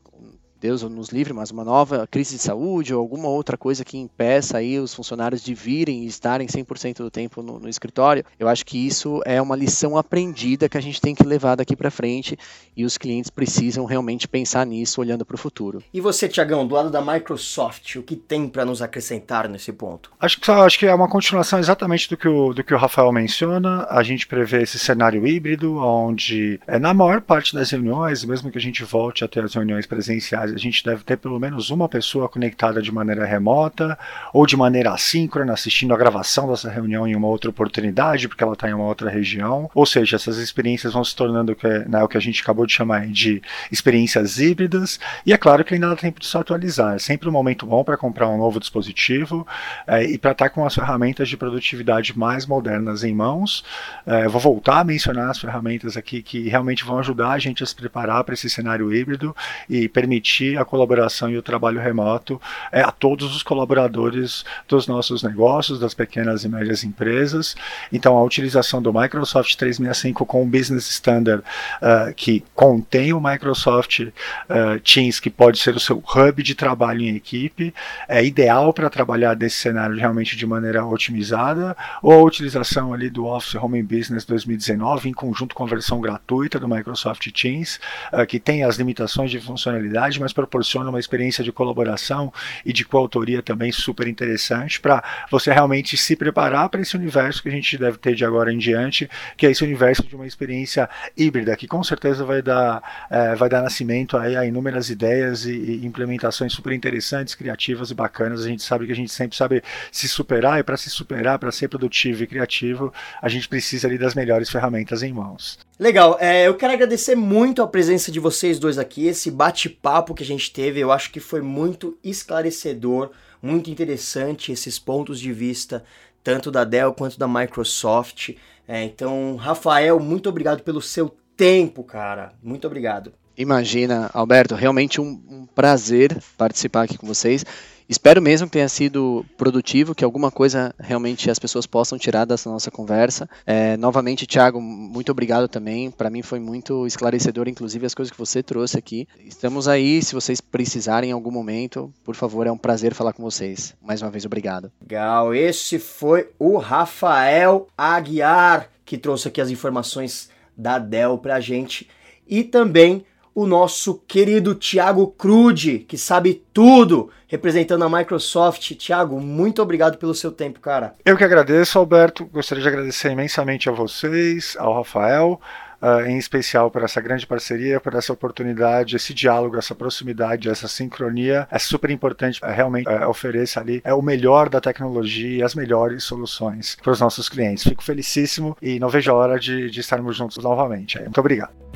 Deus 0.61 0.83
nos 0.83 1.09
livre, 1.09 1.33
mas 1.33 1.49
uma 1.49 1.65
nova 1.65 2.05
crise 2.05 2.35
de 2.35 2.41
saúde 2.43 2.93
ou 2.93 3.01
alguma 3.01 3.27
outra 3.27 3.57
coisa 3.57 3.83
que 3.83 3.97
impeça 3.97 4.59
aí 4.59 4.77
os 4.77 4.93
funcionários 4.93 5.43
de 5.43 5.55
virem 5.55 6.03
e 6.03 6.05
estarem 6.05 6.45
100% 6.45 6.97
do 6.97 7.09
tempo 7.09 7.41
no, 7.41 7.59
no, 7.59 7.67
escritório, 7.67 8.23
eu 8.39 8.47
acho 8.47 8.63
que 8.63 8.77
isso 8.77 9.23
é 9.25 9.41
uma 9.41 9.55
lição 9.55 9.97
aprendida 9.97 10.69
que 10.69 10.77
a 10.77 10.81
gente 10.81 11.01
tem 11.01 11.15
que 11.15 11.23
levar 11.23 11.55
daqui 11.55 11.75
para 11.75 11.89
frente 11.89 12.37
e 12.77 12.85
os 12.85 12.95
clientes 12.95 13.31
precisam 13.31 13.85
realmente 13.85 14.27
pensar 14.27 14.63
nisso 14.67 15.01
olhando 15.01 15.25
para 15.25 15.33
o 15.33 15.37
futuro. 15.37 15.81
E 15.91 15.99
você, 15.99 16.29
Tiagão, 16.29 16.67
do 16.67 16.75
lado 16.75 16.91
da 16.91 17.01
Microsoft, 17.01 17.95
o 17.95 18.03
que 18.03 18.15
tem 18.15 18.47
para 18.47 18.63
nos 18.63 18.83
acrescentar 18.83 19.49
nesse 19.49 19.73
ponto? 19.73 20.11
Acho 20.19 20.39
que, 20.39 20.51
acho 20.51 20.77
que 20.77 20.85
é 20.85 20.93
uma 20.93 21.09
continuação 21.09 21.57
exatamente 21.57 22.07
do 22.07 22.15
que, 22.15 22.27
o, 22.27 22.53
do 22.53 22.63
que 22.63 22.75
o 22.75 22.77
Rafael 22.77 23.11
menciona. 23.11 23.87
A 23.89 24.03
gente 24.03 24.27
prevê 24.27 24.61
esse 24.61 24.77
cenário 24.77 25.25
híbrido, 25.25 25.77
onde 25.77 26.59
é, 26.67 26.77
na 26.77 26.93
maior 26.93 27.19
parte 27.19 27.55
das 27.55 27.71
reuniões, 27.71 28.23
mesmo 28.23 28.51
que 28.51 28.59
a 28.59 28.61
gente 28.61 28.83
volte 28.83 29.23
a 29.23 29.27
ter 29.27 29.43
as 29.43 29.55
reuniões 29.55 29.87
presenciais 29.87 30.50
a 30.53 30.57
gente 30.57 30.83
deve 30.83 31.03
ter 31.03 31.17
pelo 31.17 31.39
menos 31.39 31.69
uma 31.69 31.87
pessoa 31.87 32.27
conectada 32.29 32.81
de 32.81 32.91
maneira 32.91 33.25
remota 33.25 33.97
ou 34.33 34.45
de 34.45 34.55
maneira 34.55 34.91
assíncrona, 34.91 35.53
assistindo 35.53 35.93
a 35.93 35.97
gravação 35.97 36.49
dessa 36.49 36.69
reunião 36.69 37.07
em 37.07 37.15
uma 37.15 37.27
outra 37.27 37.49
oportunidade, 37.49 38.27
porque 38.27 38.43
ela 38.43 38.53
está 38.53 38.69
em 38.69 38.73
uma 38.73 38.85
outra 38.85 39.09
região. 39.09 39.69
Ou 39.73 39.85
seja, 39.85 40.15
essas 40.15 40.37
experiências 40.37 40.93
vão 40.93 41.03
se 41.03 41.15
tornando 41.15 41.55
né, 41.87 42.03
o 42.03 42.07
que 42.07 42.17
a 42.17 42.21
gente 42.21 42.41
acabou 42.41 42.65
de 42.65 42.73
chamar 42.73 43.07
de 43.07 43.41
experiências 43.71 44.39
híbridas. 44.39 44.99
E 45.25 45.33
é 45.33 45.37
claro 45.37 45.63
que 45.63 45.73
ainda 45.73 45.89
dá 45.89 45.95
tempo 45.95 46.19
de 46.19 46.25
se 46.25 46.37
atualizar. 46.37 46.95
É 46.95 46.99
sempre 46.99 47.29
um 47.29 47.31
momento 47.31 47.65
bom 47.65 47.83
para 47.83 47.97
comprar 47.97 48.27
um 48.29 48.37
novo 48.37 48.59
dispositivo 48.59 49.47
é, 49.87 50.03
e 50.03 50.17
para 50.17 50.31
estar 50.31 50.45
tá 50.45 50.49
com 50.49 50.65
as 50.65 50.75
ferramentas 50.75 51.29
de 51.29 51.37
produtividade 51.37 52.17
mais 52.17 52.45
modernas 52.45 53.03
em 53.03 53.13
mãos. 53.13 53.63
É, 54.05 54.27
vou 54.27 54.41
voltar 54.41 54.79
a 54.79 54.83
mencionar 54.83 55.29
as 55.29 55.39
ferramentas 55.39 55.95
aqui 55.97 56.21
que 56.21 56.47
realmente 56.49 56.83
vão 56.83 56.99
ajudar 56.99 57.31
a 57.31 57.39
gente 57.39 57.63
a 57.63 57.65
se 57.65 57.75
preparar 57.75 58.23
para 58.23 58.33
esse 58.33 58.49
cenário 58.49 58.93
híbrido 58.93 59.35
e 59.69 59.87
permitir 59.87 60.40
a 60.57 60.65
colaboração 60.65 61.29
e 61.29 61.37
o 61.37 61.41
trabalho 61.41 61.79
remoto 61.79 62.41
é, 62.71 62.81
a 62.81 62.91
todos 62.91 63.35
os 63.35 63.43
colaboradores 63.43 64.43
dos 64.67 64.87
nossos 64.87 65.23
negócios, 65.23 65.79
das 65.79 65.93
pequenas 65.93 66.43
e 66.43 66.49
médias 66.49 66.83
empresas. 66.83 67.55
Então, 67.91 68.17
a 68.17 68.23
utilização 68.23 68.81
do 68.81 68.93
Microsoft 68.93 69.55
365 69.55 70.25
com 70.25 70.43
o 70.43 70.45
Business 70.45 70.89
Standard, 70.89 71.43
uh, 71.81 72.13
que 72.15 72.43
contém 72.55 73.13
o 73.13 73.21
Microsoft 73.21 73.99
uh, 73.99 74.79
Teams, 74.83 75.19
que 75.19 75.29
pode 75.29 75.59
ser 75.59 75.75
o 75.75 75.79
seu 75.79 75.97
hub 75.97 76.43
de 76.43 76.55
trabalho 76.55 77.01
em 77.01 77.15
equipe, 77.15 77.73
é 78.07 78.23
ideal 78.23 78.73
para 78.73 78.89
trabalhar 78.89 79.35
desse 79.35 79.57
cenário 79.57 79.95
realmente 79.95 80.35
de 80.35 80.45
maneira 80.45 80.85
otimizada, 80.85 81.75
ou 82.01 82.13
a 82.13 82.23
utilização 82.23 82.93
ali 82.93 83.09
do 83.09 83.25
Office 83.25 83.55
Home 83.55 83.81
Business 83.83 84.25
2019 84.25 85.09
em 85.09 85.13
conjunto 85.13 85.55
com 85.55 85.63
a 85.63 85.67
versão 85.67 85.99
gratuita 85.99 86.59
do 86.59 86.67
Microsoft 86.67 87.27
Teams, 87.31 87.79
uh, 88.13 88.25
que 88.25 88.39
tem 88.39 88.63
as 88.63 88.77
limitações 88.77 89.31
de 89.31 89.39
funcionalidade, 89.39 90.19
mas 90.19 90.30
proporciona 90.33 90.89
uma 90.89 90.99
experiência 90.99 91.43
de 91.43 91.51
colaboração 91.51 92.31
e 92.65 92.73
de 92.73 92.85
coautoria 92.85 93.41
também 93.41 93.71
super 93.71 94.07
interessante 94.07 94.79
para 94.79 95.03
você 95.29 95.51
realmente 95.51 95.97
se 95.97 96.15
preparar 96.15 96.69
para 96.69 96.81
esse 96.81 96.95
universo 96.95 97.41
que 97.41 97.49
a 97.49 97.51
gente 97.51 97.77
deve 97.77 97.97
ter 97.97 98.15
de 98.15 98.25
agora 98.25 98.51
em 98.51 98.57
diante, 98.57 99.09
que 99.37 99.45
é 99.45 99.51
esse 99.51 99.63
universo 99.63 100.03
de 100.03 100.15
uma 100.15 100.27
experiência 100.27 100.89
híbrida, 101.15 101.55
que 101.55 101.67
com 101.67 101.83
certeza 101.83 102.23
vai 102.23 102.41
dar, 102.41 103.07
é, 103.09 103.35
vai 103.35 103.49
dar 103.49 103.61
nascimento 103.61 104.17
aí 104.17 104.35
a 104.35 104.45
inúmeras 104.45 104.89
ideias 104.89 105.45
e, 105.45 105.51
e, 105.51 105.85
implementações 105.85 106.53
super 106.53 106.73
interessantes, 106.73 107.35
criativas 107.35 107.91
e 107.91 107.93
bacanas. 107.93 108.45
A 108.45 108.47
gente 108.47 108.63
sabe 108.63 108.85
que 108.85 108.91
a 108.91 108.95
gente 108.95 109.11
sempre 109.11 109.35
sabe 109.35 109.63
se 109.91 110.07
superar, 110.07 110.59
e 110.59 110.63
para 110.63 110.77
se 110.77 110.89
superar, 110.89 111.39
para 111.39 111.51
ser 111.51 111.67
produtivo 111.67 112.23
e 112.23 112.27
criativo, 112.27 112.93
a 113.21 113.29
gente 113.29 113.47
precisa 113.47 113.87
ali 113.87 113.97
das 113.97 114.15
melhores 114.15 114.49
ferramentas 114.49 115.03
em 115.03 115.13
mãos. 115.13 115.59
Legal, 115.81 116.15
é, 116.19 116.47
eu 116.47 116.53
quero 116.53 116.73
agradecer 116.73 117.15
muito 117.15 117.59
a 117.59 117.67
presença 117.67 118.11
de 118.11 118.19
vocês 118.19 118.59
dois 118.59 118.77
aqui, 118.77 119.07
esse 119.07 119.31
bate-papo 119.31 120.13
que 120.13 120.21
a 120.21 120.25
gente 120.25 120.53
teve, 120.53 120.79
eu 120.79 120.91
acho 120.91 121.09
que 121.09 121.19
foi 121.19 121.41
muito 121.41 121.97
esclarecedor, 122.03 123.09
muito 123.41 123.71
interessante 123.71 124.51
esses 124.51 124.77
pontos 124.77 125.19
de 125.19 125.33
vista, 125.33 125.83
tanto 126.23 126.51
da 126.51 126.63
Dell 126.63 126.93
quanto 126.93 127.17
da 127.17 127.27
Microsoft. 127.27 128.35
É, 128.67 128.83
então, 128.83 129.35
Rafael, 129.37 129.99
muito 129.99 130.29
obrigado 130.29 130.61
pelo 130.61 130.83
seu 130.83 131.17
tempo, 131.35 131.83
cara. 131.83 132.31
Muito 132.43 132.67
obrigado. 132.67 133.11
Imagina, 133.35 134.11
Alberto, 134.13 134.53
realmente 134.53 135.01
um, 135.01 135.19
um 135.27 135.47
prazer 135.47 136.15
participar 136.37 136.83
aqui 136.83 136.95
com 136.95 137.07
vocês. 137.07 137.43
Espero 137.91 138.21
mesmo 138.21 138.47
que 138.47 138.53
tenha 138.53 138.69
sido 138.69 139.25
produtivo, 139.37 139.93
que 139.93 140.05
alguma 140.05 140.31
coisa 140.31 140.73
realmente 140.79 141.29
as 141.29 141.37
pessoas 141.37 141.65
possam 141.65 141.97
tirar 141.97 142.23
dessa 142.23 142.49
nossa 142.49 142.71
conversa. 142.71 143.29
É, 143.45 143.75
novamente, 143.75 144.25
Thiago, 144.25 144.61
muito 144.61 145.11
obrigado 145.11 145.49
também. 145.49 145.91
Para 145.91 146.09
mim 146.09 146.21
foi 146.21 146.39
muito 146.39 146.87
esclarecedor, 146.87 147.49
inclusive 147.49 147.85
as 147.85 147.93
coisas 147.93 148.09
que 148.09 148.17
você 148.17 148.41
trouxe 148.41 148.77
aqui. 148.77 149.09
Estamos 149.25 149.67
aí, 149.67 150.01
se 150.01 150.15
vocês 150.15 150.39
precisarem 150.39 151.09
em 151.09 151.13
algum 151.13 151.31
momento, 151.31 151.93
por 152.01 152.15
favor, 152.15 152.47
é 152.47 152.51
um 152.51 152.57
prazer 152.57 152.93
falar 152.93 153.11
com 153.11 153.21
vocês. 153.21 153.75
Mais 153.81 154.01
uma 154.01 154.09
vez, 154.09 154.25
obrigado. 154.25 154.71
Legal, 154.81 155.35
esse 155.35 155.77
foi 155.77 156.29
o 156.39 156.55
Rafael 156.55 157.67
Aguiar 157.77 158.69
que 158.85 158.97
trouxe 158.97 159.27
aqui 159.27 159.41
as 159.41 159.49
informações 159.49 160.29
da 160.55 160.79
Dell 160.79 161.17
pra 161.17 161.41
gente. 161.41 161.89
E 162.25 162.41
também 162.41 163.05
o 163.33 163.45
nosso 163.45 164.01
querido 164.07 164.53
Thiago 164.55 165.07
Crude, 165.07 165.79
que 165.79 165.97
sabe 165.97 166.43
tudo, 166.53 167.09
representando 167.27 167.83
a 167.83 167.89
Microsoft. 167.89 168.75
Thiago, 168.75 169.19
muito 169.19 169.61
obrigado 169.61 169.97
pelo 169.97 170.13
seu 170.13 170.31
tempo, 170.31 170.59
cara. 170.59 170.93
Eu 171.05 171.17
que 171.17 171.23
agradeço, 171.23 171.79
Alberto. 171.79 172.25
Gostaria 172.25 172.61
de 172.61 172.67
agradecer 172.67 173.11
imensamente 173.11 173.69
a 173.69 173.71
vocês, 173.71 174.55
ao 174.59 174.73
Rafael, 174.73 175.39
uh, 175.81 176.05
em 176.05 176.17
especial 176.17 176.69
por 176.69 176.83
essa 176.83 176.99
grande 176.99 177.25
parceria, 177.25 177.79
por 177.79 177.95
essa 177.95 178.11
oportunidade, 178.11 178.95
esse 178.95 179.13
diálogo, 179.13 179.57
essa 179.57 179.73
proximidade, 179.73 180.49
essa 180.49 180.67
sincronia. 180.67 181.47
É 181.49 181.57
super 181.57 181.89
importante, 181.89 182.39
uh, 182.43 182.47
realmente 182.47 182.87
uh, 182.89 183.09
ofereça 183.09 183.61
ali 183.61 183.81
é 183.83 183.93
o 183.93 184.01
melhor 184.01 184.49
da 184.49 184.59
tecnologia 184.59 185.37
e 185.37 185.43
as 185.43 185.55
melhores 185.55 186.03
soluções 186.03 186.77
para 186.81 186.91
os 186.91 186.99
nossos 186.99 187.29
clientes. 187.29 187.63
Fico 187.63 187.83
felicíssimo 187.83 188.57
e 188.61 188.77
não 188.79 188.89
vejo 188.89 189.09
a 189.09 189.15
hora 189.15 189.39
de, 189.39 189.69
de 189.69 189.79
estarmos 189.79 190.17
juntos 190.17 190.37
novamente. 190.43 190.99
Muito 190.99 191.19
obrigado. 191.19 191.70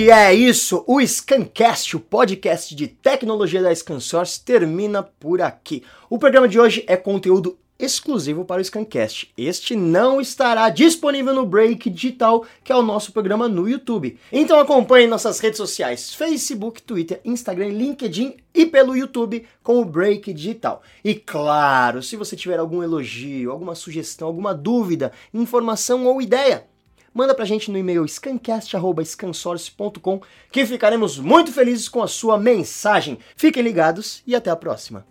E 0.00 0.10
é 0.10 0.32
isso, 0.32 0.82
o 0.86 0.98
Scancast, 1.06 1.94
o 1.94 2.00
podcast 2.00 2.74
de 2.74 2.88
tecnologia 2.88 3.62
da 3.62 3.74
Scansource, 3.74 4.42
termina 4.42 5.02
por 5.02 5.42
aqui. 5.42 5.82
O 6.08 6.18
programa 6.18 6.48
de 6.48 6.58
hoje 6.58 6.82
é 6.86 6.96
conteúdo 6.96 7.58
exclusivo 7.78 8.46
para 8.46 8.62
o 8.62 8.64
Scancast. 8.64 9.30
Este 9.36 9.76
não 9.76 10.18
estará 10.18 10.70
disponível 10.70 11.34
no 11.34 11.44
Break 11.44 11.90
Digital, 11.90 12.46
que 12.64 12.72
é 12.72 12.74
o 12.74 12.82
nosso 12.82 13.12
programa 13.12 13.46
no 13.46 13.68
YouTube. 13.68 14.18
Então 14.32 14.58
acompanhe 14.58 15.06
nossas 15.06 15.38
redes 15.38 15.58
sociais: 15.58 16.14
Facebook, 16.14 16.80
Twitter, 16.80 17.20
Instagram, 17.22 17.68
LinkedIn 17.68 18.36
e 18.54 18.64
pelo 18.64 18.96
YouTube 18.96 19.46
com 19.62 19.82
o 19.82 19.84
Break 19.84 20.32
Digital. 20.32 20.80
E 21.04 21.14
claro, 21.14 22.02
se 22.02 22.16
você 22.16 22.34
tiver 22.34 22.58
algum 22.58 22.82
elogio, 22.82 23.50
alguma 23.50 23.74
sugestão, 23.74 24.28
alguma 24.28 24.54
dúvida, 24.54 25.12
informação 25.34 26.06
ou 26.06 26.22
ideia, 26.22 26.69
manda 27.14 27.34
pra 27.34 27.44
gente 27.44 27.70
no 27.70 27.78
e-mail 27.78 28.04
scancast.scansource.com 28.06 30.20
que 30.50 30.66
ficaremos 30.66 31.18
muito 31.18 31.52
felizes 31.52 31.88
com 31.88 32.02
a 32.02 32.08
sua 32.08 32.38
mensagem. 32.38 33.18
Fiquem 33.36 33.62
ligados 33.62 34.22
e 34.26 34.34
até 34.34 34.50
a 34.50 34.56
próxima. 34.56 35.06